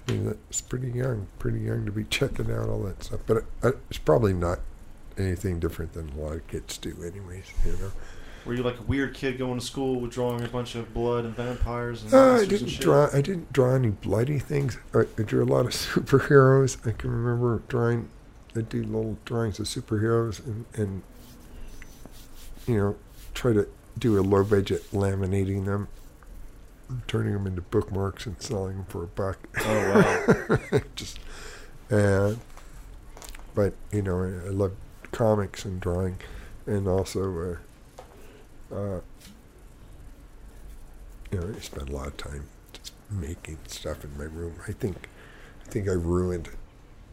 I 0.07 0.13
mean, 0.13 0.37
it's 0.49 0.61
pretty 0.61 0.89
young, 0.89 1.27
pretty 1.37 1.59
young 1.59 1.85
to 1.85 1.91
be 1.91 2.05
checking 2.05 2.51
out 2.51 2.67
all 2.67 2.81
that 2.83 3.03
stuff. 3.03 3.19
But 3.27 3.43
uh, 3.61 3.73
it's 3.89 3.99
probably 3.99 4.33
not 4.33 4.59
anything 5.15 5.59
different 5.59 5.93
than 5.93 6.09
a 6.09 6.15
lot 6.15 6.33
of 6.33 6.47
kids 6.47 6.79
do, 6.79 6.95
anyways. 7.03 7.45
You 7.63 7.73
know. 7.73 7.91
Were 8.49 8.55
you 8.55 8.63
like 8.63 8.79
a 8.79 8.83
weird 8.83 9.13
kid 9.13 9.37
going 9.37 9.59
to 9.59 9.63
school 9.63 9.99
with 9.99 10.09
drawing 10.09 10.43
a 10.43 10.47
bunch 10.47 10.73
of 10.73 10.91
blood 10.91 11.23
and 11.23 11.35
vampires 11.35 12.01
and 12.01 12.11
Uh, 12.11 12.33
I 12.33 12.45
didn't 12.47 12.69
shit? 12.69 12.81
draw. 12.81 13.07
I 13.13 13.21
didn't 13.21 13.53
draw 13.53 13.75
any 13.75 13.89
bloody 13.89 14.39
things. 14.39 14.79
I, 14.91 15.01
I 15.19 15.21
drew 15.21 15.43
a 15.43 15.45
lot 15.45 15.67
of 15.67 15.71
superheroes. 15.73 16.75
I 16.87 16.93
can 16.93 17.11
remember 17.11 17.61
drawing. 17.67 18.09
I 18.55 18.61
do 18.61 18.81
little 18.81 19.19
drawings 19.23 19.59
of 19.59 19.67
superheroes 19.67 20.43
and, 20.43 20.65
and 20.73 21.03
you 22.65 22.75
know 22.77 22.95
try 23.35 23.53
to 23.53 23.67
do 23.99 24.19
a 24.19 24.23
low 24.23 24.43
budget 24.43 24.81
laminating 24.91 25.65
them, 25.65 25.87
turning 27.05 27.33
them 27.33 27.45
into 27.45 27.61
bookmarks 27.61 28.25
and 28.25 28.41
selling 28.41 28.77
them 28.77 28.85
for 28.85 29.03
a 29.03 29.07
buck. 29.07 29.37
Oh 29.63 30.55
wow. 30.71 30.79
Just 30.95 31.19
uh, 31.91 32.33
but 33.53 33.75
you 33.91 34.01
know 34.01 34.23
I, 34.23 34.47
I 34.47 34.49
love 34.49 34.71
comics 35.11 35.65
and 35.65 35.79
drawing, 35.79 36.17
and 36.65 36.87
also 36.87 37.51
uh, 37.51 37.55
uh, 38.71 38.99
you 41.31 41.39
know 41.39 41.53
I 41.55 41.59
spend 41.59 41.89
a 41.89 41.91
lot 41.95 42.07
of 42.07 42.17
time 42.17 42.45
just 42.73 42.93
making 43.09 43.57
stuff 43.67 44.03
in 44.03 44.17
my 44.17 44.25
room. 44.25 44.55
I 44.67 44.71
think 44.71 45.09
I 45.65 45.69
think 45.69 45.87
I 45.87 45.93
ruined 45.93 46.49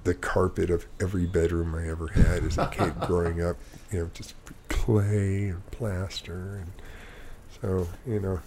the 0.04 0.14
carpet 0.14 0.70
of 0.70 0.86
every 1.00 1.26
bedroom 1.26 1.74
I 1.74 1.88
ever 1.88 2.09
had 2.09 2.44
as 2.44 2.57
a 2.59 2.66
kid 2.66 3.00
growing 3.07 3.42
up. 3.42 3.57
You 3.90 4.00
know, 4.00 4.11
just 4.14 4.34
clay 4.68 5.48
and 5.48 5.66
plaster, 5.70 6.62
and 6.62 6.72
so 7.61 7.88
you 8.07 8.20
know 8.20 8.40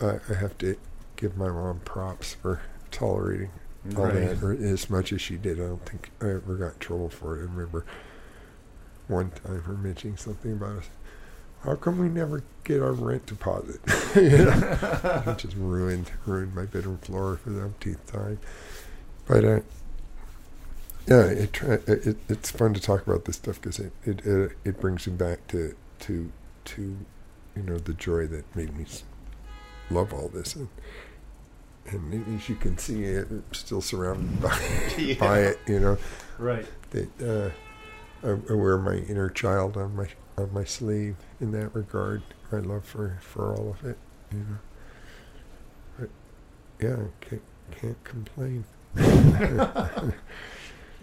I, 0.00 0.18
I 0.30 0.34
have 0.34 0.56
to 0.58 0.76
give 1.16 1.36
my 1.36 1.48
mom 1.48 1.80
props 1.84 2.34
for 2.34 2.60
tolerating 2.90 3.50
all 3.96 4.04
Right. 4.04 4.14
that, 4.14 4.42
or 4.42 4.52
as 4.52 4.90
much 4.90 5.12
as 5.12 5.20
she 5.22 5.36
did. 5.36 5.58
I 5.58 5.66
don't 5.66 5.84
think 5.86 6.10
I 6.20 6.26
ever 6.30 6.54
got 6.56 6.74
in 6.74 6.78
trouble 6.80 7.08
for 7.08 7.36
it. 7.36 7.40
I 7.40 7.42
remember 7.44 7.84
one 9.08 9.30
time 9.30 9.62
her 9.62 9.72
mentioning 9.72 10.16
something 10.18 10.52
about 10.52 10.76
us. 10.78 10.88
How 11.64 11.74
come 11.74 11.98
we 11.98 12.08
never 12.08 12.42
get 12.64 12.80
our 12.80 12.92
rent 12.92 13.26
deposit? 13.26 13.80
you 14.16 14.30
know, 14.44 15.22
it 15.26 15.38
just 15.38 15.56
ruined 15.56 16.10
ruined 16.26 16.54
my 16.54 16.64
bedroom 16.64 16.98
floor 16.98 17.36
for 17.36 17.50
the 17.50 17.62
umpteenth 17.64 18.10
time. 18.10 18.38
But 19.26 19.44
uh, 19.44 19.60
yeah, 21.06 21.24
it, 21.26 21.60
it 21.88 22.16
it's 22.28 22.50
fun 22.50 22.74
to 22.74 22.80
talk 22.80 23.06
about 23.06 23.24
this 23.26 23.36
stuff 23.36 23.60
because 23.60 23.78
it 23.78 23.92
it, 24.04 24.24
it 24.26 24.52
it 24.64 24.80
brings 24.80 25.06
you 25.06 25.12
back 25.12 25.46
to 25.48 25.74
to 26.00 26.32
to 26.66 26.96
you 27.56 27.62
know 27.62 27.78
the 27.78 27.94
joy 27.94 28.26
that 28.26 28.56
made 28.56 28.76
me 28.76 28.86
love 29.90 30.12
all 30.12 30.28
this 30.28 30.54
and. 30.56 30.68
And 31.86 32.36
as 32.36 32.48
you 32.48 32.54
can 32.54 32.78
see, 32.78 33.16
I'm 33.16 33.42
still 33.52 33.80
surrounded 33.80 34.40
by, 34.42 34.56
Yeah. 34.96 35.14
by 35.18 35.40
it. 35.40 35.58
You 35.66 35.80
know, 35.80 35.98
Right. 36.38 36.64
that 36.90 37.08
uh, 38.22 38.26
I, 38.28 38.30
I 38.52 38.54
wear 38.54 38.76
my 38.78 38.96
inner 38.96 39.28
child 39.30 39.76
on 39.76 39.96
my 39.96 40.06
on 40.38 40.52
my 40.52 40.62
sleeve 40.62 41.16
in 41.40 41.52
that 41.52 41.74
regard. 41.74 42.22
My 42.52 42.58
love 42.58 42.84
for, 42.84 43.18
for 43.20 43.54
all 43.54 43.70
of 43.70 43.84
it, 43.88 43.96
you 44.32 44.38
know. 44.38 44.58
But 45.98 46.10
yeah, 46.80 46.96
can't 47.20 47.42
can't 47.70 48.04
complain. 48.04 48.64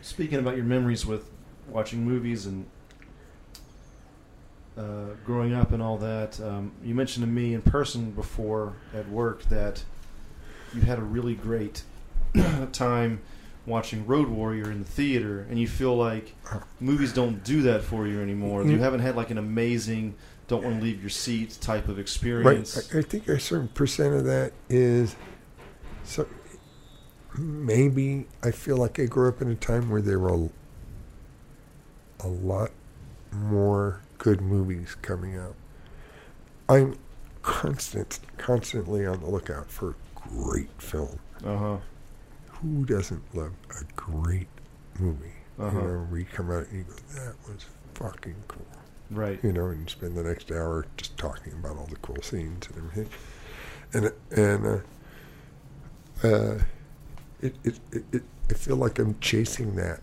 Speaking 0.02 0.40
about 0.40 0.56
your 0.56 0.66
memories 0.66 1.06
with 1.06 1.30
watching 1.70 2.04
movies 2.04 2.46
and 2.46 2.66
uh, 4.78 5.16
growing 5.26 5.54
up 5.54 5.72
and 5.72 5.82
all 5.82 5.98
that, 5.98 6.40
um, 6.42 6.72
you 6.84 6.94
mentioned 6.94 7.26
to 7.26 7.32
me 7.32 7.54
in 7.54 7.62
person 7.62 8.12
before 8.12 8.74
at 8.94 9.10
work 9.10 9.44
that 9.46 9.84
you 10.74 10.82
had 10.82 11.00
a 11.00 11.02
really 11.02 11.36
great 11.36 11.84
time 12.74 13.22
watching 13.68 14.08
Road 14.08 14.28
Warrior 14.30 14.72
in 14.72 14.80
the 14.80 14.90
theater, 14.90 15.46
and 15.50 15.60
you 15.60 15.68
feel 15.68 15.96
like 15.96 16.34
movies 16.80 17.14
don't 17.14 17.44
do 17.44 17.62
that 17.64 17.84
for 17.84 18.08
you 18.08 18.22
anymore. 18.22 18.64
You 18.64 18.78
Mm. 18.78 18.80
haven't 18.80 19.02
had 19.02 19.16
like 19.16 19.30
an 19.30 19.38
amazing, 19.38 20.16
don't 20.48 20.64
want 20.64 20.78
to 20.78 20.84
leave 20.84 21.02
your 21.02 21.10
seat 21.10 21.58
type 21.62 21.84
of 21.90 21.98
Right. 21.98 22.00
experience. 22.00 22.94
I, 22.96 23.00
I 23.00 23.02
think 23.02 23.28
a 23.28 23.40
certain 23.40 23.68
percent 23.68 24.16
of 24.16 24.24
that 24.24 24.54
is 24.70 25.16
so. 26.04 26.26
Maybe 27.38 28.26
I 28.42 28.50
feel 28.52 28.78
like 28.78 29.00
I 29.00 29.06
grew 29.06 29.28
up 29.28 29.42
in 29.42 29.52
a 29.52 29.56
time 29.56 29.90
where 29.90 30.02
there 30.02 30.18
were 30.18 30.34
a, 30.34 30.50
a 32.22 32.28
lot 32.28 32.72
more 33.32 34.02
good 34.18 34.42
movies 34.42 34.96
coming 35.04 35.36
out. 35.38 35.54
I'm 36.70 36.96
constant, 37.44 38.20
constantly 38.38 39.06
on 39.06 39.20
the 39.20 39.28
lookout 39.30 39.70
for 39.70 39.96
great 40.16 40.70
film. 40.82 41.20
Uh 41.46 41.58
huh. 41.58 41.78
Who 42.62 42.86
doesn't 42.86 43.24
love 43.36 43.54
a 43.70 43.84
great 43.96 44.48
movie? 45.00 45.32
Uh-huh. 45.60 45.80
You 45.80 45.88
know, 45.88 46.16
you 46.16 46.26
come 46.26 46.52
out 46.52 46.68
and 46.68 46.78
you 46.78 46.84
go, 46.84 46.94
that 47.16 47.36
was 47.48 47.66
fucking 47.94 48.36
cool. 48.48 48.66
Right. 49.10 49.40
You 49.44 49.54
know, 49.54 49.68
and 49.68 49.90
spend 49.90 50.18
the 50.18 50.24
next 50.24 50.52
hour 50.52 50.86
just 50.98 51.18
talking 51.18 51.54
about 51.54 51.78
all 51.78 51.88
the 51.88 51.96
cool 51.98 52.22
scenes 52.22 52.68
and 52.68 52.78
everything. 52.78 53.10
And 53.94 54.12
and 54.32 54.66
uh, 56.24 56.28
uh, 56.28 56.60
it, 57.42 57.56
it, 57.64 57.80
it, 57.92 58.04
it 58.12 58.24
I 58.50 58.54
feel 58.54 58.76
like 58.76 59.00
I'm 59.00 59.18
chasing 59.20 59.76
that. 59.76 60.02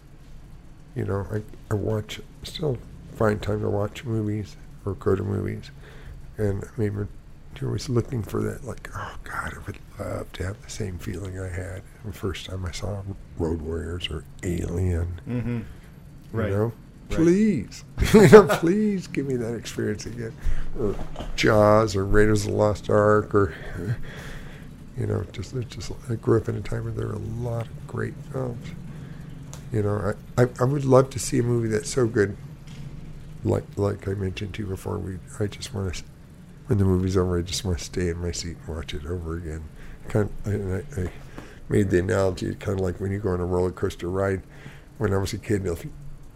You 0.95 1.05
know, 1.05 1.27
I 1.31 1.43
I 1.71 1.75
watch 1.75 2.21
still 2.45 2.79
find 3.17 3.43
time 3.43 3.61
to 3.61 3.69
watch 3.69 4.05
movies 4.05 4.57
or 4.87 4.95
go 4.95 5.15
to 5.15 5.23
movies, 5.23 5.71
and 6.39 6.65
maybe 6.77 7.07
you're 7.61 7.71
always 7.71 7.89
looking 7.89 8.23
for 8.23 8.43
that. 8.43 8.65
Like, 8.65 8.89
oh 8.95 9.15
God, 9.25 9.55
I 9.55 9.59
would 9.67 9.79
love 9.99 10.33
to 10.35 10.45
have 10.45 10.61
the 10.63 10.71
same 10.71 10.99
feeling 10.99 11.39
I 11.39 11.49
had 11.49 11.83
the 12.05 12.13
first 12.13 12.47
time 12.47 12.65
I 12.65 12.73
saw 12.73 13.03
Road 13.39 13.61
Warriors 13.63 14.09
or 14.11 14.25
Alien. 14.43 15.21
Mm-hmm. 15.29 15.61
Right. 16.33 16.51
You 16.51 16.57
know, 16.57 16.73
Right. 17.11 17.17
please, 17.19 17.85
you 18.15 18.29
know, 18.29 18.47
please 18.49 19.07
give 19.09 19.27
me 19.27 19.37
that 19.37 19.55
experience 19.55 20.07
again, 20.07 20.33
or 20.81 20.97
Jaws, 21.37 21.95
or 21.95 22.05
Raiders 22.07 22.47
of 22.47 22.53
the 22.53 22.57
Lost 22.57 22.89
Ark, 22.89 23.35
or 23.35 23.53
you 24.97 25.07
know, 25.07 25.23
just 25.33 25.55
just 25.69 25.93
I 26.09 26.15
grew 26.15 26.39
up 26.39 26.49
in 26.49 26.57
a 26.57 26.61
time 26.63 26.85
where 26.85 26.93
there 26.95 27.09
were 27.09 27.13
a 27.15 27.19
lot 27.19 27.67
of 27.67 27.87
great 27.87 28.15
films. 28.33 28.67
You 29.71 29.83
know, 29.83 30.15
I, 30.39 30.43
I 30.43 30.49
I 30.61 30.65
would 30.65 30.87
love 30.87 31.11
to 31.11 31.19
see 31.19 31.39
a 31.41 31.43
movie 31.43 31.69
that's 31.69 31.91
so 31.91 32.07
good, 32.07 32.37
like 33.45 33.65
like 33.77 34.09
I 34.09 34.15
mentioned 34.15 34.55
to 34.55 34.63
you 34.63 34.69
before. 34.69 34.97
We 34.99 35.19
I 35.39 35.47
just 35.47 35.75
want 35.75 35.95
to, 35.95 36.03
when 36.67 36.79
the 36.79 36.85
movie's 36.85 37.17
over, 37.17 37.39
I 37.39 37.43
just 37.43 37.65
want 37.65 37.79
to 37.79 37.85
stay 37.85 38.09
in 38.09 38.19
my 38.19 38.33
seat 38.33 38.57
and 38.67 38.77
watch 38.77 38.95
it 38.95 39.05
over 39.07 39.37
again. 39.37 39.65
Kind 40.09 40.31
of, 40.45 40.53
and 40.53 40.75
I, 40.97 41.01
I 41.03 41.11
made 41.69 41.91
the 41.91 41.99
analogy 41.99 42.55
kind 42.55 42.79
of 42.79 42.85
like 42.85 43.01
when 43.01 43.11
you 43.13 43.19
go 43.19 43.31
on 43.31 43.41
a 43.41 43.45
roller 43.47 43.71
coaster 43.71 44.09
ride. 44.09 44.43
When 44.99 45.13
I 45.13 45.19
was 45.19 45.33
a 45.33 45.39
kid, 45.39 45.67
if 45.67 45.85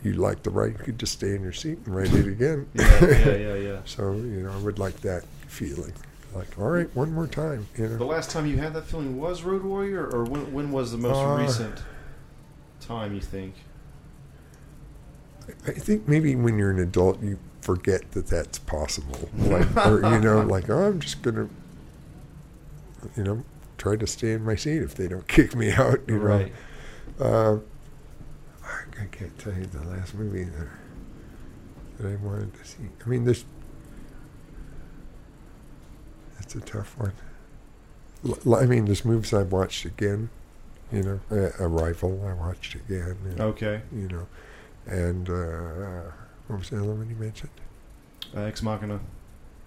you 0.03 0.15
liked 0.15 0.45
the 0.45 0.51
ride, 0.51 0.73
you 0.73 0.85
could 0.85 0.99
just 0.99 1.13
stay 1.13 1.35
in 1.35 1.43
your 1.43 1.53
seat 1.53 1.79
and 1.85 1.95
ride 1.95 2.13
it 2.13 2.27
again. 2.27 2.67
Yeah, 2.75 3.05
yeah, 3.05 3.37
yeah, 3.37 3.55
yeah. 3.55 3.79
So 3.85 4.13
you 4.13 4.43
know, 4.43 4.53
I 4.53 4.59
would 4.59 4.79
like 4.79 5.01
that 5.03 5.25
feeling. 5.47 5.93
Like, 6.35 6.59
all 6.59 6.69
right, 6.69 6.95
one 6.95 7.13
more 7.13 7.27
time. 7.27 7.67
You 7.77 7.89
The 7.89 8.05
last 8.05 8.31
time 8.31 8.47
you 8.47 8.59
had 8.59 8.75
that 8.75 8.85
feeling 8.85 9.19
was 9.19 9.43
Road 9.43 9.63
Warrior, 9.63 10.07
or 10.07 10.25
when, 10.25 10.53
when 10.53 10.71
was 10.73 10.93
the 10.93 10.99
most 10.99 11.17
Uh, 11.17 11.37
recent 11.41 11.83
time 12.81 13.15
you 13.15 13.21
think? 13.21 13.55
I 15.67 15.73
think 15.73 16.07
maybe 16.07 16.37
when 16.37 16.59
you're 16.59 16.71
an 16.71 16.79
adult, 16.81 17.23
you 17.23 17.39
forget 17.61 18.11
that 18.13 18.27
that's 18.29 18.59
possible. 18.59 19.29
Like, 19.37 19.75
or 19.87 20.01
you 20.15 20.21
know, 20.21 20.41
like, 20.49 20.69
oh, 20.71 20.87
I'm 20.89 21.01
just 21.01 21.23
gonna, 21.23 21.49
you 23.17 23.25
know, 23.25 23.45
try 23.77 23.97
to 23.97 24.07
stay 24.07 24.33
in 24.33 24.45
my 24.45 24.57
seat 24.57 24.83
if 24.83 24.95
they 24.95 25.09
don't 25.09 25.27
kick 25.37 25.55
me 25.55 25.71
out. 25.73 26.01
You 26.09 26.19
know, 26.19 26.25
Right. 26.25 26.53
Uh, 27.21 27.59
I, 28.65 29.03
I 29.03 29.07
can't 29.11 29.37
tell 29.39 29.53
you 29.55 29.67
the 29.67 29.83
last 29.89 30.15
movie 30.15 30.45
that, 30.45 30.69
that 31.99 32.09
I 32.13 32.17
wanted 32.17 32.55
to 32.55 32.65
see. 32.65 32.85
I 33.05 33.09
mean, 33.09 33.25
there's. 33.25 33.45
It's 36.41 36.55
a 36.55 36.61
tough 36.61 36.97
one. 36.99 37.13
L- 38.47 38.55
I 38.55 38.67
mean, 38.67 38.87
there's 38.87 39.05
movies 39.05 39.35
I've 39.35 39.53
watched 39.53 39.85
again. 39.85 40.31
You 40.93 41.03
know, 41.03 41.21
uh, 41.31 41.51
Arrival 41.63 42.25
I 42.27 42.33
watched 42.33 42.75
again. 42.75 43.17
and, 43.25 43.41
Okay. 43.41 43.83
You 43.95 44.09
know, 44.09 44.27
and 44.87 45.29
uh, 45.29 46.11
what 46.49 46.59
was 46.59 46.71
the 46.71 46.79
other 46.79 46.93
one 46.93 47.09
you 47.09 47.17
mentioned? 47.17 47.51
Uh, 48.37 48.41
Ex 48.43 48.63
Machina. 48.63 49.01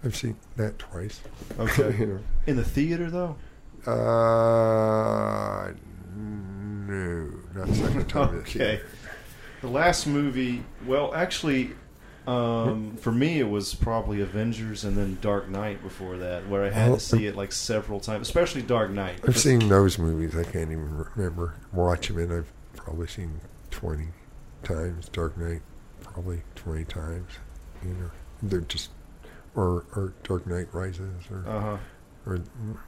I've 0.04 0.14
seen 0.16 0.36
that 0.56 0.78
twice. 0.78 1.20
Okay. 1.58 1.96
you 1.98 2.06
know. 2.06 2.18
In 2.46 2.56
the 2.56 2.64
theater 2.64 3.10
though. 3.10 3.36
Uh, 3.86 5.72
no, 6.16 7.30
not 7.54 7.68
second 7.68 8.08
time. 8.08 8.36
Okay. 8.40 8.80
The 9.60 9.68
last 9.68 10.06
movie, 10.06 10.64
well, 10.86 11.14
actually, 11.14 11.70
um, 12.26 12.96
for 13.00 13.12
me, 13.12 13.38
it 13.40 13.48
was 13.48 13.74
probably 13.74 14.20
Avengers 14.20 14.84
and 14.84 14.96
then 14.96 15.18
Dark 15.20 15.48
Knight 15.48 15.82
before 15.82 16.16
that, 16.18 16.48
where 16.48 16.64
I 16.64 16.70
had 16.70 16.88
Well, 16.90 16.98
to 16.98 17.04
see 17.04 17.26
it 17.26 17.36
like 17.36 17.52
several 17.52 18.00
times, 18.00 18.26
especially 18.28 18.62
Dark 18.62 18.90
Knight. 18.90 19.20
I've 19.26 19.38
seen 19.38 19.68
those 19.68 19.98
movies. 19.98 20.36
I 20.36 20.44
can't 20.44 20.70
even 20.72 21.04
remember 21.14 21.54
watching 21.72 22.16
them. 22.16 22.32
I've 22.32 22.52
probably 22.76 23.06
seen 23.06 23.40
twenty 23.70 24.08
times. 24.64 25.08
Dark 25.08 25.36
Knight, 25.38 25.62
probably 26.12 26.42
twenty 26.54 26.84
times. 26.84 27.32
You 27.84 27.90
know, 27.94 28.10
they're 28.42 28.60
just 28.60 28.90
or 29.54 29.84
or 29.96 30.12
Dark 30.22 30.46
Knight 30.46 30.68
Rises 30.72 31.24
or 31.30 31.44
Uh 31.46 31.60
huh. 31.60 31.76
or 32.26 32.38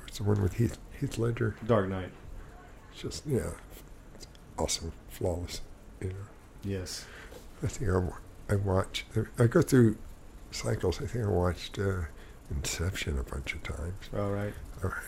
it's 0.07 0.18
the 0.18 0.25
one 0.25 0.43
with 0.43 0.55
Heath 0.55 0.79
Heath 1.01 1.18
Ledger. 1.18 1.57
Dark 1.66 1.89
Knight. 1.89 2.11
It's 2.93 3.03
just 3.03 3.27
yeah, 3.27 3.51
it's 4.14 4.27
awesome, 4.59 4.93
flawless. 5.09 5.61
You 6.01 6.09
know, 6.11 6.14
Yes. 6.62 7.07
I 7.62 7.66
think 7.66 7.91
I, 7.91 8.53
I 8.53 8.57
watch. 8.57 9.07
I 9.39 9.47
go 9.47 9.62
through 9.62 9.97
cycles. 10.51 11.01
I 11.03 11.07
think 11.07 11.25
I 11.25 11.29
watched 11.29 11.79
uh, 11.79 12.03
Inception 12.51 13.18
a 13.18 13.22
bunch 13.22 13.55
of 13.55 13.62
times. 13.62 14.11
All 14.16 14.31
right. 14.31 14.53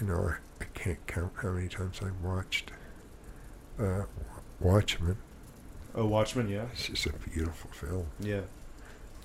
You 0.00 0.06
know, 0.06 0.30
I, 0.60 0.62
I 0.62 0.66
can't 0.74 1.06
count 1.06 1.32
how 1.42 1.50
many 1.50 1.68
times 1.68 2.00
I've 2.02 2.18
watched 2.24 2.70
uh, 3.78 4.04
Watchmen. 4.58 5.18
Oh, 5.96 6.06
Watchmen. 6.06 6.48
Yeah. 6.48 6.66
It's 6.72 6.88
just 6.88 7.06
a 7.06 7.12
beautiful 7.12 7.70
film. 7.72 8.06
Yeah. 8.20 8.42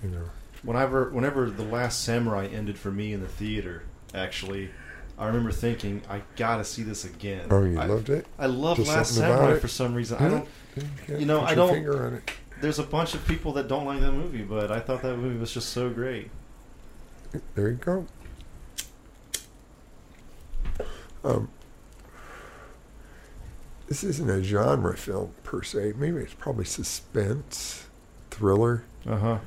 You 0.02 0.10
know, 0.10 0.24
Whenever, 0.64 1.10
whenever 1.10 1.50
the 1.50 1.64
Last 1.64 2.04
Samurai 2.04 2.48
ended 2.48 2.78
for 2.78 2.92
me 2.92 3.14
in 3.14 3.22
the 3.22 3.28
theater, 3.28 3.84
actually, 4.14 4.70
I 5.18 5.26
remember 5.28 5.52
thinking, 5.52 6.02
I 6.10 6.22
gotta 6.36 6.64
see 6.64 6.84
this 6.84 7.04
again. 7.04 7.48
oh, 7.50 7.64
you 7.64 7.80
I, 7.80 7.86
loved 7.86 8.10
it. 8.10 8.26
I 8.40 8.46
love 8.46 8.78
Just 8.78 8.90
Last 8.90 9.16
Samurai 9.16 9.60
for 9.60 9.68
some 9.68 9.94
reason. 9.96 10.18
Yeah. 10.20 10.26
I 10.26 10.30
don't. 10.30 11.20
You 11.20 11.26
know, 11.26 11.42
I 11.42 11.56
don't- 11.56 11.74
Finger 11.74 12.06
on 12.06 12.14
it. 12.16 12.32
There's 12.62 12.78
a 12.78 12.84
bunch 12.84 13.16
of 13.16 13.26
people 13.28 13.54
that 13.54 13.68
don't 13.68 13.86
like 13.86 14.02
that 14.02 14.12
movie, 14.12 14.44
but 14.44 14.72
I 14.72 14.80
thought 14.80 15.02
that 15.02 15.18
movie 15.18 15.40
was 15.40 15.52
just 15.52 15.70
so 15.70 15.90
great. 15.90 16.30
There 17.56 17.70
you 17.70 17.76
go. 17.76 18.06
Um, 21.24 21.50
this 23.92 24.06
isn't 24.06 24.30
a 24.30 24.42
genre 24.42 24.96
film 24.96 25.34
per 25.44 25.62
se. 25.62 25.92
Maybe 25.98 26.20
it's 26.22 26.34
probably 26.34 26.64
suspense, 26.64 27.89
thriller, 28.30 28.86
Uh 29.06 29.18
huh. 29.18 29.38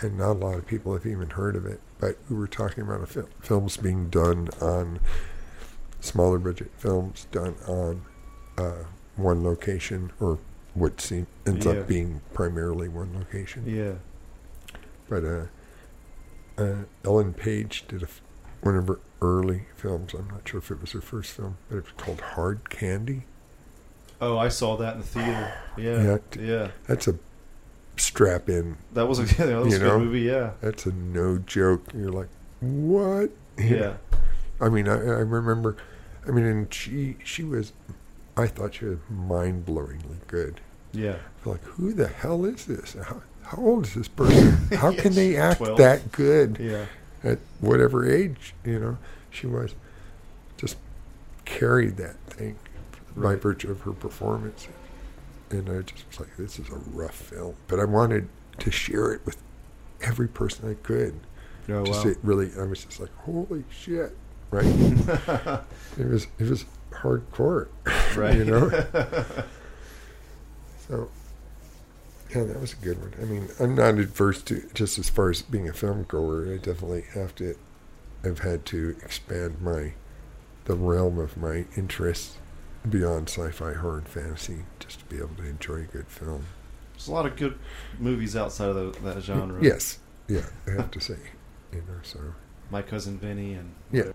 and 0.00 0.16
not 0.16 0.30
a 0.30 0.32
lot 0.32 0.54
of 0.54 0.66
people 0.66 0.94
have 0.94 1.04
even 1.04 1.28
heard 1.28 1.54
of 1.54 1.66
it. 1.66 1.78
But 2.00 2.16
we 2.30 2.36
were 2.36 2.46
talking 2.46 2.82
about 2.82 3.02
a 3.02 3.06
fil- 3.06 3.28
films 3.40 3.76
being 3.76 4.08
done 4.08 4.48
on 4.62 5.00
smaller 6.00 6.38
budget 6.38 6.70
films 6.78 7.26
done 7.30 7.56
on 7.68 8.06
uh, 8.56 8.84
one 9.16 9.44
location, 9.44 10.12
or 10.18 10.38
what 10.72 10.98
seem, 11.02 11.26
ends 11.46 11.66
Yeah. 11.66 11.72
up 11.72 11.86
being 11.86 12.22
primarily 12.32 12.88
one 12.88 13.12
location. 13.18 13.64
Yeah. 13.66 13.96
But 15.10 15.24
uh, 15.26 15.46
uh, 16.56 16.76
Ellen 17.04 17.34
Page 17.34 17.84
did 17.86 18.00
a 18.00 18.06
f- 18.06 18.22
one 18.62 18.76
of 18.76 18.88
her 18.88 18.98
early 19.22 19.62
films. 19.76 20.14
I'm 20.14 20.28
not 20.28 20.46
sure 20.48 20.58
if 20.58 20.70
it 20.70 20.80
was 20.80 20.92
her 20.92 21.00
first 21.00 21.32
film, 21.32 21.56
but 21.68 21.78
it 21.78 21.84
was 21.84 21.92
called 21.96 22.20
Hard 22.20 22.68
Candy. 22.70 23.22
Oh, 24.20 24.38
I 24.38 24.48
saw 24.48 24.76
that 24.76 24.94
in 24.94 25.00
the 25.00 25.06
theater. 25.06 25.52
Yeah. 25.78 26.02
Yeah. 26.02 26.40
Yeah. 26.40 26.68
That's 26.86 27.06
a 27.06 27.18
strap 27.98 28.48
in. 28.48 28.78
That 28.94 29.06
was 29.08 29.18
a 29.18 29.24
yeah, 29.24 29.46
that 29.46 29.62
was 29.62 29.74
a 29.74 29.78
good 29.78 29.98
movie. 29.98 30.20
Yeah. 30.20 30.52
That's 30.62 30.86
a 30.86 30.92
no 30.92 31.36
joke. 31.38 31.84
You're 31.94 32.12
like, 32.12 32.28
what? 32.60 33.30
Yeah. 33.58 33.94
I 34.60 34.68
mean, 34.70 34.88
I, 34.88 34.94
I 34.94 35.20
remember. 35.20 35.76
I 36.26 36.30
mean, 36.30 36.44
and 36.46 36.72
she 36.72 37.16
she 37.24 37.42
was. 37.44 37.72
I 38.38 38.46
thought 38.46 38.74
she 38.74 38.86
was 38.86 38.98
mind 39.10 39.64
blowingly 39.66 40.26
good. 40.26 40.60
Yeah. 40.92 41.16
Like, 41.44 41.62
who 41.64 41.92
the 41.92 42.08
hell 42.08 42.44
is 42.46 42.64
this? 42.66 42.96
How, 43.02 43.22
how 43.42 43.58
old 43.62 43.86
is 43.86 43.94
this 43.94 44.08
person? 44.08 44.52
How 44.76 44.90
Yeah, 44.90 45.02
can 45.02 45.12
they 45.14 45.36
act 45.36 45.58
12. 45.58 45.78
that 45.78 46.12
good? 46.12 46.56
Yeah. 46.58 46.86
At 47.26 47.38
whatever 47.60 48.08
age, 48.10 48.54
you 48.64 48.78
know, 48.78 48.98
she 49.30 49.46
was 49.46 49.74
just 50.56 50.76
carried 51.44 51.96
that 51.98 52.16
thing 52.30 52.56
by 53.16 53.30
Right. 53.30 53.42
virtue 53.42 53.70
of 53.70 53.80
her 53.82 53.92
performance. 53.92 54.68
And 55.50 55.68
I 55.68 55.80
just 55.82 56.06
was 56.08 56.20
like, 56.20 56.36
this 56.36 56.58
is 56.58 56.68
a 56.68 56.76
rough 56.92 57.14
film. 57.14 57.54
But 57.68 57.80
I 57.80 57.84
wanted 57.84 58.28
to 58.58 58.70
share 58.70 59.12
it 59.12 59.20
with 59.24 59.36
every 60.02 60.28
person 60.28 60.68
I 60.70 60.74
could. 60.86 61.14
Oh 61.68 61.84
just 61.84 62.04
wow. 62.04 62.10
it 62.12 62.18
really, 62.22 62.50
I 62.58 62.62
was 62.64 62.84
just 62.84 63.00
like, 63.00 63.14
holy 63.18 63.64
shit, 63.70 64.16
right? 64.50 64.64
it 65.98 66.06
was, 66.08 66.26
it 66.38 66.48
was 66.48 66.64
hardcore, 66.92 67.68
right. 68.16 68.36
you 68.36 68.44
know? 68.44 68.70
So, 70.88 71.10
yeah, 72.34 72.44
that 72.44 72.60
was 72.60 72.72
a 72.72 72.76
good 72.76 73.00
one. 73.00 73.14
I 73.20 73.24
mean, 73.24 73.48
I'm 73.60 73.74
not 73.74 73.98
adverse 73.98 74.42
to 74.44 74.68
just 74.74 74.98
as 74.98 75.08
far 75.08 75.30
as 75.30 75.42
being 75.42 75.68
a 75.68 75.72
film 75.72 76.04
goer. 76.08 76.52
I 76.52 76.56
definitely 76.56 77.04
have 77.14 77.34
to. 77.36 77.56
I've 78.24 78.40
had 78.40 78.64
to 78.66 78.96
expand 79.02 79.60
my 79.60 79.92
the 80.64 80.74
realm 80.74 81.18
of 81.18 81.36
my 81.36 81.64
interests 81.76 82.38
beyond 82.88 83.28
sci-fi, 83.28 83.72
horror, 83.74 83.98
and 83.98 84.08
fantasy, 84.08 84.64
just 84.78 85.00
to 85.00 85.04
be 85.06 85.16
able 85.18 85.34
to 85.36 85.46
enjoy 85.46 85.76
a 85.76 85.82
good 85.84 86.08
film. 86.08 86.44
There's 86.92 87.08
a 87.08 87.12
lot 87.12 87.26
of 87.26 87.36
good 87.36 87.58
movies 87.98 88.36
outside 88.36 88.70
of 88.70 88.74
the, 88.76 89.12
that 89.12 89.22
genre. 89.22 89.62
Yes, 89.62 89.98
yeah, 90.28 90.46
I 90.66 90.72
have 90.72 90.90
to 90.92 91.00
say, 91.00 91.18
you 91.72 91.78
know. 91.78 92.00
So 92.02 92.18
My 92.70 92.82
cousin 92.82 93.18
Vinny 93.18 93.54
and 93.54 93.74
Yeah. 93.92 94.12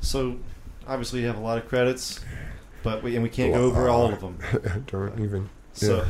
So 0.00 0.38
obviously 0.86 1.20
you 1.20 1.26
have 1.26 1.38
a 1.38 1.42
lot 1.42 1.58
of 1.58 1.68
credits, 1.68 2.20
but 2.82 3.02
we 3.02 3.14
and 3.14 3.22
we 3.22 3.30
can't 3.30 3.52
go 3.52 3.64
over 3.64 3.88
all 3.88 4.12
of 4.12 4.20
them. 4.20 4.38
don't 4.86 5.18
even. 5.20 5.50
So 5.74 6.06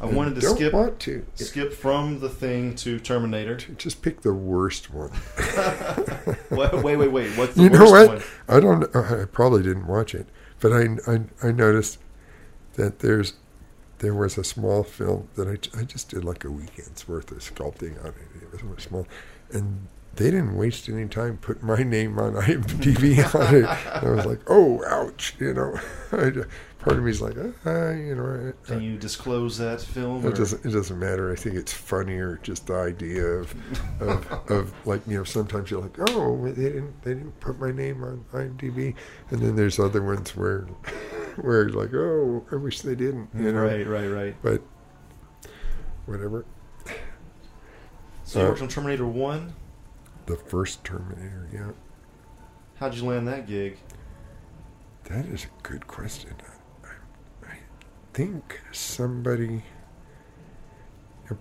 I 0.00 0.06
wanted 0.06 0.36
to 0.36 0.40
don't 0.42 0.56
skip 0.56 0.72
want 0.72 1.00
to 1.00 1.26
skip 1.34 1.72
from 1.72 2.20
the 2.20 2.28
thing 2.28 2.74
to 2.76 3.00
Terminator. 3.00 3.56
just 3.56 4.02
pick 4.02 4.20
the 4.20 4.32
worst 4.32 4.92
one. 4.92 5.10
wait, 6.50 6.72
wait, 6.84 6.96
wait, 6.96 7.08
wait. 7.08 7.30
What's 7.36 7.54
the 7.54 7.64
You 7.64 7.70
know 7.70 7.90
what? 7.90 8.08
one? 8.08 8.22
I 8.48 8.60
don't. 8.60 8.94
I 8.94 9.24
probably 9.24 9.62
didn't 9.62 9.86
watch 9.86 10.14
it, 10.14 10.28
but 10.60 10.72
I, 10.72 10.98
I 11.06 11.48
I 11.48 11.50
noticed 11.52 11.98
that 12.74 13.00
there's 13.00 13.34
there 13.98 14.14
was 14.14 14.38
a 14.38 14.44
small 14.44 14.84
film 14.84 15.28
that 15.34 15.48
I 15.48 15.78
I 15.78 15.82
just 15.82 16.10
did 16.10 16.24
like 16.24 16.44
a 16.44 16.50
weekend's 16.50 17.08
worth 17.08 17.32
of 17.32 17.38
sculpting 17.38 17.98
on 18.00 18.10
it. 18.10 18.42
It 18.42 18.52
was 18.52 18.62
really 18.62 18.80
small, 18.80 19.06
and 19.50 19.88
they 20.14 20.30
didn't 20.32 20.56
waste 20.56 20.88
any 20.88 21.06
time 21.06 21.38
putting 21.38 21.66
my 21.66 21.82
name 21.82 22.18
on 22.18 22.34
IMDb 22.34 23.34
on 23.34 23.54
it. 23.54 23.64
And 23.64 24.06
I 24.06 24.10
was 24.10 24.26
like, 24.26 24.40
oh, 24.48 24.82
ouch, 24.86 25.34
you 25.38 25.54
know. 25.54 25.80
I, 26.12 26.32
part 26.88 26.98
of 26.98 27.04
me 27.04 27.10
is 27.10 27.20
like, 27.20 27.36
ah, 27.66 27.90
you 27.90 28.14
know. 28.14 28.52
Can 28.64 28.80
you 28.82 28.96
disclose 28.96 29.58
that 29.58 29.80
film? 29.80 30.24
it 30.24 30.28
or- 30.28 30.32
doesn't. 30.32 30.64
It 30.64 30.70
doesn't 30.70 30.98
matter. 30.98 31.30
I 31.30 31.36
think 31.36 31.54
it's 31.56 31.72
funnier 31.72 32.40
just 32.42 32.66
the 32.66 32.74
idea 32.74 33.24
of, 33.24 33.54
of, 34.00 34.50
of 34.50 34.86
like 34.86 35.02
you 35.06 35.18
know. 35.18 35.24
Sometimes 35.24 35.70
you're 35.70 35.82
like, 35.82 35.96
oh, 36.10 36.46
they 36.50 36.62
didn't. 36.70 37.02
They 37.02 37.14
didn't 37.14 37.38
put 37.40 37.58
my 37.60 37.70
name 37.70 38.02
on 38.02 38.24
IMDb, 38.32 38.94
and 39.30 39.40
then 39.40 39.54
there's 39.56 39.78
other 39.78 40.02
ones 40.02 40.34
where, 40.36 40.60
where 41.36 41.62
it's 41.66 41.76
like, 41.76 41.92
oh, 41.94 42.44
I 42.50 42.56
wish 42.56 42.80
they 42.80 42.94
didn't. 42.94 43.28
You 43.34 43.52
know. 43.52 43.60
Right, 43.62 43.86
right, 43.86 44.06
right. 44.08 44.36
But 44.42 44.62
whatever. 46.06 46.44
So 48.24 48.40
you 48.40 48.46
Uh, 48.46 48.48
worked 48.50 48.62
on 48.62 48.68
Terminator 48.68 49.06
One. 49.06 49.54
The 50.26 50.36
first 50.36 50.84
Terminator. 50.84 51.48
Yeah, 51.52 51.70
How'd 52.76 52.94
you 52.94 53.04
land 53.04 53.28
that 53.28 53.46
gig? 53.46 53.78
that 55.04 55.24
is 55.24 55.44
a 55.44 55.62
good 55.66 55.86
question. 55.86 56.34
Think 58.18 58.60
somebody. 58.72 59.62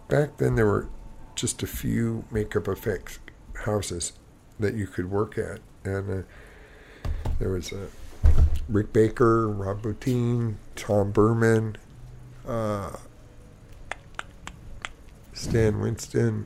back 0.09 0.38
then, 0.38 0.53
there 0.53 0.67
were 0.67 0.88
just 1.34 1.63
a 1.63 1.65
few 1.65 2.25
makeup 2.30 2.67
effects 2.67 3.17
houses 3.65 4.13
that 4.59 4.75
you 4.75 4.86
could 4.86 5.09
work 5.09 5.39
at, 5.39 5.59
and 5.84 6.19
uh, 6.19 7.09
there 7.39 7.49
was 7.49 7.73
uh, 7.73 7.88
Rick 8.69 8.93
Baker, 8.93 9.47
Rob 9.47 9.82
Bottin, 9.82 10.57
Tom 10.75 11.09
Burman, 11.09 11.78
uh, 12.47 12.95
Stan 15.34 15.80
Winston. 15.80 16.45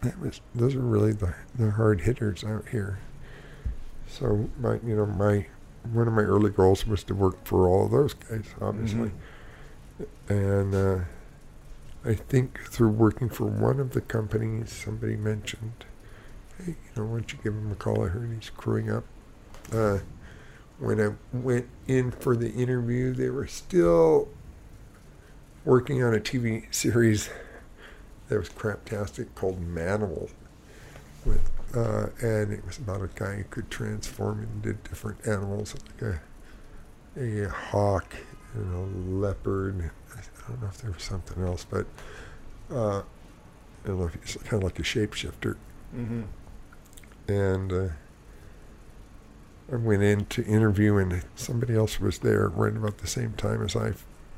That 0.00 0.18
was 0.18 0.40
those 0.56 0.74
are 0.74 0.80
really 0.80 1.12
the, 1.12 1.36
the 1.54 1.70
hard 1.70 2.00
hitters 2.00 2.42
out 2.42 2.70
here. 2.70 2.98
So 4.08 4.50
my 4.58 4.80
you 4.84 4.96
know 4.96 5.06
my 5.06 5.46
one 5.92 6.08
of 6.08 6.14
my 6.14 6.22
early 6.22 6.50
goals 6.50 6.86
was 6.86 7.04
to 7.04 7.14
work 7.14 7.44
for 7.46 7.68
all 7.68 7.86
of 7.86 7.90
those 7.90 8.14
guys, 8.14 8.46
obviously. 8.60 9.10
And 10.28 10.74
uh, 10.74 10.98
I 12.04 12.14
think 12.14 12.60
through 12.68 12.90
working 12.90 13.28
for 13.28 13.46
one 13.46 13.80
of 13.80 13.92
the 13.92 14.00
companies, 14.00 14.70
somebody 14.70 15.16
mentioned, 15.16 15.84
hey, 16.58 16.72
you 16.72 16.74
know, 16.96 17.04
why 17.04 17.18
don't 17.18 17.32
you 17.32 17.38
give 17.42 17.52
him 17.52 17.72
a 17.72 17.74
call? 17.74 18.04
I 18.04 18.08
heard 18.08 18.32
he's 18.32 18.50
crewing 18.50 18.90
up. 18.90 19.04
Uh, 19.72 19.98
when 20.78 21.00
I 21.00 21.14
went 21.32 21.68
in 21.86 22.10
for 22.10 22.36
the 22.36 22.52
interview, 22.52 23.12
they 23.12 23.30
were 23.30 23.46
still 23.46 24.28
working 25.64 26.02
on 26.02 26.14
a 26.14 26.20
TV 26.20 26.72
series 26.74 27.30
that 28.28 28.38
was 28.38 28.48
craptastic 28.50 29.34
called 29.34 29.60
Manimal, 29.60 30.30
with 31.24 31.50
uh, 31.74 32.06
and 32.20 32.52
it 32.52 32.64
was 32.64 32.78
about 32.78 33.02
a 33.02 33.08
guy 33.14 33.36
who 33.36 33.44
could 33.44 33.70
transform 33.70 34.42
into 34.42 34.74
different 34.88 35.26
animals, 35.26 35.74
like 35.74 36.02
a 36.02 36.20
a 37.18 37.48
hawk 37.48 38.14
and 38.54 38.74
a 38.74 39.26
leopard. 39.26 39.90
I 40.14 40.48
don't 40.48 40.62
know 40.62 40.68
if 40.68 40.78
there 40.78 40.90
was 40.90 41.02
something 41.02 41.42
else, 41.42 41.66
but 41.68 41.86
uh, 42.70 42.98
I 42.98 43.02
don't 43.86 43.98
know 43.98 44.06
if 44.06 44.14
he's 44.14 44.36
kind 44.42 44.62
of 44.62 44.64
like 44.64 44.78
a 44.78 44.82
shapeshifter. 44.82 45.56
Mm-hmm. 45.94 46.22
And 47.28 47.72
uh, 47.72 47.88
I 49.72 49.76
went 49.76 50.02
in 50.02 50.26
to 50.26 50.44
interview, 50.44 50.96
and 50.96 51.24
somebody 51.34 51.74
else 51.74 52.00
was 52.00 52.18
there 52.18 52.48
right 52.48 52.76
about 52.76 52.98
the 52.98 53.06
same 53.06 53.32
time 53.32 53.62
as 53.62 53.74
I, 53.74 53.94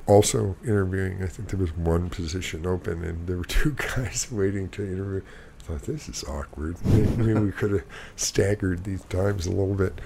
also 0.06 0.56
interviewing. 0.64 1.22
I 1.22 1.26
think 1.26 1.50
there 1.50 1.60
was 1.60 1.76
one 1.76 2.08
position 2.08 2.66
open, 2.66 3.04
and 3.04 3.26
there 3.26 3.36
were 3.36 3.44
two 3.44 3.72
guys 3.72 4.28
waiting 4.30 4.68
to 4.70 4.82
interview. 4.82 5.22
I 5.68 5.72
thought 5.72 5.82
this 5.82 6.08
is 6.08 6.24
awkward. 6.24 6.76
Maybe 6.84 7.34
we 7.34 7.52
could 7.52 7.72
have 7.72 7.84
staggered 8.16 8.84
these 8.84 9.02
times 9.04 9.46
a 9.46 9.50
little 9.50 9.74
bit, 9.74 10.00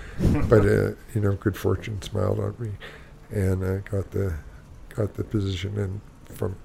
but 0.48 0.66
uh, 0.66 0.92
you 1.14 1.20
know, 1.20 1.32
good 1.34 1.56
fortune 1.56 2.02
smiled 2.02 2.40
on 2.40 2.54
me, 2.58 2.70
and 3.30 3.64
I 3.64 3.76
got 3.88 4.10
the 4.10 4.34
got 4.96 5.14
the 5.14 5.24
position. 5.24 5.78
And 5.78 6.00
from 6.36 6.56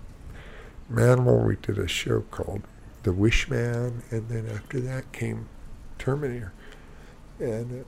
Manimal, 0.92 1.46
we 1.46 1.58
did 1.58 1.78
a 1.78 1.88
show 1.88 2.22
called 2.32 2.62
The 3.04 3.12
Wish 3.14 3.50
Man, 3.50 4.02
and 4.10 4.30
then 4.30 4.48
after 4.48 4.80
that 4.82 5.12
came 5.12 5.48
Terminator, 6.00 6.54
and. 7.40 7.82
Uh, 7.82 7.84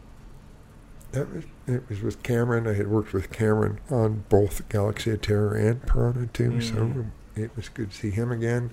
that 1.11 1.33
was 1.33 1.43
it 1.65 1.89
was 1.89 2.01
with 2.03 2.21
Cameron. 2.21 2.67
I 2.67 2.73
had 2.73 2.87
worked 2.87 3.13
with 3.13 3.31
Cameron 3.31 3.79
on 3.89 4.25
both 4.29 4.69
Galaxy 4.69 5.09
of 5.09 5.21
Terror 5.21 5.55
and 5.55 5.81
Piranha 5.87 6.27
2, 6.27 6.51
Mm. 6.51 6.61
so 6.61 7.05
it 7.41 7.49
was 7.55 7.67
good 7.67 7.89
to 7.89 7.97
see 7.97 8.11
him 8.11 8.31
again. 8.31 8.69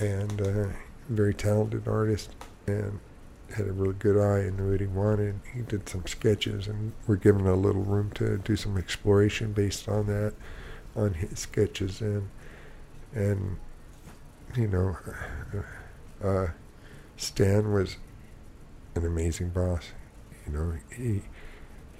And 0.00 0.42
uh, 0.42 0.66
very 1.10 1.34
talented 1.34 1.86
artist, 1.88 2.30
and 2.66 3.00
had 3.54 3.66
a 3.66 3.72
really 3.72 3.94
good 3.94 4.16
eye 4.16 4.40
and 4.40 4.56
knew 4.56 4.70
what 4.70 4.80
he 4.80 4.86
wanted. 4.86 5.40
He 5.52 5.62
did 5.62 5.88
some 5.88 6.06
sketches, 6.06 6.68
and 6.68 6.92
we're 7.06 7.16
given 7.16 7.46
a 7.46 7.54
little 7.54 7.82
room 7.82 8.10
to 8.12 8.38
do 8.38 8.56
some 8.56 8.76
exploration 8.76 9.52
based 9.52 9.88
on 9.88 10.06
that, 10.06 10.34
on 10.94 11.14
his 11.14 11.40
sketches, 11.40 12.00
and 12.00 12.28
and 13.14 13.58
you 14.56 14.68
know, 14.68 14.96
uh, 16.22 16.48
Stan 17.16 17.72
was 17.72 17.96
an 18.94 19.04
amazing 19.04 19.50
boss. 19.50 19.92
You 20.46 20.52
know, 20.52 20.74
he 20.96 21.22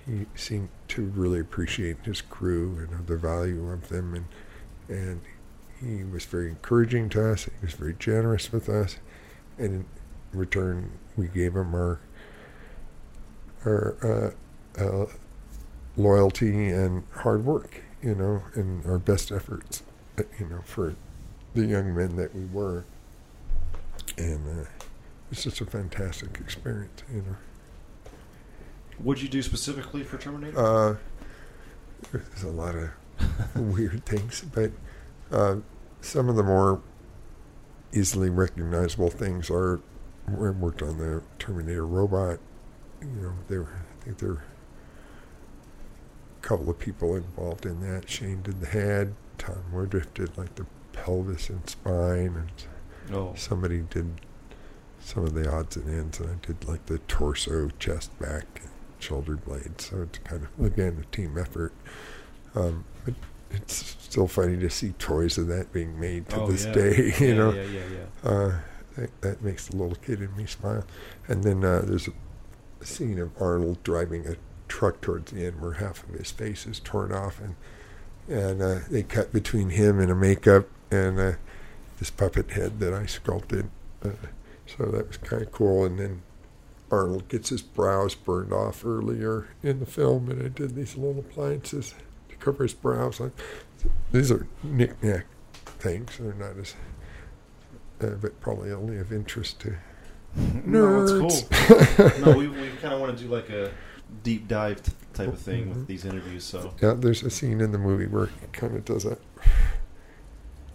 he 0.07 0.27
seemed 0.35 0.69
to 0.89 1.03
really 1.03 1.41
appreciate 1.41 2.05
his 2.05 2.21
crew 2.21 2.77
and 2.79 3.07
the 3.07 3.17
value 3.17 3.71
of 3.71 3.89
them, 3.89 4.15
and 4.15 4.25
and 4.89 5.21
he 5.81 6.05
was 6.05 6.24
very 6.24 6.49
encouraging 6.51 7.09
to 7.11 7.33
us. 7.33 7.45
He 7.45 7.51
was 7.62 7.74
very 7.74 7.95
generous 7.99 8.53
with 8.53 8.68
us, 8.68 8.97
and 9.59 9.66
in 9.74 9.85
return, 10.33 10.93
we 11.16 11.26
gave 11.28 11.55
him 11.57 11.74
our 11.74 12.01
our 13.64 14.35
uh, 14.78 14.81
uh, 14.83 15.07
loyalty 15.97 16.68
and 16.70 17.05
hard 17.14 17.45
work. 17.45 17.83
You 18.03 18.14
know, 18.14 18.43
and 18.55 18.85
our 18.87 18.99
best 18.99 19.31
efforts. 19.31 19.83
uh, 20.18 20.22
You 20.39 20.47
know, 20.47 20.61
for 20.64 20.95
the 21.55 21.66
young 21.66 21.95
men 21.95 22.16
that 22.16 22.35
we 22.35 22.47
were, 22.47 22.85
and 24.16 24.62
uh, 24.62 24.68
it's 25.31 25.43
just 25.43 25.61
a 25.61 25.66
fantastic 25.66 26.39
experience. 26.41 27.03
You 27.12 27.22
know. 27.22 27.37
What'd 28.99 29.22
you 29.22 29.28
do 29.28 29.43
specifically 29.43 30.03
for 30.03 30.18
Terminator? 30.18 30.59
Uh, 30.59 30.97
there's 32.12 32.43
a 32.43 32.49
lot 32.51 32.74
of 32.74 32.91
weird 33.55 34.05
things, 34.07 34.45
but 34.55 34.70
uh, 35.33 35.57
some 36.01 36.28
of 36.28 36.37
the 36.37 36.43
more 36.43 36.81
easily 37.93 38.31
recognizable 38.31 39.11
things 39.11 39.51
are 39.51 39.81
I 40.28 40.51
worked 40.51 40.83
on 40.83 40.99
the 40.99 41.22
Terminator 41.39 41.87
robot. 41.87 42.39
You 43.01 43.09
know, 43.09 43.33
there 43.49 43.62
I 43.64 44.05
think 44.05 44.18
there 44.18 44.28
were 44.31 44.45
a 46.39 46.47
couple 46.47 46.70
of 46.70 46.78
people 46.78 47.16
involved 47.16 47.66
in 47.66 47.81
that. 47.81 48.09
Shane 48.09 48.43
did 48.43 48.61
the 48.61 48.66
head. 48.66 49.14
Tom 49.39 49.62
Woodruff 49.72 50.12
did 50.14 50.37
like 50.37 50.55
the 50.55 50.66
pelvis 50.93 51.49
and 51.49 51.68
spine, 51.68 52.37
and 52.37 53.14
oh, 53.14 53.33
somebody 53.37 53.81
did 53.81 54.20
some 55.01 55.24
of 55.24 55.35
the 55.35 55.51
odds 55.51 55.76
and 55.76 55.89
ends, 55.89 56.20
and 56.20 56.31
I 56.31 56.47
did 56.47 56.68
like 56.68 56.87
the 56.87 56.99
torso, 56.99 57.70
chest, 57.78 58.16
back, 58.18 58.45
and 58.62 58.70
shoulder 58.99 59.37
blades. 59.37 59.87
So 59.87 60.03
it's 60.03 60.18
kind 60.18 60.45
of 60.45 60.64
again 60.64 61.03
a 61.03 61.16
team 61.16 61.39
effort. 61.39 61.72
Um, 62.55 62.85
but 63.05 63.14
it's 63.51 63.97
still 64.01 64.27
funny 64.27 64.57
to 64.59 64.71
see 64.71 64.91
toys 64.93 65.39
of 65.39 65.47
that 65.49 65.73
being 65.73 65.99
made 65.99 66.29
to 66.31 66.41
Oh, 66.43 66.47
this 66.51 66.65
yeah. 66.67 66.73
day. 66.73 67.15
You 67.19 67.27
yeah, 67.29 67.35
know, 67.35 67.53
yeah, 67.53 67.63
yeah, 67.63 67.83
yeah. 68.25 68.31
uh, 68.31 68.59
that, 68.97 69.21
that 69.23 69.43
makes 69.43 69.67
the 69.69 69.77
little 69.77 69.97
kid 69.97 70.21
in 70.21 70.35
me 70.37 70.47
smile. 70.47 70.85
And 71.29 71.45
then 71.45 71.65
uh, 71.65 71.83
there's 71.85 72.09
a 72.09 72.85
scene 72.85 73.19
of 73.19 73.31
Arnold 73.41 73.83
driving 73.83 74.27
a 74.27 74.37
truck 74.69 75.01
towards 75.01 75.33
the 75.33 75.45
end 75.47 75.61
where 75.61 75.73
half 75.75 76.03
of 76.09 76.11
his 76.15 76.31
face 76.31 76.67
is 76.67 76.81
torn 76.81 77.13
off, 77.13 77.41
and 77.41 77.55
and 78.29 78.63
uh, 78.63 78.79
they 78.91 79.03
cut 79.03 79.33
between 79.33 79.71
him 79.71 79.99
and 79.99 80.11
a 80.11 80.15
makeup 80.15 80.67
and 80.91 81.19
uh, 81.19 81.33
this 81.99 82.11
puppet 82.11 82.51
head 82.53 82.79
that 82.81 82.95
I 82.95 83.07
sculpted. 83.07 83.69
Uh, 84.05 84.11
so 84.67 84.85
that 84.85 85.09
was 85.09 85.17
kind 85.17 85.43
of 85.43 85.51
cool. 85.51 85.85
And 85.85 85.99
then 85.99 86.23
Arnold 86.93 87.29
gets 87.29 87.49
his 87.49 87.63
brows 87.63 88.15
burned 88.15 88.53
off 88.53 88.85
earlier 88.85 89.49
in 89.63 89.81
the 89.81 89.87
film, 89.87 90.31
and 90.31 90.41
I 90.43 90.49
did 90.49 90.75
these 90.77 90.97
little 90.97 91.19
appliances 91.21 91.95
cover 92.41 92.64
his 92.64 92.74
brows. 92.74 93.20
Like 93.20 93.32
these 94.12 94.30
are 94.32 94.47
knick-knack 94.62 95.26
things. 95.64 96.16
They're 96.18 96.34
not 96.34 96.57
as, 96.57 96.74
uh, 98.03 98.16
but 98.20 98.41
probably 98.41 98.72
only 98.72 98.99
of 98.99 99.12
interest 99.12 99.61
to 99.61 99.74
No, 100.64 100.86
nerds. 100.86 102.18
cool. 102.18 102.24
no, 102.32 102.36
we, 102.38 102.49
we 102.49 102.68
kind 102.80 102.93
of 102.95 103.01
want 103.01 103.16
to 103.16 103.24
do 103.24 103.30
like 103.30 103.49
a 103.51 103.70
deep 104.22 104.49
dive 104.49 104.82
type 105.14 105.28
of 105.28 105.38
thing 105.38 105.66
Mhm. 105.66 105.74
with 105.74 105.86
these 105.86 106.05
interviews. 106.05 106.45
So 106.45 106.74
Yeah, 106.82 106.95
there's 106.95 107.22
a 107.22 107.30
scene 107.30 107.61
in 107.61 107.70
the 107.72 107.78
movie 107.78 108.07
where 108.07 108.26
he 108.26 108.47
kind 108.53 108.76
of 108.76 108.84
does 108.84 109.05
a 109.05 109.16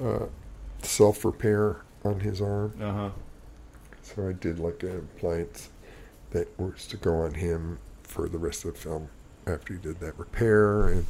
uh, 0.01 0.26
self 0.82 1.24
repair 1.26 1.78
on 2.03 2.20
his 2.20 2.41
arm. 2.41 2.74
uh 2.82 2.91
huh. 2.91 3.09
So 4.01 4.30
I 4.30 4.34
did 4.34 4.59
like 4.59 4.84
an 4.84 4.97
appliance 5.16 5.70
that 6.32 6.47
was 6.59 6.86
to 6.88 6.97
go 6.97 7.16
on 7.22 7.34
him 7.34 7.80
for 8.03 8.30
the 8.30 8.38
rest 8.38 8.66
of 8.66 8.74
the 8.74 8.80
film 8.80 9.09
after 9.47 9.74
he 9.74 9.80
did 9.80 9.99
that 9.99 10.18
repair, 10.20 10.88
and 10.89 11.05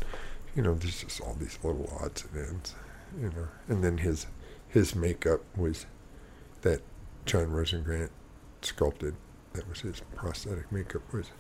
you 0.56 0.62
know, 0.62 0.74
there's 0.74 1.02
just 1.02 1.22
all 1.22 1.36
these 1.40 1.58
little 1.64 1.90
odds 2.02 2.26
and 2.34 2.48
ends, 2.48 2.76
you 3.20 3.30
know. 3.30 3.48
And 3.68 3.84
then 3.84 4.00
his 4.00 4.28
his 4.68 4.96
makeup 4.96 5.42
was 5.56 5.86
that 6.62 6.82
John 7.26 7.52
Rosengrant 7.52 8.12
sculpted. 8.62 9.16
That 9.54 9.68
was 9.70 9.82
his 9.82 10.02
prosthetic 10.16 10.72
makeup 10.72 11.02
was 11.14 11.32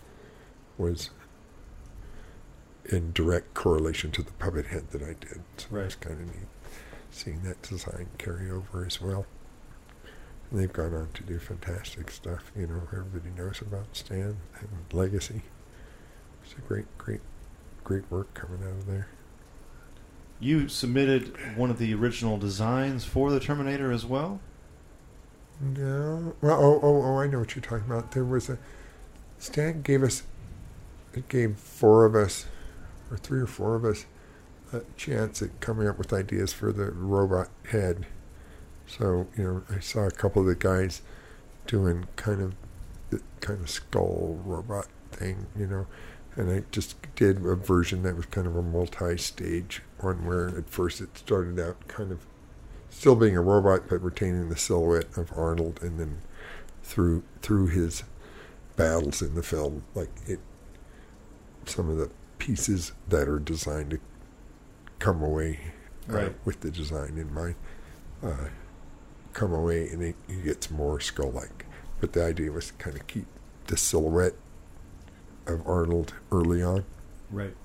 was 0.78 1.10
in 2.86 3.12
direct 3.14 3.54
correlation 3.54 4.12
to 4.12 4.22
the 4.22 4.32
puppet 4.34 4.68
head 4.68 4.90
that 4.92 5.02
I 5.02 5.14
did. 5.14 5.42
So 5.58 5.68
it 5.68 5.72
was 5.72 5.96
Right. 5.96 6.02
kind 6.02 6.22
of 6.22 6.28
neat 6.36 6.48
seeing 7.12 7.42
that 7.44 7.62
design 7.62 8.08
carry 8.18 8.50
over 8.52 8.86
as 8.86 9.02
well. 9.02 9.26
And 10.52 10.60
they've 10.60 10.72
gone 10.72 10.94
on 10.94 11.10
to 11.14 11.24
do 11.24 11.40
fantastic 11.40 12.12
stuff. 12.12 12.52
You 12.56 12.68
know, 12.68 12.82
everybody 12.92 13.30
knows 13.36 13.62
about 13.62 13.96
Stan 13.96 14.38
and 14.60 14.70
Legacy. 14.94 15.42
It's 16.44 16.54
a 16.54 16.62
great, 16.62 16.86
great, 16.98 17.22
great 17.86 18.12
work 18.12 18.34
coming 18.34 18.62
out 18.64 18.80
of 18.80 18.88
there. 18.88 19.08
You 20.42 20.68
submitted 20.68 21.56
one 21.56 21.70
of 21.70 21.80
the 21.80 21.94
original 21.94 22.38
designs 22.38 23.06
for 23.06 23.32
the 23.32 23.40
Terminator 23.40 23.92
as 23.94 24.06
well. 24.06 24.42
No, 25.62 26.36
well, 26.42 26.62
oh, 26.62 26.80
oh, 26.84 27.02
oh, 27.04 27.18
I 27.20 27.28
know 27.28 27.40
what 27.40 27.56
you're 27.56 27.64
talking 27.64 27.86
about. 27.90 28.12
There 28.12 28.26
was 28.26 28.50
a 28.50 28.58
Stan 29.38 29.82
gave 29.82 30.04
us, 30.04 30.24
it 31.14 31.30
gave 31.30 31.58
four 31.58 32.06
of 32.06 32.16
us, 32.16 32.46
or 33.10 33.18
three 33.18 33.40
or 33.40 33.48
four 33.48 33.76
of 33.76 33.86
us, 33.86 34.06
a 34.74 34.82
chance 34.98 35.42
at 35.42 35.62
coming 35.62 35.88
up 35.88 35.98
with 35.98 36.12
ideas 36.12 36.52
for 36.52 36.74
the 36.74 36.92
robot 36.92 37.50
head. 37.70 38.06
So 38.88 39.28
you 39.38 39.44
know, 39.44 39.64
I 39.74 39.80
saw 39.80 40.06
a 40.06 40.12
couple 40.12 40.42
of 40.42 40.48
the 40.48 40.56
guys 40.56 41.02
doing 41.68 42.08
kind 42.18 42.42
of, 42.42 42.56
the 43.10 43.22
kind 43.40 43.62
of 43.62 43.70
skull 43.70 44.42
robot 44.44 44.88
thing, 45.12 45.48
you 45.58 45.68
know, 45.68 45.88
and 46.38 46.52
I 46.52 46.64
just 46.72 46.96
did 47.16 47.46
a 47.46 47.56
version 47.56 48.04
that 48.04 48.16
was 48.16 48.26
kind 48.28 48.46
of 48.48 48.56
a 48.56 48.62
multi-stage 48.62 49.82
one 50.00 50.26
where 50.26 50.50
at 50.50 50.70
first 50.70 51.00
it 51.02 51.18
started 51.18 51.60
out 51.60 51.88
kind 51.88 52.12
of 52.12 52.26
still 52.90 53.16
being 53.16 53.36
a 53.38 53.42
robot 53.42 53.84
but 53.90 54.02
retaining 54.04 54.50
the 54.50 54.58
silhouette 54.58 55.18
of 55.18 55.32
Arnold 55.38 55.80
and 55.82 56.00
then 56.00 56.18
through 56.84 57.24
through 57.42 57.68
his 57.68 58.04
battles 58.76 59.22
in 59.22 59.36
the 59.36 59.44
film 59.44 59.84
like 59.94 60.10
it 60.28 60.40
some 61.66 61.90
of 61.90 61.98
the 61.98 62.10
pieces 62.38 62.92
that 63.08 63.28
are 63.28 63.40
designed 63.40 63.90
to 63.92 64.00
come 65.00 65.22
away 65.24 65.60
uh, 66.10 66.14
Right. 66.14 66.36
with 66.46 66.60
the 66.60 66.70
design 66.70 67.18
in 67.18 67.34
mind 67.34 67.56
uh, 68.24 68.50
come 69.34 69.54
away 69.54 69.88
and 69.90 70.04
it, 70.04 70.16
it 70.28 70.44
gets 70.44 70.70
more 70.70 71.00
skull 71.00 71.32
like 71.32 71.66
but 72.00 72.14
the 72.14 72.24
idea 72.24 72.52
was 72.52 72.68
to 72.68 72.74
kind 72.74 72.96
of 72.96 73.08
keep 73.08 73.26
the 73.68 73.78
silhouette 73.78 74.36
of 75.48 75.68
Arnold 75.68 76.14
early 76.32 76.62
on 76.64 76.86
Right. 77.32 77.56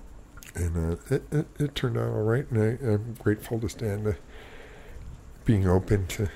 and 0.55 0.95
uh, 0.95 0.97
it, 1.15 1.23
it, 1.31 1.47
it 1.59 1.75
turned 1.75 1.97
out 1.97 2.09
all 2.09 2.23
right 2.23 2.51
and 2.51 2.63
I, 2.63 2.87
I'm 2.93 3.15
grateful 3.19 3.59
to 3.61 3.69
Stan 3.69 4.05
to 4.05 4.17
being 5.45 5.67
open 5.67 6.07
to 6.09 6.29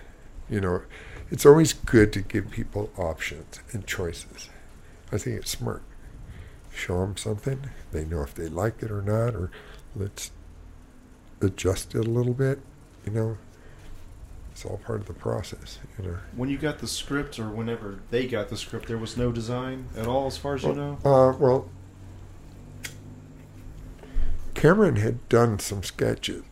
You 0.48 0.60
know, 0.60 0.82
it's 1.30 1.46
always 1.46 1.72
good 1.72 2.12
to 2.12 2.20
give 2.20 2.50
people 2.50 2.90
options 2.98 3.60
and 3.72 3.86
choices. 3.86 4.50
I 5.10 5.16
think 5.18 5.36
it's 5.40 5.50
smart. 5.50 5.82
Show 6.72 7.00
them 7.00 7.16
something, 7.16 7.70
they 7.92 8.04
know 8.04 8.22
if 8.22 8.34
they 8.34 8.48
like 8.48 8.82
it 8.82 8.90
or 8.90 9.00
not, 9.00 9.34
or 9.34 9.50
let's 9.96 10.32
adjust 11.40 11.94
it 11.94 12.06
a 12.06 12.10
little 12.10 12.34
bit. 12.34 12.58
You 13.06 13.12
know, 13.12 13.38
it's 14.54 14.64
all 14.64 14.78
part 14.78 15.00
of 15.00 15.06
the 15.06 15.12
process. 15.14 15.80
You 15.98 16.10
know. 16.10 16.16
When 16.36 16.48
you 16.48 16.56
got 16.58 16.78
the 16.78 16.86
script, 16.86 17.40
or 17.40 17.48
whenever 17.48 17.98
they 18.10 18.28
got 18.28 18.48
the 18.50 18.56
script, 18.56 18.86
there 18.86 18.96
was 18.98 19.16
no 19.16 19.32
design 19.32 19.88
at 19.96 20.06
all, 20.06 20.28
as 20.28 20.36
far 20.38 20.54
as 20.54 20.62
you 20.62 20.72
know. 20.72 20.96
Uh, 21.04 21.36
well, 21.36 21.68
Cameron 24.54 24.96
had 24.96 25.28
done 25.28 25.58
some 25.58 25.82
sketches. 25.82 26.44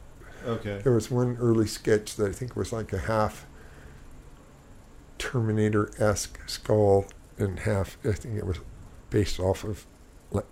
Okay. 0.45 0.81
There 0.83 0.93
was 0.93 1.11
one 1.11 1.37
early 1.41 1.69
sketch 1.69 2.17
that 2.17 2.29
I 2.29 2.33
think 2.33 2.57
was 2.57 2.73
like 2.73 2.93
a 2.93 2.99
half 2.99 3.47
Terminator 5.19 5.93
esque 5.99 6.41
skull 6.49 7.07
and 7.39 7.61
half, 7.61 7.97
I 8.05 8.11
think 8.13 8.37
it 8.37 8.45
was 8.45 8.59
based 9.11 9.39
off 9.39 9.63
of 9.63 9.87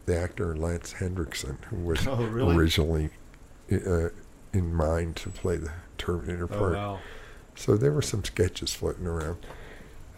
the 0.07 0.17
actor 0.17 0.57
Lance 0.57 0.93
Henriksen, 0.93 1.59
who 1.71 1.77
was 1.79 2.07
Oh, 2.07 2.23
really? 2.25 2.55
originally 2.55 3.11
uh, 3.73 4.11
in 4.53 4.73
mind 4.73 5.17
to 5.17 5.31
play 5.31 5.57
the 5.57 5.73
Terminator 5.99 6.45
Oh 6.53 6.59
part. 6.59 6.73
wow. 6.75 6.99
So 7.61 7.77
there 7.77 7.93
were 7.93 8.01
some 8.01 8.25
sketches 8.25 8.73
floating 8.73 9.07
around, 9.07 9.37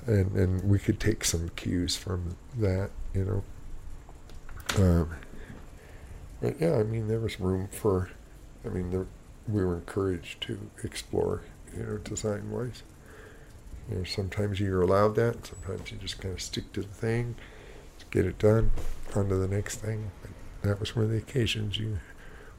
and 0.07 0.31
and 0.37 0.63
we 0.63 0.79
could 0.79 1.01
take 1.01 1.25
some 1.25 1.49
cues 1.57 1.97
from 1.97 2.37
that, 2.57 2.91
you 3.13 3.25
know. 3.25 4.81
Um, 4.81 5.11
but 6.41 6.61
yeah, 6.61 6.77
I 6.77 6.85
mean, 6.85 7.09
there 7.09 7.19
was 7.19 7.41
room 7.41 7.67
for. 7.67 8.11
I 8.65 8.69
mean, 8.69 8.93
there, 8.93 9.09
we 9.49 9.65
were 9.65 9.75
encouraged 9.75 10.41
to 10.43 10.71
explore, 10.85 11.43
you 11.77 11.83
know, 11.83 11.99
design 11.99 12.49
wise. 12.49 12.85
You 13.91 13.97
know, 13.97 14.05
sometimes 14.05 14.61
you're 14.61 14.83
allowed 14.83 15.17
that. 15.17 15.45
Sometimes 15.45 15.91
you 15.91 15.99
just 15.99 16.21
kind 16.21 16.33
of 16.33 16.41
stick 16.41 16.73
to 16.75 16.83
the 16.83 16.95
thing, 16.95 17.35
get 18.13 18.25
it 18.25 18.39
done, 18.39 18.71
on 19.17 19.29
to 19.31 19.35
the 19.35 19.49
next 19.49 19.79
thing. 19.79 20.13
That 20.63 20.79
was 20.79 20.95
one 20.95 21.07
of 21.07 21.11
the 21.11 21.19
occasions 21.19 21.77
you. 21.77 21.99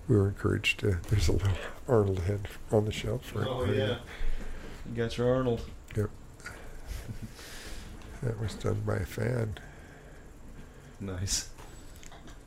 We 0.10 0.18
were 0.18 0.28
encouraged 0.28 0.82
to. 0.82 1.00
There's 1.10 1.30
a 1.30 1.32
little 1.32 1.54
Arnold 1.88 2.20
head 2.20 2.50
on 2.70 2.84
the 2.84 2.92
shelf. 2.92 3.34
right 3.34 3.48
Oh 3.50 3.64
yeah. 3.64 4.00
You 4.90 4.96
got 4.96 5.18
your 5.18 5.34
Arnold. 5.34 5.62
Yep. 5.96 6.10
that 8.24 8.40
was 8.40 8.56
done 8.56 8.82
by 8.86 8.98
a 8.98 9.06
fan. 9.06 9.58
Nice. 11.00 11.50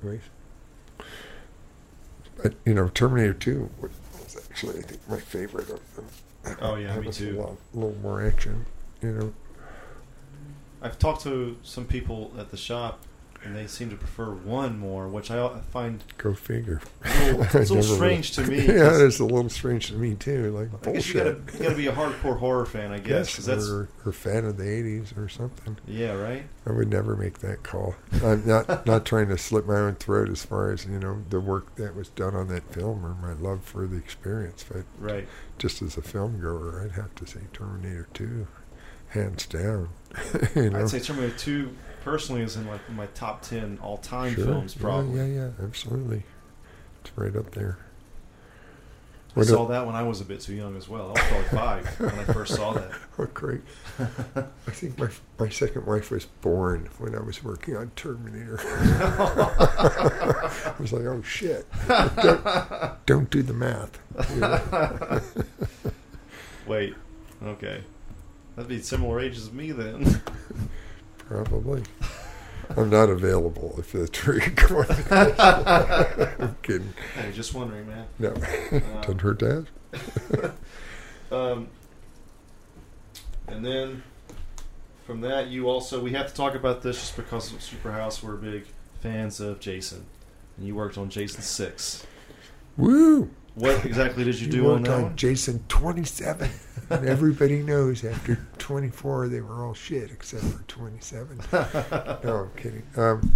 Right. 0.03 0.21
But 2.43 2.55
you 2.65 2.75
know, 2.75 2.89
Terminator 2.89 3.35
Two 3.35 3.71
was 3.81 4.37
actually 4.49 4.79
I 4.79 4.83
think 4.83 5.09
my 5.09 5.19
favorite 5.19 5.71
of 5.71 5.97
them. 5.97 6.07
Oh, 6.61 6.77
yeah, 6.77 6.99
me 7.01 7.11
too. 7.11 7.39
A, 7.39 7.41
lot, 7.41 7.57
a 7.75 7.77
little 7.77 7.97
more 8.03 8.25
action, 8.25 8.67
you 9.03 9.11
know. 9.13 9.35
I've 10.81 10.99
talked 10.99 11.23
to 11.23 11.57
some 11.63 11.87
people 11.87 12.33
at 12.39 12.51
the 12.51 12.57
shop, 12.57 13.01
and 13.47 13.57
they 13.57 13.67
seem 13.67 13.89
to 13.91 13.97
prefer 13.97 14.31
one 14.33 14.79
more, 14.79 15.09
which 15.09 15.31
I 15.31 15.49
find 15.71 16.03
Go 16.19 16.35
figure. 16.35 16.81
little, 17.05 17.43
it's 17.43 17.55
a 17.55 17.59
little 17.75 17.83
strange 17.83 18.33
to 18.33 18.43
me. 18.43 18.57
yeah, 18.67 19.05
it's 19.05 19.19
a 19.21 19.25
little 19.25 19.49
strange 19.49 19.89
to 19.89 19.95
me 19.95 20.15
too. 20.15 20.51
Like 20.51 20.69
I 20.87 20.93
guess 20.93 21.09
you 21.09 21.15
bullshit. 21.15 21.47
gotta, 21.47 21.57
you 21.59 21.63
gotta 21.65 21.77
be 21.77 21.87
a 21.87 21.93
hardcore 21.93 22.39
horror 22.39 22.67
fan, 22.67 22.93
I 22.93 22.99
guess, 22.99 23.37
Yes, 23.39 23.47
that's 23.47 23.69
or, 23.69 23.89
or 24.05 24.13
fan 24.13 24.45
of 24.45 24.57
the 24.57 24.65
'80s 24.65 25.17
or 25.17 25.29
something. 25.29 25.77
yeah, 25.87 26.13
right. 26.13 26.45
I 26.67 26.73
would 26.73 26.91
never 26.91 27.17
make 27.17 27.39
that 27.39 27.63
call. 27.63 27.95
I'm 28.25 28.45
not 28.47 28.87
not 28.87 29.05
trying 29.07 29.29
to 29.29 29.39
slit 29.39 29.67
my 29.67 29.77
own 29.77 29.95
throat 29.95 30.29
as 30.29 30.45
far 30.45 30.73
as 30.73 30.85
you 30.85 30.99
know 30.99 31.23
the 31.31 31.41
work 31.41 31.77
that 31.77 31.95
was 31.95 32.09
done 32.11 32.35
on 32.35 32.49
that 32.49 32.65
film 32.75 33.07
or 33.07 33.15
my 33.15 33.33
love 33.35 33.63
for 33.65 33.87
the 33.87 33.97
experience, 33.97 34.65
but 34.71 34.85
Right. 34.99 35.29
just 35.59 35.81
as 35.83 35.97
a 35.97 36.03
film 36.03 36.41
goer, 36.41 36.83
I'd 36.85 36.93
have 36.97 37.15
to 37.17 37.27
say 37.27 37.41
Terminator 37.53 38.09
2, 38.15 38.47
hands 39.11 39.47
down. 39.47 39.91
you 40.57 40.71
know, 40.71 40.81
I'd 40.81 40.89
say 40.89 40.99
Terminator 41.01 41.37
2 41.39 41.71
personally 42.07 42.43
is 42.43 42.55
in 42.57 42.67
like 42.69 42.89
my 42.93 43.07
top 43.07 43.43
10 43.43 43.81
all 43.83 43.97
time 43.99 44.33
Sure. 44.35 44.45
films, 44.45 44.75
probably. 44.77 45.19
Yeah, 45.19 45.27
yeah, 45.27 45.49
absolutely. 45.63 46.23
It's 47.03 47.11
right 47.19 47.35
up 47.35 47.51
there. 47.51 47.79
I 49.35 49.41
What 49.41 49.49
saw 49.49 49.67
that 49.67 49.85
when 49.87 49.97
I 49.97 50.05
was 50.05 50.21
a 50.21 50.25
bit 50.25 50.41
too 50.41 50.55
young 50.55 50.77
as 50.77 50.89
well. 50.89 51.09
I 51.09 51.11
was 51.11 51.21
probably 51.23 51.49
five 51.59 51.87
when 52.01 52.11
I 52.21 52.25
first 52.33 52.55
saw 52.55 52.73
that. 52.75 52.91
Oh, 53.19 53.25
great. 53.33 53.63
I 53.99 54.71
think 54.73 54.99
my 54.99 55.09
my 55.39 55.49
second 55.49 55.87
wife 55.87 56.11
was 56.11 56.27
born 56.43 56.91
when 56.99 57.15
I 57.15 57.21
was 57.21 57.43
working 57.43 57.75
on 57.77 57.91
Terminator. 57.97 58.61
I 58.63 60.51
was 60.79 60.93
like, 60.93 61.07
oh 61.07 61.23
shit! 61.23 61.67
Don't, 61.89 63.07
don't 63.07 63.31
do 63.31 63.43
the 63.43 63.55
math. 63.55 63.99
you 64.35 64.41
know? 64.41 65.23
Wait, 66.67 66.95
okay. 67.43 67.85
That'd 68.55 68.69
be 68.69 68.83
similar 68.83 69.19
ages 69.19 69.45
as 69.47 69.53
me 69.53 69.73
then. 69.73 70.21
Probably. 71.29 71.83
I'm 72.77 72.91
not 72.91 73.09
available 73.09 73.77
if 73.79 73.93
the 73.93 74.09
tree. 74.09 74.41
I'm 75.11 76.57
kidding. 76.63 76.93
hey, 77.15 77.33
just 77.33 77.55
wondering, 77.55 77.87
man. 77.87 78.07
No, 78.19 78.31
doesn't 79.03 79.21
hurt 79.21 79.39
to 79.41 79.67
ask. 79.95 80.53
Um, 81.29 81.67
and 83.49 83.67
then 83.67 84.05
from 85.07 85.23
that, 85.23 85.49
you 85.49 85.69
also 85.69 86.01
we 86.01 86.13
have 86.13 86.29
to 86.29 86.35
talk 86.35 86.55
about 86.55 86.83
this 86.83 87.01
just 87.01 87.17
because 87.17 87.53
of 87.53 87.59
Superhouse. 87.59 88.23
We're 88.23 88.37
big 88.37 88.67
fans 89.01 89.41
of 89.41 89.59
Jason, 89.59 90.07
and 90.57 90.65
you 90.65 90.77
worked 90.77 90.97
on 90.97 91.11
Jason 91.11 91.43
Six. 91.43 92.07
Woo! 92.77 93.29
What 93.57 93.85
exactly 93.85 94.23
did 94.23 94.39
you 94.39 94.47
You 94.47 94.53
do 94.53 94.71
on 94.71 94.85
that 94.85 95.05
on? 95.05 95.17
Jason 95.17 95.65
27, 95.67 96.49
and 96.91 97.07
everybody 97.07 97.63
knows 97.63 98.05
after 98.05 98.39
24 98.59 99.29
they 99.29 99.41
were 99.41 99.65
all 99.65 99.75
shit 99.75 100.11
except 100.11 100.45
for 100.45 100.63
27. 100.65 101.41
no, 101.53 102.21
I'm 102.25 102.51
kidding. 102.57 102.83
Um, 102.97 103.33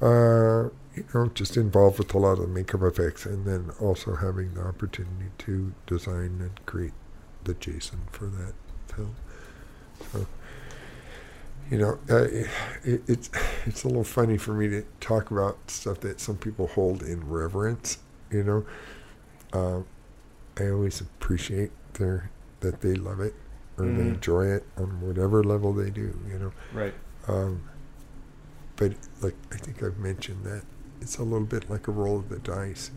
uh, 0.00 0.68
you 0.94 1.04
know, 1.14 1.28
just 1.34 1.56
involved 1.56 1.98
with 1.98 2.14
a 2.14 2.18
lot 2.18 2.38
of 2.38 2.48
makeup 2.48 2.82
effects, 2.82 3.26
and 3.26 3.44
then 3.44 3.70
also 3.80 4.14
having 4.14 4.54
the 4.54 4.62
opportunity 4.62 5.30
to 5.38 5.72
design 5.86 6.38
and 6.40 6.66
create 6.66 6.92
the 7.44 7.54
Jason 7.54 8.00
for 8.10 8.26
that 8.26 8.54
film. 8.94 9.14
So, 10.12 10.26
you 11.70 11.78
know, 11.78 11.98
uh, 12.10 12.24
it, 12.84 13.02
it's 13.06 13.30
it's 13.66 13.84
a 13.84 13.88
little 13.88 14.04
funny 14.04 14.38
for 14.38 14.52
me 14.52 14.68
to 14.68 14.84
talk 15.00 15.30
about 15.30 15.70
stuff 15.70 16.00
that 16.00 16.20
some 16.20 16.36
people 16.36 16.68
hold 16.68 17.02
in 17.02 17.28
reverence. 17.28 17.98
You 18.30 18.44
know, 18.44 18.66
uh, 19.52 20.62
I 20.62 20.70
always 20.70 21.00
appreciate 21.00 21.70
their 21.94 22.30
that 22.60 22.80
they 22.80 22.94
love 22.94 23.20
it 23.20 23.34
or 23.76 23.84
they 23.86 23.90
Mhm. 24.02 24.14
enjoy 24.14 24.46
it 24.46 24.64
on 24.76 25.00
whatever 25.00 25.42
level 25.44 25.72
they 25.72 25.90
do. 25.90 26.18
You 26.28 26.38
know. 26.38 26.52
Right. 26.74 26.94
Um, 27.28 27.62
but 28.76 28.92
like 29.20 29.34
I 29.52 29.56
think 29.56 29.82
I've 29.82 29.98
mentioned 29.98 30.44
that 30.44 30.62
it's 31.00 31.18
a 31.18 31.22
little 31.22 31.46
bit 31.46 31.68
like 31.70 31.88
a 31.88 31.92
roll 31.92 32.18
of 32.18 32.28
the 32.28 32.38
dice. 32.38 32.90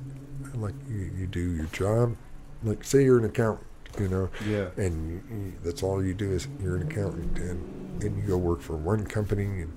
Like 0.56 0.74
you, 0.90 1.12
you 1.18 1.28
do 1.28 1.40
your 1.52 1.66
job. 1.68 2.16
Like 2.64 2.84
say 2.84 3.04
you're 3.04 3.18
an 3.20 3.26
accountant, 3.26 3.68
you 4.00 4.08
know, 4.08 4.30
Yeah. 4.46 4.70
and 4.78 5.10
you, 5.10 5.36
you, 5.36 5.54
that's 5.64 5.82
all 5.84 6.04
you 6.04 6.14
do 6.14 6.32
is 6.32 6.48
you're 6.62 6.76
an 6.76 6.84
accountant, 6.84 7.38
and 7.40 8.04
and 8.04 8.18
you 8.18 8.24
go 8.28 8.38
work 8.38 8.62
for 8.62 8.76
one 8.76 9.06
company, 9.06 9.62
and 9.62 9.72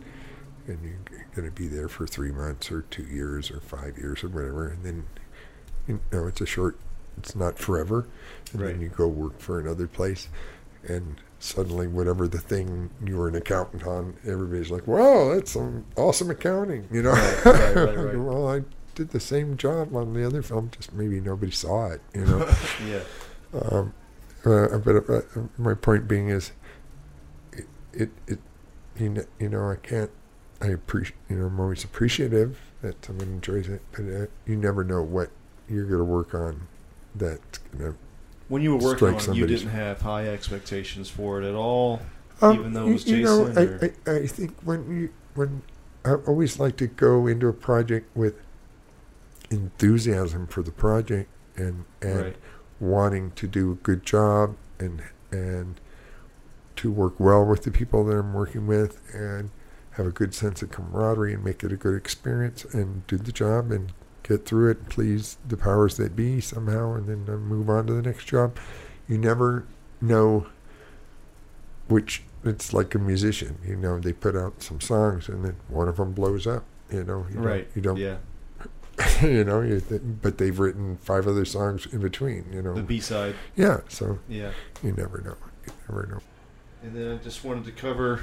and 0.67 0.79
you're 0.83 1.27
going 1.35 1.47
to 1.49 1.55
be 1.55 1.69
there 1.69 1.89
for 1.89 2.07
three 2.07 2.33
months 2.33 2.71
or 2.73 2.83
two 2.91 3.03
years 3.05 3.51
or 3.51 3.61
five 3.61 3.99
years 3.99 4.25
or 4.25 4.29
whatever, 4.29 4.69
and 4.69 4.83
then 4.83 5.05
you 5.87 6.01
know 6.13 6.27
it's 6.27 6.41
a 6.41 6.47
short, 6.47 6.77
it's 7.19 7.35
not 7.35 7.59
forever, 7.59 8.07
and 8.53 8.63
Right. 8.63 8.73
then 8.73 8.81
you 8.81 8.89
go 8.89 9.07
work 9.09 9.39
for 9.39 9.59
another 9.61 9.87
place, 9.87 10.29
and 10.87 11.17
suddenly 11.39 11.87
whatever 11.87 12.27
the 12.27 12.39
thing 12.39 12.91
you 13.05 13.17
were 13.17 13.29
an 13.29 13.35
accountant 13.35 13.87
on, 13.87 14.15
everybody's 14.27 14.71
like, 14.71 14.87
"Wow, 14.87 15.35
that's 15.35 15.53
some 15.53 15.85
awesome 15.97 16.31
accounting," 16.31 16.89
you 16.91 17.03
know. 17.03 17.13
Right, 17.45 17.75
right, 17.77 18.19
well, 18.19 18.49
I 18.49 18.63
did 18.95 19.11
the 19.11 19.21
same 19.21 19.57
job 19.57 19.95
on 19.95 20.15
the 20.15 20.25
other 20.25 20.43
film, 20.43 20.71
just 20.77 20.93
maybe 20.93 21.21
nobody 21.21 21.53
saw 21.53 21.89
it, 21.89 22.01
you 22.15 22.25
know. 22.25 22.49
yeah. 22.89 23.01
Um, 23.71 23.93
uh, 24.45 24.79
but 24.79 25.09
uh, 25.09 25.21
my 25.59 25.75
point 25.75 26.07
being 26.07 26.29
is, 26.29 26.53
it, 27.53 27.67
it, 27.93 28.11
it 28.27 28.39
you, 28.97 29.09
know, 29.09 29.25
you 29.39 29.49
know, 29.49 29.71
I 29.71 29.77
can't, 29.77 30.11
I 30.61 30.69
appreciate, 30.69 31.17
you 31.29 31.37
know, 31.37 31.47
I'm 31.47 31.59
always 31.61 31.83
appreciative 31.85 32.59
that 32.83 33.05
someone 33.05 33.29
enjoys 33.29 33.69
it, 33.69 33.83
but 33.93 34.03
uh, 34.03 34.27
you 34.47 34.57
never 34.57 34.85
know 34.85 35.03
what 35.03 35.31
you're 35.69 35.87
going 35.87 35.99
to 35.99 36.05
work 36.05 36.35
on 36.35 36.69
to. 37.19 37.95
When 38.49 38.63
you 38.63 38.77
were 38.77 38.83
working 38.83 39.09
on 39.09 39.15
it, 39.15 39.35
you 39.35 39.47
didn't 39.47 39.71
have 39.71 40.01
high 40.03 40.29
expectations 40.29 41.09
for 41.09 41.41
it 41.43 41.49
at 41.49 41.55
all. 41.55 42.01
Um, 42.43 42.59
Even 42.59 42.73
though 42.73 42.87
it 42.89 42.93
was 42.93 43.07
you, 43.07 43.17
you 43.17 43.25
know, 43.25 43.49
Jason, 43.49 43.93
I, 44.07 44.11
I, 44.11 44.15
I 44.17 44.27
think 44.27 44.55
when 44.65 45.01
you, 45.01 45.13
when, 45.35 45.63
I 46.05 46.15
always 46.27 46.59
like 46.59 46.77
to 46.79 46.87
go 46.87 47.27
into 47.27 47.49
a 47.49 47.53
project 47.53 48.15
with 48.15 48.35
enthusiasm 49.51 50.47
for 50.47 50.63
the 50.63 50.73
project 50.73 51.31
and, 51.57 51.85
and 52.03 52.21
Right. 52.21 52.37
wanting 52.81 53.31
to 53.33 53.47
do 53.47 53.73
a 53.73 53.77
good 53.77 54.05
job 54.05 54.57
and 54.79 55.03
and 55.31 55.81
to 56.77 56.91
work 56.91 57.19
well 57.19 57.45
with 57.45 57.63
the 57.63 57.71
people 57.71 58.05
that 58.05 58.17
I'm 58.17 58.35
working 58.35 58.67
with 58.67 59.01
and 59.15 59.51
have 59.93 60.07
a 60.07 60.11
good 60.11 60.35
sense 60.35 60.61
of 60.61 60.71
camaraderie 60.71 61.35
and 61.35 61.45
make 61.45 61.63
it 61.63 61.73
a 61.73 61.77
good 61.77 61.95
experience 61.95 62.65
and 62.65 63.07
do 63.07 63.17
the 63.17 63.31
job 63.33 63.71
and 63.71 63.93
get 64.25 64.45
through 64.47 64.71
it 64.71 64.89
please 64.89 65.37
the 65.47 65.57
powers 65.57 65.97
that 65.99 66.17
be 66.17 66.41
somehow 66.41 66.95
and 66.95 67.07
then 67.07 67.33
uh, 67.33 67.37
move 67.39 67.71
on 67.71 67.87
to 67.87 67.93
the 67.93 68.03
next 68.03 68.25
job. 68.25 68.57
You 69.09 69.19
never 69.19 69.65
know 70.01 70.47
which 71.89 72.23
it's 72.45 72.73
like 72.73 72.95
a 72.95 72.99
musician. 72.99 73.59
You 73.67 73.77
know, 73.77 73.99
they 74.01 74.13
put 74.13 74.35
out 74.37 74.63
some 74.63 74.81
songs 74.81 75.29
and 75.29 75.45
then 75.45 75.57
one 75.69 75.89
of 75.89 75.97
them 75.99 76.13
blows 76.13 76.47
up. 76.47 76.65
You 76.91 77.05
know, 77.05 77.27
you 77.33 77.39
right. 77.41 77.67
Don't, 77.75 77.77
you 77.77 77.83
don't. 77.83 77.97
Yeah. 77.99 78.17
you 79.23 79.45
know, 79.45 79.61
you 79.61 79.81
th- 79.81 80.03
but 80.23 80.39
they've 80.39 80.59
written 80.59 80.97
five 80.99 81.27
other 81.27 81.45
songs 81.45 81.87
in 81.93 82.01
between. 82.01 82.47
You 82.53 82.63
know. 82.63 82.75
The 82.75 82.83
B 82.83 83.01
side. 83.01 83.35
yeah. 83.57 83.81
So 83.89 84.19
Yeah. 84.29 84.53
you 84.83 84.93
never 84.93 85.21
know. 85.21 85.37
You 85.67 85.73
never 85.89 86.07
know. 86.07 86.21
And 86.83 86.95
then 86.95 87.13
I 87.13 87.17
just 87.23 87.45
wanted 87.45 87.65
to 87.65 87.73
cover. 87.73 88.23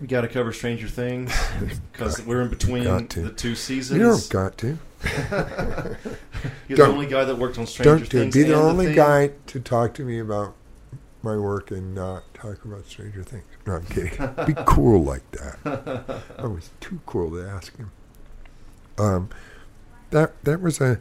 We 0.00 0.06
got 0.06 0.20
to 0.20 0.28
cover 0.28 0.52
Stranger 0.52 0.88
Things 0.88 1.32
because 1.92 2.24
we're 2.24 2.42
in 2.42 2.48
between 2.48 2.84
Got 2.84 3.10
to. 3.10 3.22
the 3.22 3.30
two 3.32 3.54
seasons. 3.56 3.98
You 3.98 4.06
don't 4.06 4.28
got 4.28 4.56
to. 4.58 4.78
You're 6.68 6.76
the 6.76 6.76
Don't- 6.76 6.90
only 6.90 7.06
guy 7.06 7.24
that 7.24 7.36
worked 7.36 7.58
on 7.58 7.66
Stranger 7.66 7.98
Things. 8.04 8.08
Don't 8.08 8.10
do, 8.10 8.18
Things. 8.30 8.34
be 8.34 8.42
the 8.44 8.52
and 8.54 8.62
only 8.62 8.86
thing. 8.86 8.94
guy 8.96 9.30
to 9.48 9.60
talk 9.60 9.94
to 9.94 10.04
me 10.04 10.18
about 10.20 10.54
my 11.22 11.36
work 11.36 11.70
and 11.72 11.94
not 11.96 12.22
talk 12.32 12.64
about 12.64 12.86
Stranger 12.86 13.24
Things. 13.24 13.44
No, 13.66 13.74
I'm 13.74 13.86
kidding. 13.86 14.12
be 14.46 14.54
cool 14.66 15.02
like 15.02 15.28
that. 15.32 16.22
I 16.38 16.46
was 16.46 16.70
too 16.80 17.00
cool 17.06 17.30
to 17.32 17.44
ask 17.48 17.76
him. 17.76 17.90
Um, 18.98 19.30
that 20.10 20.42
that 20.44 20.60
was 20.60 20.80
a 20.80 21.00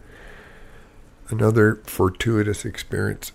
another 1.30 1.76
fortuitous 1.86 2.66
experience 2.66 3.32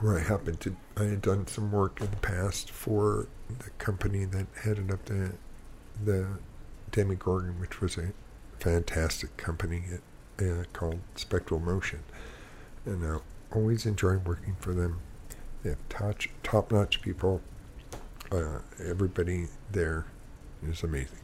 where 0.00 0.18
I 0.18 0.22
happened 0.22 0.60
to 0.60 0.76
I 0.96 1.04
had 1.04 1.22
done 1.22 1.46
some 1.46 1.72
work 1.72 2.00
in 2.00 2.10
the 2.10 2.16
past 2.16 2.70
for 2.70 3.28
the 3.48 3.70
company 3.78 4.24
that 4.24 4.46
headed 4.62 4.90
up 4.90 5.04
the 5.06 5.32
the 6.04 6.38
Demogorgon, 6.90 7.58
which 7.60 7.80
was 7.80 7.96
a 7.96 8.12
fantastic 8.58 9.36
company 9.36 9.84
uh, 10.38 10.64
called 10.72 11.00
Spectral 11.14 11.60
Motion, 11.60 12.02
and 12.84 13.04
I 13.04 13.18
always 13.54 13.86
enjoy 13.86 14.16
working 14.18 14.56
for 14.60 14.72
them. 14.74 15.00
They 15.62 15.70
have 15.70 15.88
top 15.88 16.20
top 16.42 16.72
notch 16.72 17.00
people. 17.02 17.40
Uh, 18.30 18.58
everybody 18.84 19.46
there 19.70 20.06
is 20.66 20.82
amazing. 20.82 21.20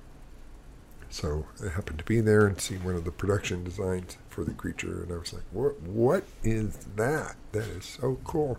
So 1.11 1.47
I 1.65 1.69
happened 1.69 1.99
to 1.99 2.05
be 2.05 2.21
there 2.21 2.47
and 2.47 2.61
see 2.61 2.77
one 2.77 2.95
of 2.95 3.05
the 3.05 3.11
production 3.11 3.65
designs 3.65 4.17
for 4.33 4.45
the 4.45 4.53
creature, 4.53 5.03
and 5.03 5.13
I 5.13 5.17
was 5.19 5.33
like, 5.33 5.43
"What? 5.53 5.81
What 5.83 6.25
is 6.43 6.77
that? 6.97 7.37
That 7.53 7.65
is 7.69 7.85
so 7.85 8.19
cool!" 8.25 8.59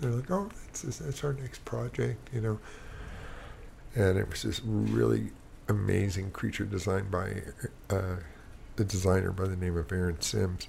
They're 0.00 0.10
like, 0.10 0.30
"Oh, 0.30 0.50
that's 0.66 0.82
that's 0.98 1.24
our 1.24 1.32
next 1.32 1.64
project," 1.64 2.28
you 2.34 2.40
know. 2.40 2.58
And 3.94 4.18
it 4.18 4.28
was 4.28 4.42
this 4.42 4.60
really 4.64 5.30
amazing 5.68 6.30
creature 6.32 6.64
designed 6.64 7.10
by 7.10 7.42
uh, 7.88 8.16
a 8.78 8.84
designer 8.84 9.32
by 9.32 9.46
the 9.46 9.56
name 9.56 9.76
of 9.76 9.90
Aaron 9.90 10.20
Sims. 10.20 10.68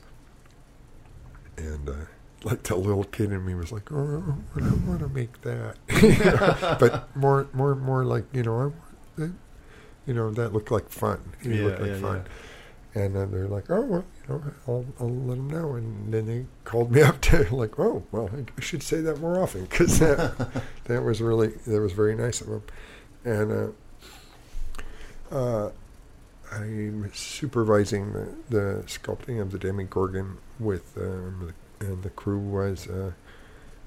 And 1.57 1.89
uh, 1.89 1.93
like 2.43 2.63
the 2.63 2.75
little 2.75 3.03
kid 3.03 3.31
in 3.31 3.43
me 3.43 3.55
was 3.55 3.71
like, 3.71 3.91
"Oh, 3.91 4.37
I 4.55 4.59
want 4.87 4.99
to 4.99 5.09
make 5.09 5.41
that," 5.41 5.75
You 6.01 6.09
know, 6.31 6.77
but 6.79 7.15
more, 7.15 7.47
more, 7.53 7.75
more 7.75 8.05
like 8.05 8.25
you 8.33 8.43
know, 8.43 8.55
I, 8.55 8.65
want 8.65 8.75
that- 9.17 9.33
you 10.05 10.13
know, 10.13 10.31
that 10.31 10.53
looked 10.53 10.71
like 10.71 10.87
fun. 10.89 11.19
It 11.41 11.51
Yeah, 11.51 11.63
looked 11.65 11.81
like 11.81 11.89
yeah, 11.89 11.99
fun. 11.99 12.25
And 12.97 13.15
then 13.15 13.29
they're 13.29 13.47
like, 13.47 13.69
"Oh, 13.69 13.81
well, 13.81 14.05
you 14.27 14.33
know, 14.33 14.43
I'll, 14.67 14.85
I'll 14.99 15.07
let 15.07 15.35
them 15.35 15.49
know." 15.51 15.75
And 15.75 16.11
then 16.11 16.25
they 16.25 16.45
called 16.63 16.91
me 16.91 17.01
up 17.09 17.21
to 17.21 17.47
like, 17.55 17.77
"Oh, 17.77 18.01
well, 18.11 18.27
I 18.33 18.61
should 18.61 18.81
say 18.81 19.01
that 19.01 19.19
more 19.19 19.39
often 19.39 19.65
because 19.65 19.99
that 19.99 20.63
that 20.85 21.03
was 21.03 21.21
really 21.21 21.49
that 21.67 21.79
was 21.79 21.91
very 21.91 22.15
nice 22.15 22.41
of 22.41 22.47
them." 22.47 22.63
And 23.23 23.75
uh, 25.31 25.35
uh, 25.35 25.71
I'm 26.51 27.11
supervising 27.13 28.13
the, 28.13 28.29
the 28.49 28.83
sculpting 28.87 29.39
of 29.39 29.51
the 29.51 29.59
Demogorgon 29.59 30.39
with 30.59 30.97
um, 30.97 31.53
the, 31.79 31.85
and 31.85 32.01
the 32.01 32.09
crew 32.09 32.39
was 32.39 32.87
uh, 32.87 33.11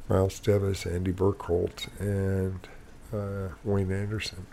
Miles 0.08 0.38
Teves, 0.38 0.86
Andy 0.86 1.12
Bergholtz, 1.12 1.88
and 1.98 2.68
uh, 3.12 3.54
Wayne 3.64 3.90
Anderson. 3.90 4.46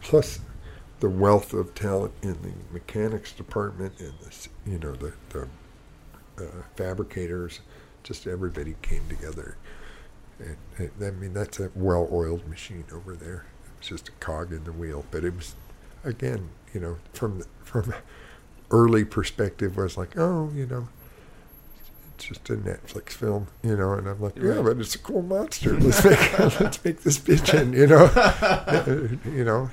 Plus, 0.00 0.40
the 1.02 1.10
wealth 1.10 1.52
of 1.52 1.74
talent 1.74 2.12
in 2.22 2.34
the 2.42 2.52
mechanics 2.72 3.32
department 3.32 3.92
and 3.98 4.12
the 4.20 4.48
you 4.64 4.78
know 4.78 4.92
the 4.94 5.12
the 5.30 5.48
uh, 6.38 6.62
fabricators, 6.76 7.58
just 8.04 8.26
everybody 8.28 8.76
came 8.82 9.02
together. 9.08 9.56
And, 10.38 10.56
and, 10.78 10.90
I 11.02 11.10
mean, 11.10 11.34
that's 11.34 11.58
a 11.60 11.70
well-oiled 11.74 12.48
machine 12.48 12.84
over 12.92 13.14
there. 13.14 13.46
It 13.64 13.78
was 13.80 13.88
just 13.88 14.08
a 14.08 14.12
cog 14.12 14.52
in 14.52 14.64
the 14.64 14.72
wheel, 14.72 15.04
but 15.10 15.24
it 15.24 15.36
was, 15.36 15.54
again, 16.04 16.48
you 16.72 16.80
know, 16.80 16.98
from 17.12 17.40
the, 17.40 17.46
from 17.64 17.92
early 18.70 19.04
perspective 19.04 19.76
was 19.76 19.96
like, 19.96 20.16
oh, 20.16 20.50
you 20.54 20.66
know, 20.66 20.88
it's 22.14 22.24
just 22.24 22.48
a 22.48 22.54
Netflix 22.56 23.10
film, 23.10 23.48
you 23.62 23.76
know, 23.76 23.92
and 23.92 24.08
I'm 24.08 24.20
like, 24.20 24.36
yeah, 24.36 24.52
Right. 24.52 24.64
but 24.64 24.78
it's 24.78 24.94
a 24.94 24.98
cool 24.98 25.22
monster. 25.22 25.78
Let's 25.78 26.04
make 26.04 26.38
let's 26.60 26.84
make 26.84 27.02
this 27.02 27.18
bitch 27.18 27.52
in, 27.60 27.72
you 27.72 27.86
know, 27.86 29.18
you 29.36 29.44
know, 29.44 29.70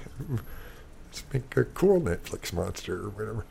let's 1.10 1.24
make 1.34 1.56
a 1.58 1.64
cool 1.66 2.02
Netflix 2.02 2.54
monster 2.54 2.98
or 3.06 3.10
whatever. 3.10 3.46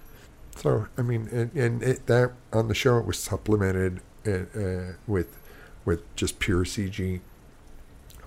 So 0.57 0.87
I 0.97 1.03
mean, 1.03 1.29
and, 1.33 1.53
and 1.55 1.83
it, 1.83 2.07
that 2.07 2.33
on 2.53 2.69
the 2.69 2.75
show 2.75 2.99
it 2.99 3.07
was 3.07 3.19
supplemented 3.19 4.01
uh, 4.27 4.31
uh, 4.59 4.93
with 5.07 5.37
with 5.85 6.03
just 6.17 6.39
pure 6.39 6.65
CG, 6.65 7.21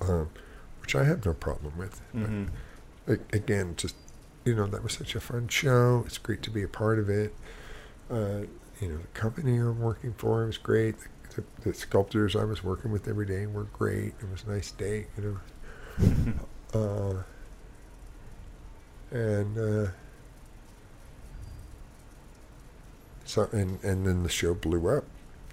um, 0.02 0.30
which 0.82 0.96
I 0.96 1.04
have 1.04 1.26
no 1.26 1.34
problem 1.34 1.78
with. 1.78 2.00
hmm 2.12 2.46
A- 3.08 3.20
again, 3.36 3.76
just 3.78 3.96
you 4.46 4.56
know, 4.56 4.66
that 4.68 4.84
was 4.84 4.94
such 4.94 5.16
a 5.16 5.20
fun 5.20 5.48
show. 5.48 6.04
It's 6.08 6.18
great 6.18 6.42
to 6.44 6.50
be 6.50 6.64
a 6.64 6.68
part 6.68 6.98
of 7.00 7.10
it. 7.10 7.34
Uh, 8.10 8.42
you 8.80 8.88
know, 8.90 8.98
the 8.98 9.08
company 9.14 9.58
I'm 9.58 9.80
working 9.80 10.14
for 10.14 10.46
was 10.46 10.58
great. 10.58 10.96
The, 11.36 11.42
the, 11.42 11.70
the 11.70 11.74
sculptors 11.76 12.36
I 12.36 12.44
was 12.44 12.64
working 12.64 12.92
with 12.92 13.08
every 13.08 13.26
day 13.28 13.46
were 13.46 13.66
great. 13.66 14.14
It 14.20 14.30
was 14.32 14.44
a 14.46 14.50
nice 14.52 14.72
day, 14.72 15.08
you 15.18 15.40
know. 16.00 16.34
Uh, 16.74 17.24
and 19.12 19.58
uh, 19.58 19.92
so, 23.26 23.48
and 23.52 23.82
and 23.84 24.06
then 24.06 24.24
the 24.24 24.30
show 24.30 24.54
blew 24.54 24.88
up. 24.90 25.06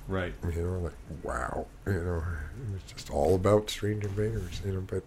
Right. 0.06 0.32
You 0.54 0.62
know, 0.62 0.78
like 0.78 0.94
wow, 1.22 1.66
you 1.86 1.92
know, 1.92 2.16
it 2.16 2.72
was 2.72 2.82
just 2.86 3.11
all 3.11 3.34
about 3.34 3.68
Strange 3.70 4.04
Invaders, 4.04 4.61
you 4.64 4.72
know. 4.72 4.80
But 4.86 5.02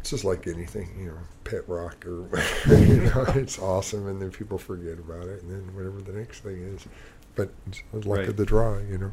it's 0.00 0.10
just 0.10 0.24
like 0.24 0.46
anything, 0.46 0.88
you 0.98 1.06
know, 1.08 1.18
pet 1.44 1.68
rock 1.68 2.06
or 2.06 2.28
you 2.68 3.02
know, 3.02 3.24
it's 3.34 3.58
awesome, 3.58 4.06
and 4.08 4.22
then 4.22 4.30
people 4.30 4.56
forget 4.58 4.98
about 4.98 5.26
it, 5.28 5.42
and 5.42 5.50
then 5.50 5.74
whatever 5.74 6.00
the 6.00 6.12
next 6.18 6.40
thing 6.40 6.62
is. 6.62 6.86
But 7.34 7.50
it's 7.66 7.82
luck 7.92 8.18
Right. 8.18 8.28
of 8.28 8.36
the 8.36 8.46
draw, 8.46 8.78
you 8.78 8.98
know. 8.98 9.12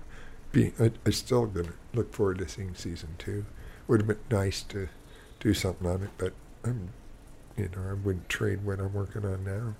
Be 0.51 0.73
I, 0.79 0.91
I 1.05 1.09
still 1.11 1.45
gonna 1.45 1.73
look 1.93 2.13
forward 2.13 2.37
to 2.39 2.47
seeing 2.47 2.75
season 2.75 3.09
two. 3.17 3.45
Would 3.87 4.01
have 4.01 4.07
been 4.07 4.17
nice 4.31 4.61
to 4.63 4.87
do 5.39 5.53
something 5.53 5.87
on 5.87 6.03
it, 6.03 6.09
but 6.17 6.33
I'm, 6.63 6.89
you 7.59 7.69
know, 7.75 7.89
I 7.89 7.93
wouldn't 7.93 8.29
trade 8.29 8.63
what 8.63 8.79
I'm 8.79 8.93
working 8.93 9.25
on 9.25 9.43
now 9.43 9.75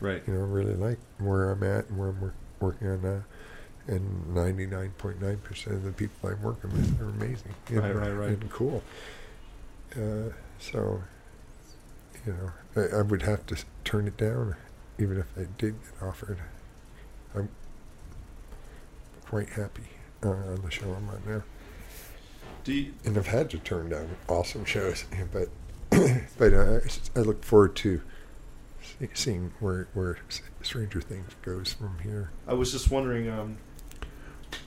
Right. 0.00 0.22
you 0.26 0.32
know, 0.32 0.40
I 0.40 0.44
really 0.46 0.74
like 0.74 0.98
where 1.18 1.50
I'm 1.50 1.62
at 1.62 1.88
and 1.90 1.98
where 1.98 2.08
I'm 2.08 2.20
wor- 2.20 2.34
working 2.58 2.88
on 2.88 3.02
now. 3.02 3.22
And 3.86 4.34
99.9% 4.34 5.66
of 5.66 5.82
the 5.84 5.92
people 5.92 6.30
I'm 6.30 6.42
working 6.42 6.70
with 6.70 7.00
are 7.00 7.08
amazing. 7.10 7.54
you 7.68 7.80
Right, 7.80 7.94
know, 7.94 8.00
right, 8.00 8.10
right. 8.12 8.28
And 8.30 8.50
cool. 8.50 8.82
Uh, 9.94 10.30
so, 10.58 11.02
you 12.24 12.32
know, 12.32 12.52
I, 12.76 12.98
I 12.98 13.02
would 13.02 13.22
have 13.22 13.44
to 13.46 13.56
turn 13.84 14.06
it 14.06 14.16
down 14.16 14.56
even 14.98 15.18
if 15.18 15.26
I 15.36 15.46
did 15.58 15.74
get 15.82 16.02
offered. 16.08 16.38
I'm 17.34 17.48
quite 19.26 19.50
happy 19.50 19.82
uh, 20.22 20.28
on 20.30 20.62
the 20.64 20.70
show 20.70 20.86
I'm 20.92 21.08
on 21.08 21.22
now. 21.26 21.42
Do 22.64 22.72
you, 22.72 22.94
And 23.04 23.16
I've 23.18 23.26
had 23.26 23.50
to 23.50 23.58
turn 23.58 23.90
down 23.90 24.16
awesome 24.28 24.64
shows, 24.64 25.04
but 25.32 25.48
but 26.38 26.52
uh, 26.54 26.80
I 27.16 27.20
look 27.20 27.44
forward 27.44 27.76
to 27.76 28.00
seeing 29.14 29.52
where 29.60 29.88
where 29.94 30.18
Stranger 30.62 31.00
Things 31.00 31.30
goes 31.42 31.72
from 31.72 31.98
here. 32.02 32.30
I 32.46 32.54
was 32.54 32.72
just 32.72 32.90
wondering, 32.90 33.28
um, 33.28 33.58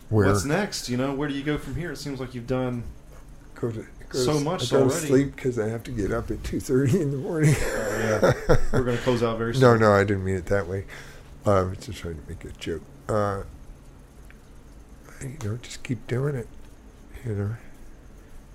Where 0.09 0.27
what's 0.27 0.45
next? 0.45 0.89
You 0.89 0.97
know, 0.97 1.13
where 1.13 1.27
do 1.27 1.35
you 1.35 1.43
go 1.43 1.57
from 1.57 1.75
here? 1.75 1.91
It 1.91 1.97
seems 1.97 2.19
like 2.19 2.33
you've 2.33 2.47
done. 2.47 2.83
go 3.55 3.71
to 3.71 3.85
go 4.09 4.19
so 4.19 4.37
to, 4.39 4.43
much 4.43 4.71
I 4.71 4.77
go 4.77 4.83
already. 4.83 4.99
to 5.01 5.07
sleep 5.07 5.35
because 5.35 5.59
I 5.59 5.67
have 5.69 5.83
to 5.83 5.91
get 5.91 6.11
up 6.11 6.31
at 6.31 6.43
two 6.43 6.59
thirty 6.59 7.01
in 7.01 7.11
the 7.11 7.17
morning. 7.17 7.55
yeah. 7.59 8.33
We're 8.71 8.83
going 8.83 8.97
to 8.97 9.03
close 9.03 9.23
out 9.23 9.37
very 9.37 9.53
soon. 9.53 9.61
no, 9.61 9.77
no, 9.77 9.91
I 9.93 10.03
didn't 10.03 10.23
mean 10.23 10.35
it 10.35 10.47
that 10.47 10.67
way. 10.67 10.85
I 11.45 11.61
was 11.61 11.77
just 11.79 11.99
trying 11.99 12.15
to 12.21 12.29
make 12.29 12.43
a 12.45 12.51
joke. 12.51 12.81
Uh, 13.07 13.43
you 15.21 15.37
know, 15.43 15.57
just 15.57 15.83
keep 15.83 16.05
doing 16.07 16.35
it. 16.35 16.47
You 17.25 17.35
know, 17.35 17.55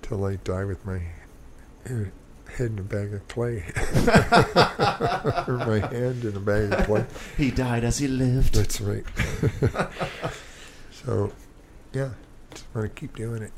till 0.01 0.23
I 0.25 0.35
die 0.37 0.63
with 0.65 0.85
my 0.85 1.01
uh, 1.89 2.05
head 2.49 2.71
in 2.71 2.79
a 2.79 2.83
bag 2.83 3.13
of 3.13 3.27
clay, 3.27 3.63
or 5.47 5.57
my 5.57 5.79
hand 5.91 6.25
in 6.25 6.35
a 6.35 6.39
bag 6.39 6.71
of 6.73 6.85
clay. 6.85 7.05
He 7.37 7.51
died 7.51 7.83
as 7.83 7.99
he 7.99 8.07
lived. 8.07 8.55
That's 8.55 8.81
right. 8.81 9.05
so, 10.91 11.31
yeah, 11.93 12.11
just 12.51 12.65
want 12.73 12.93
to 12.93 12.99
keep 12.99 13.15
doing 13.15 13.43
it. 13.43 13.51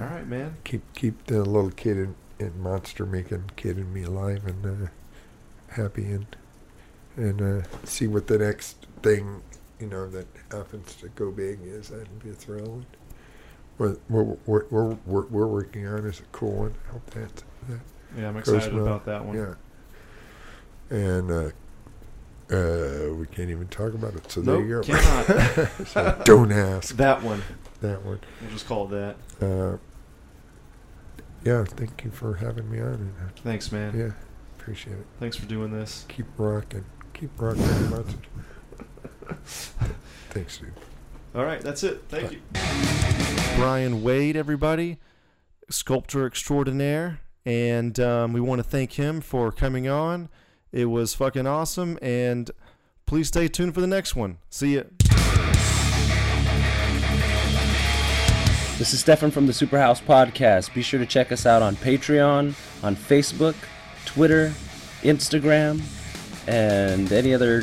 All 0.00 0.06
right, 0.06 0.26
man. 0.26 0.56
Keep 0.64 0.94
keep 0.94 1.26
the 1.26 1.44
little 1.44 1.70
kid 1.70 1.96
in, 1.98 2.14
in 2.38 2.60
monster 2.60 3.04
making 3.04 3.50
kid 3.56 3.78
in 3.78 3.92
me 3.92 4.02
alive 4.02 4.46
and 4.46 4.64
uh, 4.64 4.88
happy 5.74 6.04
and 6.04 6.26
and 7.16 7.42
uh, 7.42 7.66
see 7.84 8.06
what 8.06 8.26
the 8.26 8.38
next 8.38 8.86
thing 9.02 9.42
you 9.78 9.86
know 9.86 10.08
that 10.08 10.26
happens 10.50 10.94
to 10.96 11.08
go 11.10 11.30
big 11.30 11.58
is. 11.62 11.88
That'd 11.88 12.22
be 12.22 12.30
a 12.30 12.34
thrill. 12.34 12.84
But 13.76 13.98
what 14.08 14.38
we're, 14.46 14.66
we're, 14.70 14.96
we're, 15.04 15.26
we're 15.26 15.46
working 15.46 15.86
on 15.86 16.06
is 16.06 16.20
a 16.20 16.24
cool 16.30 16.52
one. 16.52 16.74
I 16.88 16.92
hope 16.92 17.10
that, 17.10 17.42
that 17.68 17.80
Yeah, 18.16 18.28
I'm 18.28 18.36
excited 18.36 18.72
well. 18.72 18.86
about 18.86 19.06
that 19.06 19.24
one. 19.24 19.36
Yeah. 19.36 19.54
And 20.90 21.30
uh, 21.30 21.50
uh, 22.54 23.14
we 23.14 23.26
can't 23.26 23.50
even 23.50 23.68
talk 23.68 23.94
about 23.94 24.14
it. 24.14 24.30
So 24.30 24.40
there 24.40 24.60
you 24.60 24.82
go. 24.82 24.82
cannot. 24.82 25.70
So 25.86 26.22
don't 26.24 26.52
ask 26.52 26.96
that 26.96 27.22
one. 27.22 27.42
that 27.80 28.04
one. 28.04 28.20
We'll 28.40 28.50
just 28.50 28.66
call 28.66 28.92
it 28.92 29.16
that. 29.40 29.46
Uh, 29.46 29.78
yeah, 31.44 31.64
thank 31.64 32.04
you 32.04 32.10
for 32.10 32.34
having 32.34 32.70
me 32.70 32.80
on. 32.80 33.14
Uh, 33.20 33.28
Thanks, 33.42 33.70
man. 33.70 33.96
yeah, 33.96 34.12
appreciate 34.58 34.94
it. 34.98 35.06
Thanks 35.20 35.36
for 35.36 35.46
doing 35.46 35.72
this. 35.72 36.06
Keep 36.08 36.26
rocking. 36.38 36.84
Keep 37.12 37.30
rocking 37.40 37.62
the. 37.62 38.14
Thanks, 40.30 40.58
dude. 40.58 40.72
All 41.34 41.44
right, 41.44 41.60
that's 41.60 41.82
it. 41.82 42.04
Thank 42.08 42.32
you. 42.32 42.40
Brian 43.56 44.02
Wade, 44.02 44.36
everybody, 44.36 44.98
sculptor 45.68 46.26
extraordinaire, 46.26 47.20
and 47.44 47.98
um, 48.00 48.32
we 48.32 48.40
want 48.40 48.58
to 48.58 48.62
thank 48.62 48.92
him 48.92 49.20
for 49.20 49.52
coming 49.52 49.88
on. 49.88 50.28
It 50.72 50.86
was 50.86 51.14
fucking 51.14 51.46
awesome, 51.46 51.98
and 52.02 52.50
please 53.06 53.28
stay 53.28 53.48
tuned 53.48 53.74
for 53.74 53.80
the 53.80 53.86
next 53.86 54.16
one. 54.16 54.38
See 54.50 54.76
ya. 54.76 54.82
This 58.76 58.92
is 58.92 58.98
Stefan 59.00 59.30
from 59.30 59.46
the 59.46 59.52
Superhouse 59.52 60.02
Podcast. 60.02 60.74
Be 60.74 60.82
sure 60.82 60.98
to 60.98 61.06
check 61.06 61.30
us 61.30 61.46
out 61.46 61.62
on 61.62 61.76
Patreon, 61.76 62.54
on 62.82 62.96
Facebook, 62.96 63.54
Twitter, 64.04 64.52
Instagram, 65.02 65.80
and 66.48 67.12
any 67.12 67.32
other 67.32 67.62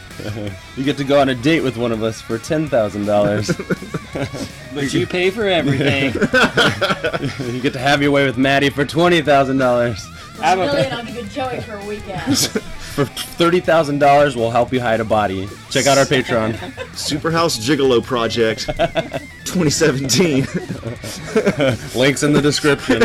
You 0.77 0.83
get 0.83 0.97
to 0.97 1.03
go 1.03 1.19
on 1.19 1.29
a 1.29 1.35
date 1.35 1.61
with 1.61 1.77
one 1.77 1.91
of 1.91 2.01
us 2.03 2.21
for 2.21 2.37
ten 2.37 2.67
thousand 2.67 3.05
dollars. 3.05 3.51
But 4.73 4.93
you 4.93 5.05
pay 5.05 5.29
for 5.31 5.45
everything. 5.47 6.13
you 7.53 7.59
get 7.61 7.73
to 7.73 7.79
have 7.79 8.01
your 8.01 8.11
way 8.11 8.25
with 8.25 8.37
Maddie 8.37 8.69
for 8.69 8.85
twenty 8.85 9.21
thousand 9.21 9.57
dollars. 9.57 10.05
I 10.41 10.47
have 10.51 10.59
a- 10.59 10.65
million, 10.65 10.93
I'll 10.93 11.05
give 11.05 11.15
you 11.17 11.23
Joey 11.23 11.59
for 11.61 11.73
a 11.75 11.85
weekend. 11.85 12.37
For 12.37 13.03
thirty 13.05 13.59
thousand 13.59 13.99
dollars, 13.99 14.35
we'll 14.37 14.49
help 14.51 14.71
you 14.71 14.79
hide 14.79 14.99
a 15.01 15.05
body. 15.05 15.47
Check 15.69 15.87
out 15.87 15.97
our 15.97 16.05
Patreon. 16.05 16.53
Superhouse 16.93 17.59
Gigolo 17.59 18.01
Project 18.03 18.65
2017. 19.45 20.45
Links 21.99 22.23
in 22.23 22.31
the 22.33 22.41
description. 22.41 23.01